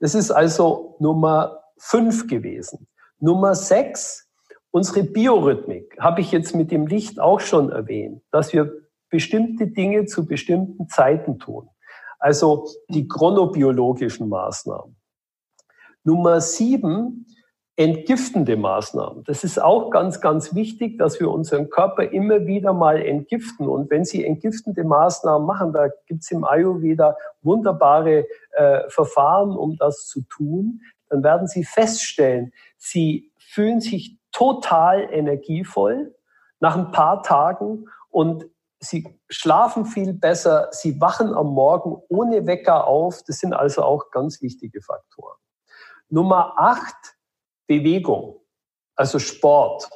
Das 0.00 0.14
ist 0.14 0.30
also 0.30 0.96
Nummer 0.98 1.62
fünf 1.78 2.26
gewesen. 2.26 2.88
Nummer 3.18 3.54
sechs, 3.54 4.28
unsere 4.70 5.04
Biorhythmik, 5.04 5.96
habe 6.00 6.20
ich 6.20 6.32
jetzt 6.32 6.54
mit 6.54 6.70
dem 6.70 6.86
Licht 6.86 7.20
auch 7.20 7.40
schon 7.40 7.70
erwähnt, 7.70 8.22
dass 8.30 8.52
wir 8.52 8.72
bestimmte 9.08 9.68
Dinge 9.68 10.06
zu 10.06 10.26
bestimmten 10.26 10.88
Zeiten 10.88 11.38
tun. 11.38 11.68
Also 12.18 12.66
die 12.88 13.06
chronobiologischen 13.06 14.28
Maßnahmen. 14.28 14.96
Nummer 16.02 16.40
sieben, 16.40 17.26
entgiftende 17.76 18.56
Maßnahmen. 18.56 19.24
Das 19.24 19.42
ist 19.42 19.60
auch 19.60 19.90
ganz, 19.90 20.20
ganz 20.20 20.54
wichtig, 20.54 20.98
dass 20.98 21.18
wir 21.18 21.30
unseren 21.30 21.70
Körper 21.70 22.04
immer 22.04 22.46
wieder 22.46 22.72
mal 22.72 23.02
entgiften. 23.02 23.68
Und 23.68 23.90
wenn 23.90 24.04
Sie 24.04 24.24
entgiftende 24.24 24.84
Maßnahmen 24.84 25.46
machen, 25.46 25.72
da 25.72 25.88
gibt 26.06 26.22
es 26.22 26.30
im 26.30 26.44
Ayurveda 26.44 27.16
wunderbare 27.42 28.26
äh, 28.52 28.88
Verfahren, 28.88 29.56
um 29.56 29.76
das 29.76 30.06
zu 30.06 30.22
tun, 30.22 30.82
dann 31.08 31.22
werden 31.24 31.48
Sie 31.48 31.64
feststellen, 31.64 32.52
Sie 32.76 33.32
fühlen 33.38 33.80
sich 33.80 34.18
total 34.30 35.08
energievoll 35.12 36.14
nach 36.60 36.76
ein 36.76 36.90
paar 36.92 37.22
Tagen 37.22 37.86
und 38.10 38.46
sie 38.80 39.18
schlafen 39.28 39.86
viel 39.86 40.12
besser, 40.12 40.68
sie 40.72 41.00
wachen 41.00 41.34
am 41.34 41.48
Morgen 41.48 42.02
ohne 42.08 42.46
Wecker 42.46 42.86
auf. 42.86 43.22
Das 43.26 43.38
sind 43.38 43.52
also 43.52 43.82
auch 43.82 44.10
ganz 44.10 44.42
wichtige 44.42 44.82
Faktoren. 44.82 45.36
Nummer 46.08 46.54
acht, 46.56 47.13
Bewegung, 47.66 48.40
also 48.96 49.18
Sport. 49.18 49.88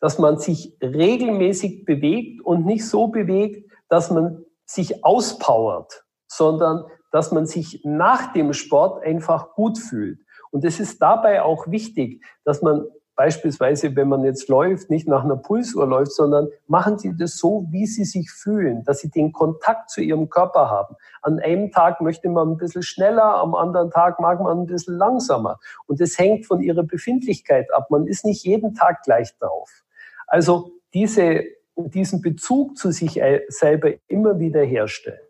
Dass 0.00 0.18
man 0.18 0.38
sich 0.38 0.76
regelmäßig 0.82 1.84
bewegt 1.84 2.42
und 2.44 2.66
nicht 2.66 2.88
so 2.88 3.06
bewegt, 3.08 3.70
dass 3.88 4.10
man 4.10 4.44
sich 4.64 5.04
auspowert, 5.04 6.04
sondern 6.26 6.84
dass 7.12 7.30
man 7.30 7.46
sich 7.46 7.82
nach 7.84 8.32
dem 8.32 8.52
Sport 8.52 9.04
einfach 9.04 9.54
gut 9.54 9.78
fühlt. 9.78 10.18
Und 10.50 10.64
es 10.64 10.80
ist 10.80 11.00
dabei 11.00 11.42
auch 11.42 11.68
wichtig, 11.68 12.24
dass 12.44 12.62
man 12.62 12.86
beispielsweise, 13.14 13.94
wenn 13.94 14.08
man 14.08 14.24
jetzt 14.24 14.48
läuft, 14.48 14.90
nicht 14.90 15.06
nach 15.06 15.24
einer 15.24 15.36
Pulsuhr 15.36 15.86
läuft, 15.86 16.12
sondern 16.12 16.48
machen 16.66 16.98
Sie 16.98 17.14
das 17.16 17.36
so, 17.36 17.66
wie 17.70 17.86
Sie 17.86 18.04
sich 18.04 18.30
fühlen, 18.30 18.84
dass 18.84 19.00
Sie 19.00 19.10
den 19.10 19.32
Kontakt 19.32 19.90
zu 19.90 20.00
Ihrem 20.00 20.28
Körper 20.28 20.70
haben. 20.70 20.96
An 21.20 21.38
einem 21.38 21.70
Tag 21.70 22.00
möchte 22.00 22.28
man 22.28 22.52
ein 22.52 22.56
bisschen 22.56 22.82
schneller, 22.82 23.36
am 23.36 23.54
anderen 23.54 23.90
Tag 23.90 24.18
mag 24.20 24.40
man 24.40 24.60
ein 24.60 24.66
bisschen 24.66 24.96
langsamer. 24.96 25.58
Und 25.86 26.00
das 26.00 26.18
hängt 26.18 26.46
von 26.46 26.60
Ihrer 26.62 26.82
Befindlichkeit 26.82 27.72
ab. 27.74 27.90
Man 27.90 28.06
ist 28.06 28.24
nicht 28.24 28.44
jeden 28.44 28.74
Tag 28.74 29.02
gleich 29.02 29.36
drauf. 29.38 29.84
Also 30.26 30.72
diese, 30.94 31.44
diesen 31.76 32.22
Bezug 32.22 32.76
zu 32.76 32.90
sich 32.90 33.20
selber 33.48 33.90
immer 34.08 34.38
wieder 34.38 34.62
herstellen. 34.62 35.20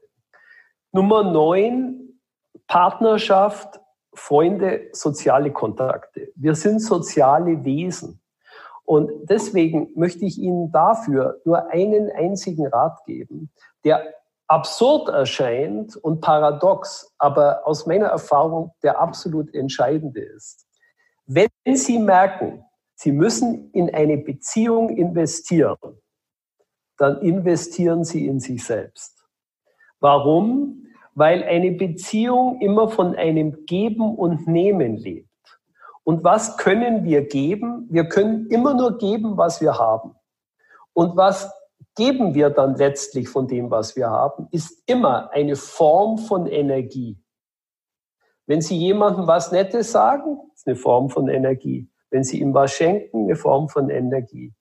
Nummer 0.93 1.23
neun, 1.25 2.21
Partnerschaft 2.67 3.81
Freunde, 4.15 4.89
soziale 4.93 5.53
Kontakte. 5.53 6.33
Wir 6.37 6.55
sind 6.55 6.81
soziale 6.81 7.65
Wesen. 7.65 8.21
Und 8.85 9.11
deswegen 9.31 9.91
möchte 9.95 10.25
ich 10.25 10.39
Ihnen 10.39 10.71
dafür 10.71 11.41
nur 11.45 11.71
einen 11.71 12.11
einzigen 12.11 12.67
Rat 12.67 13.05
geben, 13.07 13.51
der 13.85 14.15
absurd 14.49 15.09
erscheint 15.09 15.97
und 15.97 16.21
paradox, 16.21 17.11
aber 17.19 17.67
aus 17.67 17.87
meiner 17.87 18.09
Erfahrung 18.09 18.73
der 18.83 19.01
absolut 19.01 19.55
entscheidende 19.55 20.21
ist. 20.21 20.67
Wenn 21.27 21.49
Sie 21.65 21.99
merken, 21.99 22.65
Sie 22.95 23.13
müssen 23.13 23.71
in 23.73 23.95
eine 23.95 24.19
Beziehung 24.19 24.91
investieren, 24.91 26.03
dann 26.99 27.23
investieren 27.23 28.05
Sie 28.05 28.27
in 28.27 28.41
sich 28.41 28.65
selbst. 28.65 29.25
Warum? 30.01 30.87
Weil 31.15 31.45
eine 31.45 31.73
Beziehung 31.73 32.61
immer 32.61 32.89
von 32.89 33.15
einem 33.15 33.67
Geben 33.67 34.15
und 34.17 34.47
Nehmen 34.47 34.97
lebt. 34.97 35.29
Und 36.05 36.25
was 36.25 36.57
können 36.57 37.05
wir 37.05 37.27
geben? 37.29 37.87
Wir 37.91 38.05
können 38.09 38.47
immer 38.49 38.75
nur 38.75 38.99
geben, 38.99 39.37
was 39.37 39.61
wir 39.61 39.79
haben. 39.79 40.15
Und 40.95 41.17
was 41.17 41.51
geben 41.95 42.35
wir 42.35 42.51
dann 42.51 42.75
letztlich 42.77 43.29
von 43.29 43.47
dem, 43.47 43.71
was 43.71 43.97
wir 43.97 44.11
haben, 44.11 44.49
ist 44.51 44.83
immer 44.87 45.31
eine 45.31 45.57
Form 45.57 46.19
von 46.19 46.47
Energie. 46.47 47.19
Wenn 48.47 48.61
Sie 48.61 48.77
jemandem 48.77 49.27
was 49.27 49.53
Nettes 49.53 49.93
sagen, 49.93 50.39
ist 50.55 50.67
eine 50.67 50.77
Form 50.77 51.11
von 51.11 51.29
Energie. 51.29 51.89
Wenn 52.11 52.25
Sie 52.25 52.41
ihm 52.41 52.53
was 52.53 52.73
schenken, 52.73 53.25
eine 53.25 53.37
Form 53.37 53.69
von 53.69 53.89
Energie. 53.89 54.53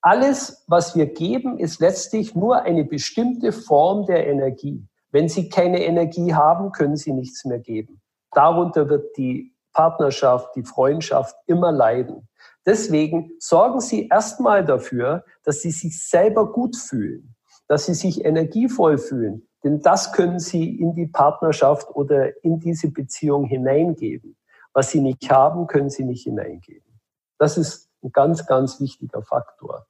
Alles, 0.00 0.64
was 0.66 0.96
wir 0.96 1.06
geben, 1.06 1.58
ist 1.58 1.80
letztlich 1.80 2.34
nur 2.34 2.62
eine 2.62 2.84
bestimmte 2.84 3.52
Form 3.52 4.06
der 4.06 4.26
Energie. 4.26 4.86
Wenn 5.10 5.28
Sie 5.28 5.48
keine 5.48 5.84
Energie 5.84 6.34
haben, 6.34 6.72
können 6.72 6.96
Sie 6.96 7.12
nichts 7.12 7.44
mehr 7.44 7.58
geben. 7.58 8.00
Darunter 8.32 8.88
wird 8.88 9.16
die 9.16 9.54
Partnerschaft, 9.72 10.54
die 10.56 10.62
Freundschaft 10.62 11.36
immer 11.46 11.72
leiden. 11.72 12.28
Deswegen 12.66 13.32
sorgen 13.38 13.80
Sie 13.80 14.08
erstmal 14.08 14.64
dafür, 14.64 15.24
dass 15.44 15.62
Sie 15.62 15.70
sich 15.70 16.06
selber 16.06 16.52
gut 16.52 16.76
fühlen, 16.76 17.34
dass 17.68 17.86
Sie 17.86 17.94
sich 17.94 18.24
energievoll 18.24 18.98
fühlen. 18.98 19.48
Denn 19.64 19.80
das 19.80 20.12
können 20.12 20.38
Sie 20.38 20.78
in 20.78 20.94
die 20.94 21.06
Partnerschaft 21.06 21.88
oder 21.94 22.42
in 22.44 22.60
diese 22.60 22.90
Beziehung 22.90 23.44
hineingeben. 23.44 24.36
Was 24.72 24.90
Sie 24.90 25.00
nicht 25.00 25.30
haben, 25.30 25.66
können 25.66 25.90
Sie 25.90 26.04
nicht 26.04 26.24
hineingeben. 26.24 27.00
Das 27.38 27.58
ist 27.58 27.90
ein 28.02 28.12
ganz, 28.12 28.46
ganz 28.46 28.80
wichtiger 28.80 29.22
Faktor. 29.22 29.86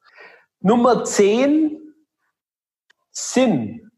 Nummer 0.60 1.04
zehn, 1.04 1.94
Sinn. 3.10 3.89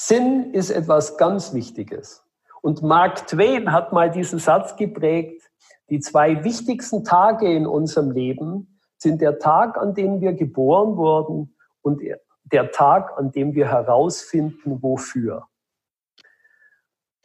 Sinn 0.00 0.54
ist 0.54 0.70
etwas 0.70 1.16
ganz 1.16 1.52
Wichtiges. 1.52 2.22
Und 2.62 2.82
Mark 2.82 3.26
Twain 3.26 3.72
hat 3.72 3.92
mal 3.92 4.08
diesen 4.08 4.38
Satz 4.38 4.76
geprägt, 4.76 5.42
die 5.90 5.98
zwei 5.98 6.44
wichtigsten 6.44 7.02
Tage 7.02 7.52
in 7.52 7.66
unserem 7.66 8.12
Leben 8.12 8.78
sind 8.96 9.20
der 9.20 9.40
Tag, 9.40 9.76
an 9.76 9.94
dem 9.94 10.20
wir 10.20 10.34
geboren 10.34 10.96
wurden 10.96 11.56
und 11.82 12.00
der 12.44 12.70
Tag, 12.70 13.18
an 13.18 13.32
dem 13.32 13.56
wir 13.56 13.66
herausfinden, 13.66 14.80
wofür. 14.80 15.48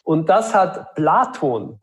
Und 0.04 0.28
das 0.30 0.56
hat 0.56 0.96
Platon 0.96 1.80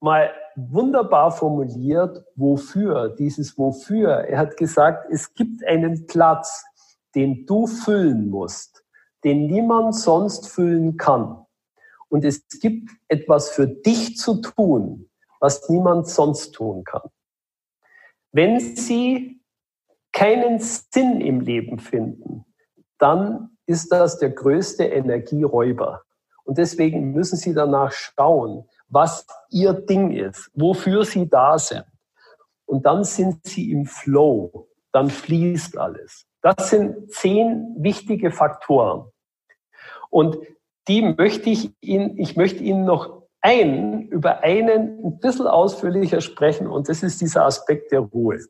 mal 0.00 0.30
wunderbar 0.54 1.30
formuliert, 1.30 2.26
wofür, 2.36 3.08
dieses 3.08 3.56
wofür. 3.56 4.10
Er 4.10 4.38
hat 4.38 4.58
gesagt, 4.58 5.10
es 5.10 5.32
gibt 5.32 5.64
einen 5.64 6.06
Platz, 6.06 6.62
den 7.14 7.46
du 7.46 7.66
füllen 7.66 8.28
musst 8.28 8.77
den 9.24 9.46
niemand 9.46 9.94
sonst 9.94 10.48
füllen 10.48 10.96
kann. 10.96 11.44
Und 12.08 12.24
es 12.24 12.46
gibt 12.60 12.90
etwas 13.08 13.50
für 13.50 13.66
dich 13.66 14.16
zu 14.16 14.40
tun, 14.40 15.10
was 15.40 15.68
niemand 15.68 16.08
sonst 16.08 16.52
tun 16.52 16.84
kann. 16.84 17.10
Wenn 18.32 18.60
Sie 18.60 19.40
keinen 20.12 20.58
Sinn 20.58 21.20
im 21.20 21.40
Leben 21.40 21.78
finden, 21.78 22.44
dann 22.98 23.56
ist 23.66 23.92
das 23.92 24.18
der 24.18 24.30
größte 24.30 24.84
Energieräuber. 24.84 26.02
Und 26.44 26.58
deswegen 26.58 27.12
müssen 27.12 27.36
Sie 27.36 27.52
danach 27.52 27.92
schauen, 27.92 28.66
was 28.88 29.26
Ihr 29.50 29.74
Ding 29.74 30.12
ist, 30.12 30.50
wofür 30.54 31.04
Sie 31.04 31.28
da 31.28 31.58
sind. 31.58 31.84
Und 32.64 32.86
dann 32.86 33.04
sind 33.04 33.46
Sie 33.46 33.70
im 33.70 33.86
Flow, 33.86 34.68
dann 34.92 35.10
fließt 35.10 35.76
alles. 35.76 36.27
Das 36.42 36.70
sind 36.70 37.10
zehn 37.12 37.74
wichtige 37.78 38.30
Faktoren. 38.30 39.10
Und 40.10 40.38
die 40.86 41.02
möchte 41.02 41.50
ich 41.50 41.74
Ihnen, 41.80 42.18
ich 42.18 42.36
möchte 42.36 42.62
Ihnen 42.62 42.84
noch 42.84 43.22
einen, 43.40 44.08
über 44.08 44.42
einen 44.42 45.04
ein 45.04 45.18
bisschen 45.20 45.46
ausführlicher 45.46 46.20
sprechen 46.20 46.66
und 46.66 46.88
das 46.88 47.02
ist 47.02 47.20
dieser 47.20 47.44
Aspekt 47.44 47.92
der 47.92 48.00
Ruhe. 48.00 48.40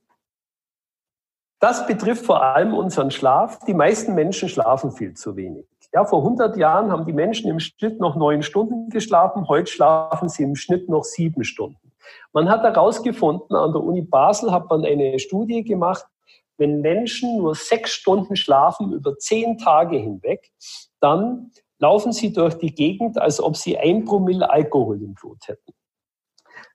Das 1.60 1.86
betrifft 1.86 2.24
vor 2.24 2.42
allem 2.42 2.72
unseren 2.72 3.10
Schlaf. 3.10 3.58
Die 3.66 3.74
meisten 3.74 4.14
Menschen 4.14 4.48
schlafen 4.48 4.92
viel 4.92 5.14
zu 5.14 5.34
wenig. 5.34 5.66
Ja, 5.92 6.04
vor 6.04 6.20
100 6.20 6.56
Jahren 6.56 6.92
haben 6.92 7.04
die 7.04 7.12
Menschen 7.12 7.50
im 7.50 7.58
Schnitt 7.58 7.98
noch 7.98 8.14
neun 8.14 8.42
Stunden 8.42 8.90
geschlafen. 8.90 9.48
Heute 9.48 9.70
schlafen 9.70 10.28
sie 10.28 10.44
im 10.44 10.54
Schnitt 10.54 10.88
noch 10.88 11.02
sieben 11.02 11.42
Stunden. 11.42 11.92
Man 12.32 12.48
hat 12.48 12.62
herausgefunden, 12.62 13.56
an 13.56 13.72
der 13.72 13.82
Uni 13.82 14.02
Basel 14.02 14.52
hat 14.52 14.70
man 14.70 14.84
eine 14.84 15.18
Studie 15.18 15.64
gemacht, 15.64 16.06
wenn 16.58 16.80
Menschen 16.80 17.38
nur 17.38 17.54
sechs 17.54 17.92
Stunden 17.92 18.36
schlafen 18.36 18.92
über 18.92 19.16
zehn 19.16 19.58
Tage 19.58 19.96
hinweg, 19.96 20.50
dann 21.00 21.52
laufen 21.78 22.12
sie 22.12 22.32
durch 22.32 22.54
die 22.54 22.74
Gegend, 22.74 23.18
als 23.18 23.40
ob 23.40 23.56
sie 23.56 23.78
ein 23.78 24.04
Promille 24.04 24.50
Alkohol 24.50 25.00
im 25.02 25.14
Blut 25.14 25.46
hätten. 25.46 25.72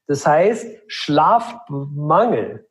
Das 0.07 0.25
heißt, 0.25 0.65
Schlafmangel 0.88 2.67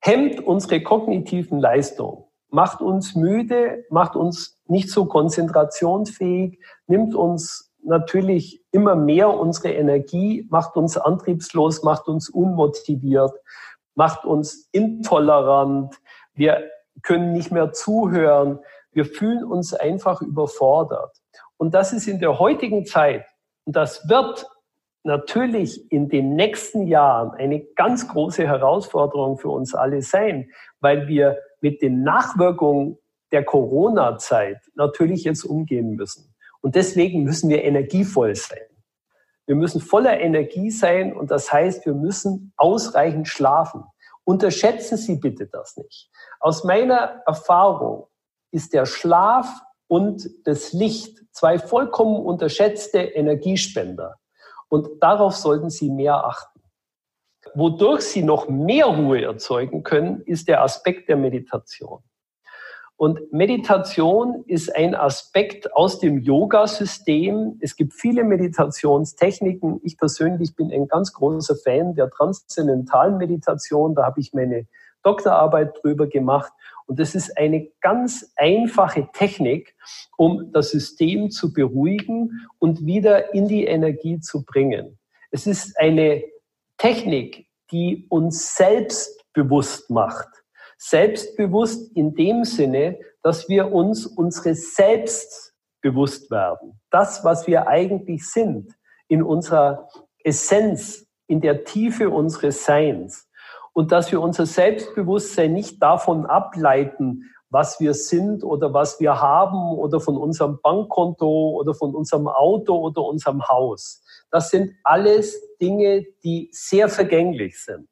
hemmt 0.00 0.40
unsere 0.40 0.82
kognitiven 0.82 1.60
Leistungen, 1.60 2.24
macht 2.48 2.80
uns 2.80 3.14
müde, 3.14 3.84
macht 3.90 4.16
uns 4.16 4.60
nicht 4.66 4.90
so 4.90 5.06
konzentrationsfähig, 5.06 6.58
nimmt 6.86 7.14
uns 7.14 7.70
natürlich 7.82 8.62
immer 8.72 8.94
mehr 8.94 9.30
unsere 9.30 9.72
Energie, 9.72 10.46
macht 10.50 10.76
uns 10.76 10.96
antriebslos, 10.96 11.82
macht 11.82 12.08
uns 12.08 12.28
unmotiviert, 12.28 13.32
macht 13.94 14.24
uns 14.24 14.68
intolerant, 14.72 15.94
wir 16.34 16.70
können 17.02 17.32
nicht 17.32 17.50
mehr 17.50 17.72
zuhören, 17.72 18.60
wir 18.92 19.04
fühlen 19.04 19.44
uns 19.44 19.74
einfach 19.74 20.22
überfordert. 20.22 21.16
Und 21.56 21.74
das 21.74 21.92
ist 21.92 22.06
in 22.06 22.20
der 22.20 22.38
heutigen 22.38 22.86
Zeit, 22.86 23.26
und 23.64 23.76
das 23.76 24.08
wird 24.08 24.46
natürlich 25.02 25.90
in 25.90 26.08
den 26.08 26.34
nächsten 26.34 26.86
Jahren 26.86 27.30
eine 27.32 27.60
ganz 27.76 28.08
große 28.08 28.46
Herausforderung 28.46 29.38
für 29.38 29.48
uns 29.48 29.74
alle 29.74 30.02
sein, 30.02 30.50
weil 30.80 31.08
wir 31.08 31.38
mit 31.60 31.82
den 31.82 32.02
Nachwirkungen 32.02 32.98
der 33.32 33.44
Corona-Zeit 33.44 34.58
natürlich 34.74 35.24
jetzt 35.24 35.44
umgehen 35.44 35.94
müssen. 35.94 36.34
Und 36.60 36.74
deswegen 36.74 37.22
müssen 37.22 37.48
wir 37.48 37.64
energievoll 37.64 38.34
sein. 38.34 38.58
Wir 39.50 39.56
müssen 39.56 39.80
voller 39.80 40.20
Energie 40.20 40.70
sein 40.70 41.12
und 41.12 41.32
das 41.32 41.52
heißt, 41.52 41.84
wir 41.84 41.92
müssen 41.92 42.52
ausreichend 42.56 43.26
schlafen. 43.26 43.82
Unterschätzen 44.22 44.96
Sie 44.96 45.16
bitte 45.16 45.48
das 45.48 45.76
nicht. 45.76 46.08
Aus 46.38 46.62
meiner 46.62 47.20
Erfahrung 47.26 48.06
ist 48.52 48.72
der 48.72 48.86
Schlaf 48.86 49.60
und 49.88 50.30
das 50.44 50.72
Licht 50.72 51.18
zwei 51.32 51.58
vollkommen 51.58 52.24
unterschätzte 52.24 52.98
Energiespender. 53.00 54.20
Und 54.68 55.02
darauf 55.02 55.34
sollten 55.34 55.68
Sie 55.68 55.90
mehr 55.90 56.24
achten. 56.24 56.60
Wodurch 57.54 58.02
Sie 58.02 58.22
noch 58.22 58.48
mehr 58.48 58.86
Ruhe 58.86 59.24
erzeugen 59.24 59.82
können, 59.82 60.20
ist 60.26 60.46
der 60.46 60.62
Aspekt 60.62 61.08
der 61.08 61.16
Meditation. 61.16 62.04
Und 63.00 63.32
Meditation 63.32 64.44
ist 64.46 64.76
ein 64.76 64.94
Aspekt 64.94 65.74
aus 65.74 66.00
dem 66.00 66.18
Yoga-System. 66.18 67.56
Es 67.62 67.74
gibt 67.74 67.94
viele 67.94 68.24
Meditationstechniken. 68.24 69.80
Ich 69.82 69.96
persönlich 69.96 70.54
bin 70.54 70.70
ein 70.70 70.86
ganz 70.86 71.14
großer 71.14 71.56
Fan 71.56 71.94
der 71.94 72.10
transzendentalen 72.10 73.16
Meditation. 73.16 73.94
Da 73.94 74.04
habe 74.04 74.20
ich 74.20 74.34
meine 74.34 74.66
Doktorarbeit 75.02 75.78
drüber 75.82 76.08
gemacht. 76.08 76.52
Und 76.84 77.00
das 77.00 77.14
ist 77.14 77.38
eine 77.38 77.70
ganz 77.80 78.34
einfache 78.36 79.08
Technik, 79.14 79.74
um 80.18 80.52
das 80.52 80.68
System 80.68 81.30
zu 81.30 81.54
beruhigen 81.54 82.46
und 82.58 82.84
wieder 82.84 83.32
in 83.32 83.48
die 83.48 83.64
Energie 83.64 84.20
zu 84.20 84.44
bringen. 84.44 84.98
Es 85.30 85.46
ist 85.46 85.74
eine 85.80 86.22
Technik, 86.76 87.46
die 87.72 88.04
uns 88.10 88.56
selbstbewusst 88.56 89.88
macht. 89.88 90.39
Selbstbewusst 90.82 91.94
in 91.94 92.14
dem 92.14 92.44
Sinne, 92.44 92.98
dass 93.22 93.50
wir 93.50 93.70
uns 93.70 94.06
unsere 94.06 94.54
Selbst 94.54 95.54
bewusst 95.82 96.30
werden. 96.30 96.80
Das, 96.90 97.22
was 97.22 97.46
wir 97.46 97.68
eigentlich 97.68 98.26
sind, 98.26 98.72
in 99.06 99.22
unserer 99.22 99.88
Essenz, 100.24 101.06
in 101.26 101.42
der 101.42 101.64
Tiefe 101.64 102.08
unseres 102.08 102.64
Seins 102.64 103.28
und 103.74 103.92
dass 103.92 104.10
wir 104.10 104.22
unser 104.22 104.46
Selbstbewusstsein 104.46 105.52
nicht 105.52 105.82
davon 105.82 106.24
ableiten, 106.24 107.30
was 107.50 107.78
wir 107.78 107.92
sind 107.92 108.42
oder 108.42 108.72
was 108.72 109.00
wir 109.00 109.20
haben 109.20 109.76
oder 109.76 110.00
von 110.00 110.16
unserem 110.16 110.60
Bankkonto 110.62 111.50
oder 111.58 111.74
von 111.74 111.94
unserem 111.94 112.26
Auto 112.26 112.74
oder 112.74 113.02
unserem 113.02 113.46
Haus. 113.48 114.02
Das 114.30 114.48
sind 114.48 114.72
alles 114.82 115.38
Dinge, 115.60 116.06
die 116.24 116.48
sehr 116.52 116.88
vergänglich 116.88 117.62
sind. 117.62 117.89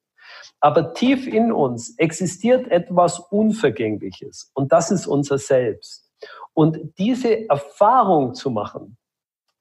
Aber 0.60 0.92
tief 0.94 1.26
in 1.26 1.52
uns 1.52 1.96
existiert 1.98 2.70
etwas 2.70 3.18
Unvergängliches 3.18 4.50
und 4.54 4.72
das 4.72 4.90
ist 4.90 5.06
unser 5.06 5.38
Selbst. 5.38 6.10
Und 6.52 6.98
diese 6.98 7.48
Erfahrung 7.48 8.34
zu 8.34 8.50
machen, 8.50 8.96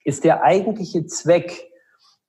ist 0.04 0.24
der 0.24 0.42
eigentliche 0.42 1.06
Zweck 1.06 1.70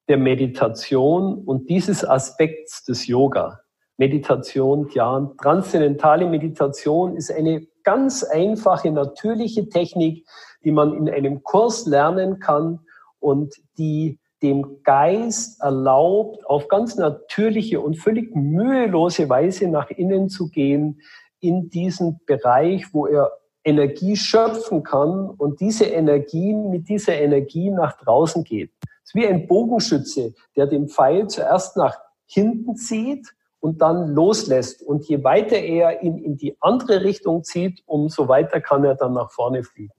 der 0.08 0.18
Meditation 0.18 1.44
und 1.44 1.70
dieses 1.70 2.04
Aspekts 2.04 2.84
des 2.84 3.06
Yoga. 3.06 3.60
Meditation, 3.98 4.88
Dhyan. 4.88 5.36
Transzendentale 5.38 6.26
Meditation 6.26 7.16
ist 7.16 7.32
eine 7.32 7.66
ganz 7.82 8.22
einfache, 8.22 8.90
natürliche 8.90 9.68
Technik, 9.68 10.26
die 10.64 10.70
man 10.70 10.94
in 10.96 11.08
einem 11.08 11.42
Kurs 11.42 11.86
lernen 11.86 12.38
kann 12.38 12.80
und 13.18 13.54
die 13.76 14.18
dem 14.42 14.82
Geist 14.84 15.60
erlaubt, 15.60 16.46
auf 16.46 16.68
ganz 16.68 16.96
natürliche 16.96 17.80
und 17.80 17.96
völlig 17.96 18.34
mühelose 18.34 19.28
Weise 19.28 19.68
nach 19.68 19.90
innen 19.90 20.28
zu 20.28 20.48
gehen, 20.48 21.00
in 21.40 21.70
diesen 21.70 22.20
Bereich, 22.26 22.92
wo 22.92 23.06
er 23.06 23.32
Energie 23.64 24.16
schöpfen 24.16 24.82
kann 24.82 25.28
und 25.30 25.60
diese 25.60 25.84
Energie 25.84 26.54
mit 26.54 26.88
dieser 26.88 27.14
Energie 27.14 27.70
nach 27.70 27.96
draußen 27.98 28.44
geht. 28.44 28.72
Es 29.04 29.10
ist 29.10 29.14
wie 29.14 29.26
ein 29.26 29.46
Bogenschütze, 29.46 30.34
der 30.56 30.66
den 30.66 30.88
Pfeil 30.88 31.28
zuerst 31.28 31.76
nach 31.76 31.98
hinten 32.26 32.76
zieht 32.76 33.26
und 33.60 33.80
dann 33.82 34.14
loslässt. 34.14 34.82
Und 34.82 35.08
je 35.08 35.24
weiter 35.24 35.56
er 35.56 36.02
ihn 36.02 36.18
in 36.18 36.36
die 36.36 36.56
andere 36.60 37.02
Richtung 37.02 37.42
zieht, 37.42 37.82
umso 37.86 38.28
weiter 38.28 38.60
kann 38.60 38.84
er 38.84 38.94
dann 38.94 39.14
nach 39.14 39.30
vorne 39.30 39.64
fliegen. 39.64 39.92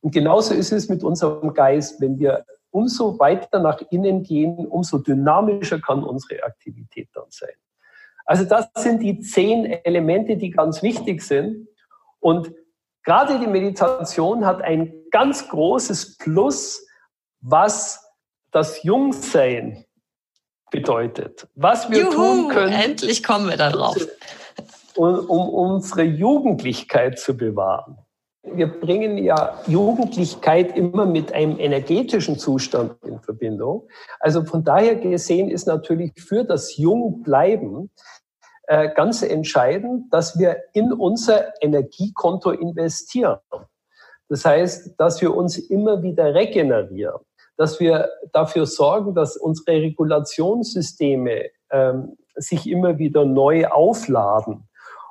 Und 0.00 0.12
genauso 0.12 0.54
ist 0.54 0.72
es 0.72 0.88
mit 0.88 1.02
unserem 1.02 1.54
Geist. 1.54 2.00
Wenn 2.00 2.18
wir 2.18 2.44
umso 2.76 3.18
weiter 3.18 3.58
nach 3.58 3.80
innen 3.90 4.22
gehen, 4.22 4.66
umso 4.66 4.98
dynamischer 4.98 5.80
kann 5.80 6.04
unsere 6.04 6.42
Aktivität 6.42 7.08
dann 7.14 7.24
sein. 7.30 7.56
Also 8.26 8.44
das 8.44 8.68
sind 8.76 9.02
die 9.02 9.18
zehn 9.20 9.64
Elemente, 9.64 10.36
die 10.36 10.50
ganz 10.50 10.82
wichtig 10.82 11.22
sind. 11.22 11.68
Und 12.20 12.52
gerade 13.02 13.38
die 13.38 13.46
Meditation 13.46 14.44
hat 14.44 14.60
ein 14.60 14.92
ganz 15.10 15.48
großes 15.48 16.18
Plus, 16.18 16.86
was 17.40 18.04
das 18.50 18.82
Jungsein 18.82 19.86
bedeutet. 20.70 21.48
Was 21.54 21.90
wir 21.90 22.00
Juhu, 22.00 22.12
tun 22.12 22.48
können. 22.50 22.72
Endlich 22.74 23.22
kommen 23.22 23.48
wir 23.48 23.56
darauf. 23.56 23.96
Um, 24.96 25.30
um 25.30 25.48
unsere 25.48 26.02
Jugendlichkeit 26.02 27.18
zu 27.18 27.34
bewahren. 27.34 27.96
Wir 28.54 28.68
bringen 28.68 29.18
ja 29.18 29.60
Jugendlichkeit 29.66 30.76
immer 30.76 31.06
mit 31.06 31.32
einem 31.32 31.58
energetischen 31.58 32.38
Zustand 32.38 33.02
in 33.04 33.20
Verbindung. 33.20 33.88
Also 34.20 34.44
von 34.44 34.64
daher 34.64 34.96
gesehen 34.96 35.50
ist 35.50 35.66
natürlich 35.66 36.12
für 36.16 36.44
das 36.44 36.76
Jungbleiben 36.76 37.90
äh, 38.68 38.88
ganz 38.94 39.22
entscheidend, 39.22 40.12
dass 40.12 40.38
wir 40.38 40.56
in 40.72 40.92
unser 40.92 41.52
Energiekonto 41.62 42.50
investieren. 42.50 43.38
Das 44.28 44.44
heißt, 44.44 44.94
dass 44.98 45.20
wir 45.20 45.34
uns 45.34 45.58
immer 45.58 46.02
wieder 46.02 46.34
regenerieren 46.34 47.20
dass 47.56 47.80
wir 47.80 48.10
dafür 48.32 48.66
sorgen, 48.66 49.14
dass 49.14 49.36
unsere 49.36 49.80
Regulationssysteme 49.80 51.50
ähm, 51.70 52.16
sich 52.34 52.68
immer 52.68 52.98
wieder 52.98 53.24
neu 53.24 53.66
aufladen. 53.66 54.68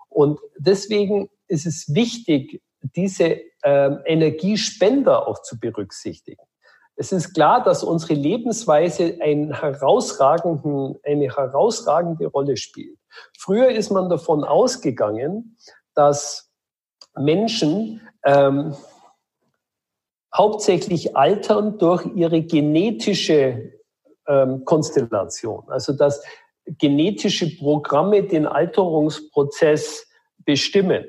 Und 0.10 0.40
deswegen 0.58 1.30
ist 1.48 1.66
es 1.66 1.94
wichtig, 1.94 2.62
diese 2.96 3.42
ähm, 3.64 4.00
Energiespender 4.06 5.28
auch 5.28 5.42
zu 5.42 5.60
berücksichtigen. 5.60 6.44
Es 6.98 7.12
ist 7.12 7.34
klar, 7.34 7.64
dass 7.64 7.84
unsere 7.84 8.14
Lebensweise 8.14 9.18
einen 9.22 9.54
herausragenden, 9.54 10.98
eine 11.04 11.36
herausragende 11.36 12.28
Rolle 12.28 12.56
spielt. 12.56 12.98
Früher 13.38 13.70
ist 13.70 13.92
man 13.92 14.10
davon 14.10 14.44
ausgegangen, 14.44 15.58
dass 15.94 16.52
Menschen 17.18 18.02
ähm, 18.24 18.76
hauptsächlich 20.34 21.16
altern 21.16 21.78
durch 21.78 22.06
ihre 22.16 22.42
genetische 22.44 23.74
ähm, 24.28 24.64
Konstellation. 24.66 25.64
Also 25.68 25.94
dass 25.94 26.24
genetische 26.66 27.56
Programme 27.58 28.24
den 28.24 28.46
Alterungsprozess 28.46 30.08
bestimmen. 30.46 31.06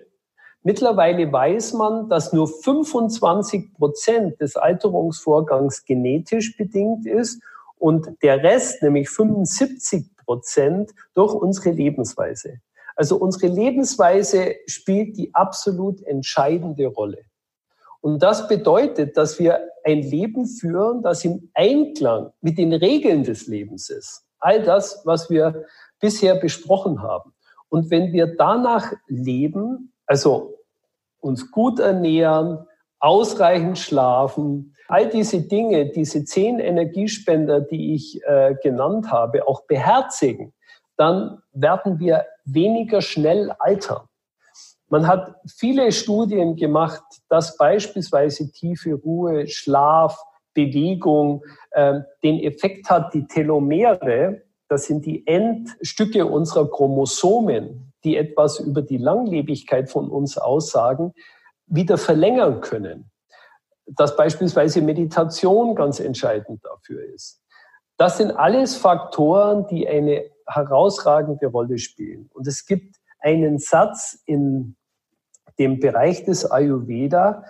Mittlerweile 0.66 1.32
weiß 1.32 1.74
man, 1.74 2.08
dass 2.08 2.32
nur 2.32 2.48
25 2.48 3.74
Prozent 3.74 4.40
des 4.40 4.56
Alterungsvorgangs 4.56 5.84
genetisch 5.84 6.56
bedingt 6.56 7.06
ist 7.06 7.40
und 7.78 8.20
der 8.20 8.42
Rest, 8.42 8.82
nämlich 8.82 9.08
75 9.08 10.16
Prozent, 10.16 10.90
durch 11.14 11.34
unsere 11.34 11.70
Lebensweise. 11.70 12.58
Also 12.96 13.16
unsere 13.16 13.46
Lebensweise 13.46 14.56
spielt 14.66 15.16
die 15.16 15.32
absolut 15.36 16.02
entscheidende 16.02 16.88
Rolle. 16.88 17.20
Und 18.00 18.24
das 18.24 18.48
bedeutet, 18.48 19.16
dass 19.16 19.38
wir 19.38 19.60
ein 19.84 20.02
Leben 20.02 20.46
führen, 20.46 21.00
das 21.00 21.24
im 21.24 21.48
Einklang 21.54 22.32
mit 22.40 22.58
den 22.58 22.72
Regeln 22.72 23.22
des 23.22 23.46
Lebens 23.46 23.88
ist. 23.88 24.24
All 24.40 24.64
das, 24.64 25.02
was 25.04 25.30
wir 25.30 25.64
bisher 26.00 26.34
besprochen 26.34 27.02
haben. 27.02 27.32
Und 27.68 27.92
wenn 27.92 28.12
wir 28.12 28.34
danach 28.34 28.92
leben, 29.06 29.92
also 30.08 30.55
uns 31.20 31.50
gut 31.50 31.80
ernähren, 31.80 32.66
ausreichend 32.98 33.78
schlafen, 33.78 34.74
all 34.88 35.08
diese 35.08 35.42
Dinge, 35.42 35.86
diese 35.86 36.24
zehn 36.24 36.58
Energiespender, 36.58 37.60
die 37.60 37.94
ich 37.94 38.20
äh, 38.24 38.54
genannt 38.62 39.10
habe, 39.10 39.46
auch 39.46 39.66
beherzigen, 39.66 40.52
dann 40.96 41.38
werden 41.52 41.98
wir 41.98 42.26
weniger 42.44 43.02
schnell 43.02 43.52
altern. 43.58 44.02
Man 44.88 45.06
hat 45.08 45.34
viele 45.48 45.90
Studien 45.90 46.56
gemacht, 46.56 47.02
dass 47.28 47.56
beispielsweise 47.56 48.52
tiefe 48.52 48.94
Ruhe, 48.94 49.48
Schlaf, 49.48 50.16
Bewegung 50.54 51.44
äh, 51.72 52.00
den 52.22 52.38
Effekt 52.40 52.88
hat, 52.88 53.12
die 53.12 53.26
Telomere, 53.26 54.42
das 54.68 54.86
sind 54.86 55.04
die 55.04 55.26
Endstücke 55.26 56.26
unserer 56.26 56.70
Chromosomen, 56.70 57.92
die 58.06 58.16
etwas 58.16 58.60
über 58.60 58.82
die 58.82 58.98
Langlebigkeit 58.98 59.90
von 59.90 60.08
uns 60.08 60.38
aussagen, 60.38 61.12
wieder 61.66 61.98
verlängern 61.98 62.60
können. 62.60 63.10
Dass 63.84 64.16
beispielsweise 64.16 64.80
Meditation 64.80 65.74
ganz 65.74 65.98
entscheidend 65.98 66.64
dafür 66.64 67.04
ist. 67.12 67.42
Das 67.96 68.18
sind 68.18 68.30
alles 68.30 68.76
Faktoren, 68.76 69.66
die 69.66 69.88
eine 69.88 70.30
herausragende 70.46 71.48
Rolle 71.48 71.78
spielen. 71.78 72.30
Und 72.32 72.46
es 72.46 72.64
gibt 72.64 72.96
einen 73.18 73.58
Satz 73.58 74.22
in 74.24 74.76
dem 75.58 75.80
Bereich 75.80 76.24
des 76.24 76.48
Ayurveda, 76.48 77.42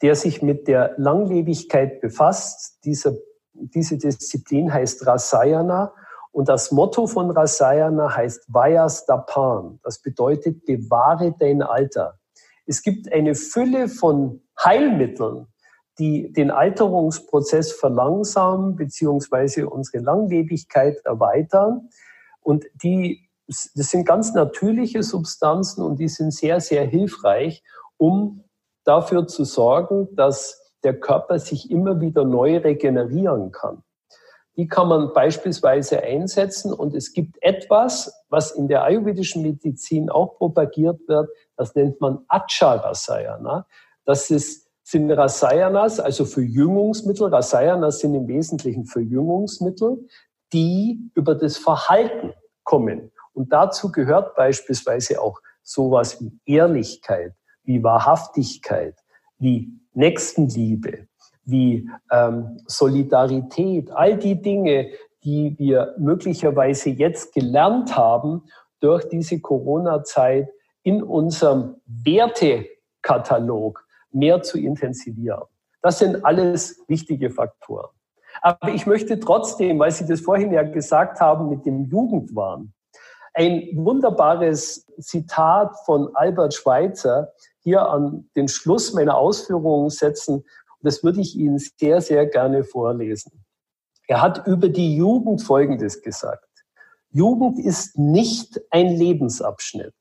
der 0.00 0.14
sich 0.14 0.42
mit 0.42 0.68
der 0.68 0.94
Langlebigkeit 0.96 2.00
befasst. 2.00 2.78
Diese, 2.84 3.20
diese 3.52 3.98
Disziplin 3.98 4.72
heißt 4.72 5.04
Rasayana 5.04 5.92
und 6.32 6.48
das 6.48 6.70
Motto 6.70 7.06
von 7.06 7.30
Rasayana 7.30 8.14
heißt 8.14 8.44
Vayas 8.48 9.06
Dapan. 9.06 9.80
Das 9.82 10.00
bedeutet, 10.00 10.64
bewahre 10.66 11.34
dein 11.38 11.62
Alter. 11.62 12.18
Es 12.66 12.82
gibt 12.82 13.12
eine 13.12 13.34
Fülle 13.34 13.88
von 13.88 14.42
Heilmitteln, 14.62 15.46
die 15.98 16.32
den 16.32 16.50
Alterungsprozess 16.50 17.72
verlangsamen 17.72 18.76
beziehungsweise 18.76 19.68
unsere 19.68 20.04
Langlebigkeit 20.04 20.98
erweitern. 21.04 21.88
Und 22.40 22.66
die, 22.74 23.28
das 23.46 23.70
sind 23.74 24.06
ganz 24.06 24.34
natürliche 24.34 25.02
Substanzen 25.02 25.82
und 25.82 25.98
die 25.98 26.08
sind 26.08 26.32
sehr, 26.32 26.60
sehr 26.60 26.84
hilfreich, 26.84 27.64
um 27.96 28.44
dafür 28.84 29.26
zu 29.26 29.44
sorgen, 29.44 30.14
dass 30.14 30.62
der 30.84 30.98
Körper 30.98 31.38
sich 31.38 31.70
immer 31.70 32.00
wieder 32.00 32.24
neu 32.24 32.58
regenerieren 32.58 33.50
kann. 33.50 33.82
Die 34.58 34.66
kann 34.66 34.88
man 34.88 35.12
beispielsweise 35.12 36.02
einsetzen 36.02 36.72
und 36.72 36.92
es 36.92 37.12
gibt 37.12 37.40
etwas, 37.42 38.12
was 38.28 38.50
in 38.50 38.66
der 38.66 38.82
ayurvedischen 38.82 39.42
Medizin 39.42 40.10
auch 40.10 40.36
propagiert 40.36 40.98
wird, 41.06 41.30
das 41.56 41.76
nennt 41.76 42.00
man 42.00 42.24
Acharasayana. 42.26 43.66
Das 44.04 44.30
ist, 44.30 44.68
sind 44.82 45.10
Rasayanas, 45.12 46.00
also 46.00 46.24
Verjüngungsmittel. 46.24 47.28
Rasayanas 47.28 48.00
sind 48.00 48.14
im 48.14 48.26
Wesentlichen 48.26 48.84
Verjüngungsmittel, 48.84 50.04
die 50.52 51.08
über 51.14 51.36
das 51.36 51.56
Verhalten 51.56 52.34
kommen. 52.64 53.12
Und 53.34 53.52
dazu 53.52 53.92
gehört 53.92 54.34
beispielsweise 54.34 55.22
auch 55.22 55.38
sowas 55.62 56.20
wie 56.20 56.32
Ehrlichkeit, 56.46 57.32
wie 57.62 57.84
Wahrhaftigkeit, 57.84 58.96
wie 59.38 59.72
Nächstenliebe, 59.92 61.07
wie 61.48 61.88
ähm, 62.10 62.58
Solidarität, 62.66 63.90
all 63.90 64.16
die 64.16 64.40
Dinge, 64.40 64.90
die 65.24 65.54
wir 65.58 65.94
möglicherweise 65.98 66.90
jetzt 66.90 67.34
gelernt 67.34 67.96
haben 67.96 68.44
durch 68.80 69.08
diese 69.08 69.40
Corona-Zeit 69.40 70.48
in 70.82 71.02
unserem 71.02 71.76
Wertekatalog 71.86 73.84
mehr 74.10 74.42
zu 74.42 74.58
intensivieren. 74.58 75.44
Das 75.82 75.98
sind 75.98 76.24
alles 76.24 76.84
wichtige 76.88 77.30
Faktoren. 77.30 77.90
Aber 78.42 78.68
ich 78.68 78.86
möchte 78.86 79.18
trotzdem, 79.18 79.78
weil 79.78 79.90
Sie 79.90 80.06
das 80.06 80.20
vorhin 80.20 80.52
ja 80.52 80.62
gesagt 80.62 81.20
haben 81.20 81.48
mit 81.48 81.66
dem 81.66 81.86
Jugendwahn, 81.86 82.72
ein 83.34 83.68
wunderbares 83.74 84.86
Zitat 84.98 85.76
von 85.84 86.10
Albert 86.14 86.54
Schweitzer 86.54 87.32
hier 87.60 87.88
an 87.88 88.28
den 88.36 88.48
Schluss 88.48 88.94
meiner 88.94 89.16
Ausführungen 89.16 89.90
setzen. 89.90 90.44
Das 90.80 91.02
würde 91.02 91.20
ich 91.20 91.36
Ihnen 91.36 91.58
sehr, 91.58 92.00
sehr 92.00 92.26
gerne 92.26 92.64
vorlesen. 92.64 93.44
Er 94.06 94.22
hat 94.22 94.46
über 94.46 94.68
die 94.68 94.96
Jugend 94.96 95.42
Folgendes 95.42 96.02
gesagt. 96.02 96.44
Jugend 97.10 97.58
ist 97.58 97.98
nicht 97.98 98.60
ein 98.70 98.88
Lebensabschnitt. 98.88 99.94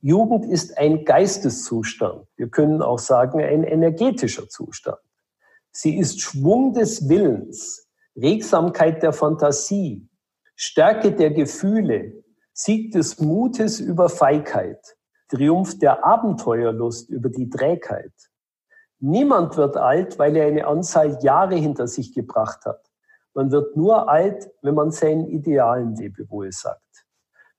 Jugend 0.00 0.46
ist 0.46 0.78
ein 0.78 1.04
Geisteszustand. 1.04 2.26
Wir 2.36 2.48
können 2.48 2.80
auch 2.82 2.98
sagen, 2.98 3.40
ein 3.40 3.64
energetischer 3.64 4.48
Zustand. 4.48 4.98
Sie 5.72 5.96
ist 5.96 6.20
Schwung 6.20 6.72
des 6.72 7.08
Willens, 7.08 7.88
Regsamkeit 8.16 9.02
der 9.02 9.12
Fantasie, 9.12 10.08
Stärke 10.56 11.12
der 11.12 11.30
Gefühle, 11.30 12.24
Sieg 12.52 12.92
des 12.92 13.20
Mutes 13.20 13.78
über 13.80 14.08
Feigheit, 14.08 14.96
Triumph 15.28 15.78
der 15.78 16.04
Abenteuerlust 16.04 17.08
über 17.10 17.28
die 17.28 17.48
Trägheit. 17.48 18.12
Niemand 19.00 19.56
wird 19.56 19.76
alt, 19.76 20.18
weil 20.18 20.36
er 20.36 20.46
eine 20.46 20.66
Anzahl 20.66 21.18
Jahre 21.22 21.56
hinter 21.56 21.88
sich 21.88 22.14
gebracht 22.14 22.64
hat. 22.64 22.82
Man 23.34 23.50
wird 23.50 23.76
nur 23.76 24.08
alt, 24.08 24.50
wenn 24.62 24.74
man 24.74 24.90
seinen 24.90 25.26
Idealen 25.28 25.96
Lebewohl 25.96 26.52
sagt. 26.52 27.06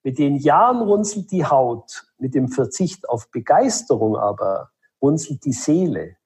Mit 0.03 0.17
den 0.19 0.37
Jahren 0.37 0.81
runzelt 0.81 1.31
die 1.31 1.45
Haut, 1.45 2.03
mit 2.17 2.35
dem 2.35 2.49
Verzicht 2.49 3.09
auf 3.09 3.29
Begeisterung 3.31 4.15
aber 4.17 4.69
runzelt 5.01 5.45
die 5.45 5.53
Seele. 5.53 6.17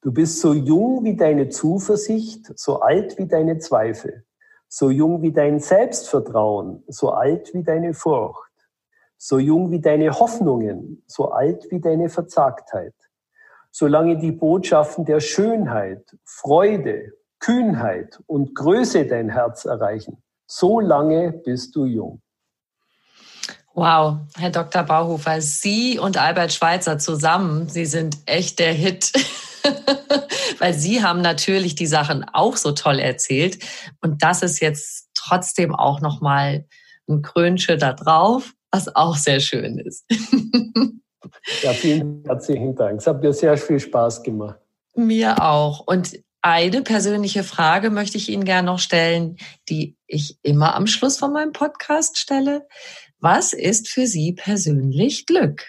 Du 0.00 0.12
bist 0.12 0.40
so 0.40 0.52
jung 0.52 1.04
wie 1.04 1.16
deine 1.16 1.48
Zuversicht, 1.48 2.58
so 2.58 2.80
alt 2.80 3.18
wie 3.18 3.26
deine 3.26 3.58
Zweifel 3.58 4.24
so 4.68 4.90
jung 4.90 5.22
wie 5.22 5.32
dein 5.32 5.60
Selbstvertrauen, 5.60 6.84
so 6.88 7.10
alt 7.10 7.52
wie 7.54 7.62
deine 7.62 7.94
Furcht, 7.94 8.52
so 9.16 9.38
jung 9.38 9.70
wie 9.70 9.80
deine 9.80 10.10
Hoffnungen, 10.20 11.02
so 11.06 11.30
alt 11.30 11.70
wie 11.70 11.80
deine 11.80 12.10
Verzagtheit. 12.10 12.94
Solange 13.80 14.18
die 14.18 14.32
Botschaften 14.32 15.04
der 15.04 15.20
Schönheit, 15.20 16.02
Freude, 16.24 17.12
Kühnheit 17.38 18.18
und 18.26 18.52
Größe 18.56 19.06
dein 19.06 19.28
Herz 19.28 19.66
erreichen, 19.66 20.20
so 20.48 20.80
lange 20.80 21.30
bist 21.30 21.76
du 21.76 21.84
jung. 21.84 22.20
Wow, 23.74 24.16
Herr 24.36 24.50
Dr. 24.50 24.82
Bauhofer, 24.82 25.40
Sie 25.40 26.00
und 26.00 26.16
Albert 26.16 26.52
Schweitzer 26.52 26.98
zusammen, 26.98 27.68
Sie 27.68 27.86
sind 27.86 28.18
echt 28.26 28.58
der 28.58 28.72
Hit. 28.72 29.12
Weil 30.58 30.74
Sie 30.74 31.04
haben 31.04 31.20
natürlich 31.20 31.76
die 31.76 31.86
Sachen 31.86 32.24
auch 32.24 32.56
so 32.56 32.72
toll 32.72 32.98
erzählt. 32.98 33.60
Und 34.00 34.24
das 34.24 34.42
ist 34.42 34.58
jetzt 34.58 35.10
trotzdem 35.14 35.72
auch 35.72 36.00
nochmal 36.00 36.66
ein 37.08 37.22
Krönchen 37.22 37.78
da 37.78 37.92
drauf, 37.92 38.54
was 38.72 38.96
auch 38.96 39.14
sehr 39.14 39.38
schön 39.38 39.78
ist. 39.78 40.04
ja, 41.62 41.72
vielen 41.72 42.24
herzlichen 42.24 42.74
Dank. 42.74 43.00
Es 43.00 43.06
hat 43.06 43.22
mir 43.22 43.32
sehr 43.32 43.56
viel 43.56 43.80
Spaß 43.80 44.22
gemacht. 44.22 44.58
Mir 44.94 45.42
auch. 45.42 45.86
Und 45.86 46.18
eine 46.42 46.82
persönliche 46.82 47.42
Frage 47.42 47.90
möchte 47.90 48.16
ich 48.16 48.28
Ihnen 48.28 48.44
gerne 48.44 48.66
noch 48.66 48.78
stellen, 48.78 49.36
die 49.68 49.96
ich 50.06 50.38
immer 50.42 50.74
am 50.74 50.86
Schluss 50.86 51.18
von 51.18 51.32
meinem 51.32 51.52
Podcast 51.52 52.18
stelle. 52.18 52.66
Was 53.18 53.52
ist 53.52 53.88
für 53.88 54.06
Sie 54.06 54.32
persönlich 54.32 55.26
Glück? 55.26 55.66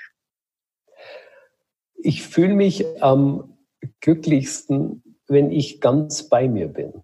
Ich 1.95 2.23
fühle 2.23 2.53
mich 2.53 2.85
am 3.01 3.57
glücklichsten, 3.99 5.03
wenn 5.27 5.51
ich 5.51 5.81
ganz 5.81 6.29
bei 6.29 6.47
mir 6.47 6.67
bin. 6.67 7.03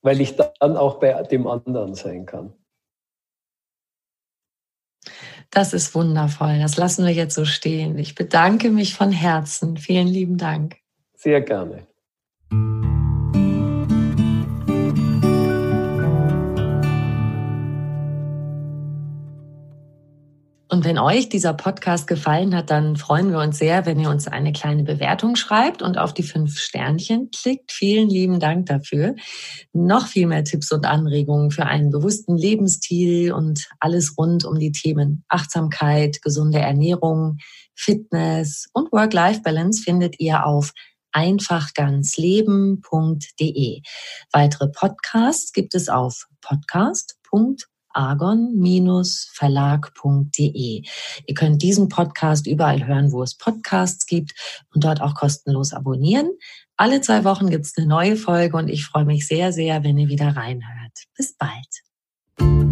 Weil 0.00 0.20
ich 0.20 0.36
dann 0.36 0.76
auch 0.76 0.98
bei 0.98 1.22
dem 1.24 1.46
anderen 1.46 1.94
sein 1.94 2.26
kann. 2.26 2.54
Das 5.52 5.74
ist 5.74 5.94
wundervoll. 5.94 6.58
Das 6.58 6.78
lassen 6.78 7.04
wir 7.04 7.12
jetzt 7.12 7.34
so 7.34 7.44
stehen. 7.44 7.98
Ich 7.98 8.14
bedanke 8.14 8.70
mich 8.70 8.94
von 8.94 9.12
Herzen. 9.12 9.76
Vielen 9.76 10.08
lieben 10.08 10.38
Dank. 10.38 10.76
Sehr 11.14 11.42
gerne. 11.42 11.86
Und 20.72 20.84
wenn 20.86 20.98
euch 20.98 21.28
dieser 21.28 21.52
Podcast 21.52 22.06
gefallen 22.06 22.56
hat, 22.56 22.70
dann 22.70 22.96
freuen 22.96 23.30
wir 23.30 23.40
uns 23.40 23.58
sehr, 23.58 23.84
wenn 23.84 24.00
ihr 24.00 24.08
uns 24.08 24.26
eine 24.26 24.54
kleine 24.54 24.84
Bewertung 24.84 25.36
schreibt 25.36 25.82
und 25.82 25.98
auf 25.98 26.14
die 26.14 26.22
fünf 26.22 26.58
Sternchen 26.58 27.30
klickt. 27.30 27.72
Vielen 27.72 28.08
lieben 28.08 28.40
Dank 28.40 28.64
dafür. 28.64 29.14
Noch 29.74 30.06
viel 30.06 30.26
mehr 30.26 30.44
Tipps 30.44 30.72
und 30.72 30.86
Anregungen 30.86 31.50
für 31.50 31.66
einen 31.66 31.90
bewussten 31.90 32.38
Lebensstil 32.38 33.34
und 33.34 33.68
alles 33.80 34.14
rund 34.16 34.46
um 34.46 34.58
die 34.58 34.72
Themen 34.72 35.26
Achtsamkeit, 35.28 36.22
gesunde 36.22 36.60
Ernährung, 36.60 37.36
Fitness 37.74 38.70
und 38.72 38.90
Work-Life-Balance 38.92 39.82
findet 39.82 40.20
ihr 40.20 40.46
auf 40.46 40.72
einfachganzleben.de. 41.12 43.82
Weitere 44.32 44.68
Podcasts 44.68 45.52
gibt 45.52 45.74
es 45.74 45.90
auf 45.90 46.28
podcast.de 46.40 47.71
argon-verlag.de. 47.94 50.82
Ihr 51.26 51.34
könnt 51.34 51.62
diesen 51.62 51.88
Podcast 51.88 52.46
überall 52.46 52.86
hören, 52.86 53.12
wo 53.12 53.22
es 53.22 53.36
Podcasts 53.36 54.06
gibt 54.06 54.32
und 54.74 54.84
dort 54.84 55.00
auch 55.00 55.14
kostenlos 55.14 55.72
abonnieren. 55.72 56.30
Alle 56.76 57.00
zwei 57.00 57.24
Wochen 57.24 57.50
gibt 57.50 57.66
es 57.66 57.76
eine 57.76 57.86
neue 57.86 58.16
Folge 58.16 58.56
und 58.56 58.68
ich 58.68 58.84
freue 58.84 59.04
mich 59.04 59.26
sehr, 59.26 59.52
sehr, 59.52 59.84
wenn 59.84 59.98
ihr 59.98 60.08
wieder 60.08 60.36
reinhört. 60.36 61.04
Bis 61.16 61.36
bald. 61.36 62.71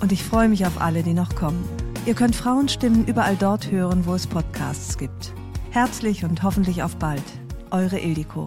Und 0.00 0.12
ich 0.12 0.22
freue 0.22 0.48
mich 0.48 0.64
auf 0.64 0.80
alle, 0.80 1.02
die 1.02 1.14
noch 1.14 1.34
kommen. 1.34 1.68
Ihr 2.06 2.14
könnt 2.14 2.36
Frauenstimmen 2.36 3.06
überall 3.06 3.36
dort 3.36 3.70
hören, 3.70 4.06
wo 4.06 4.14
es 4.14 4.26
Podcasts 4.26 4.96
gibt. 4.96 5.32
Herzlich 5.70 6.24
und 6.24 6.42
hoffentlich 6.42 6.82
auf 6.82 6.96
bald. 6.96 7.24
Eure 7.70 7.98
Ildiko. 7.98 8.46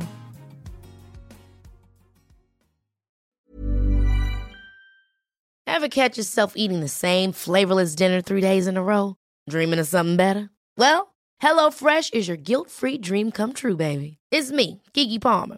Ever 5.67 5.89
catch 5.89 6.17
yourself 6.17 6.53
eating 6.55 6.81
the 6.81 6.87
same 6.87 7.33
flavorless 7.33 7.95
dinner 7.95 8.21
three 8.21 8.41
days 8.41 8.67
in 8.67 8.77
a 8.77 8.81
row? 8.83 9.15
Dreaming 9.49 9.79
of 9.79 9.87
something 9.87 10.15
better? 10.15 10.49
Well, 10.77 11.13
HelloFresh 11.41 12.13
is 12.13 12.27
your 12.27 12.37
guilt-free 12.37 12.99
dream 12.99 13.31
come 13.31 13.53
true, 13.53 13.75
baby. 13.75 14.17
It's 14.31 14.51
me, 14.51 14.81
Kiki 14.93 15.19
Palmer. 15.19 15.57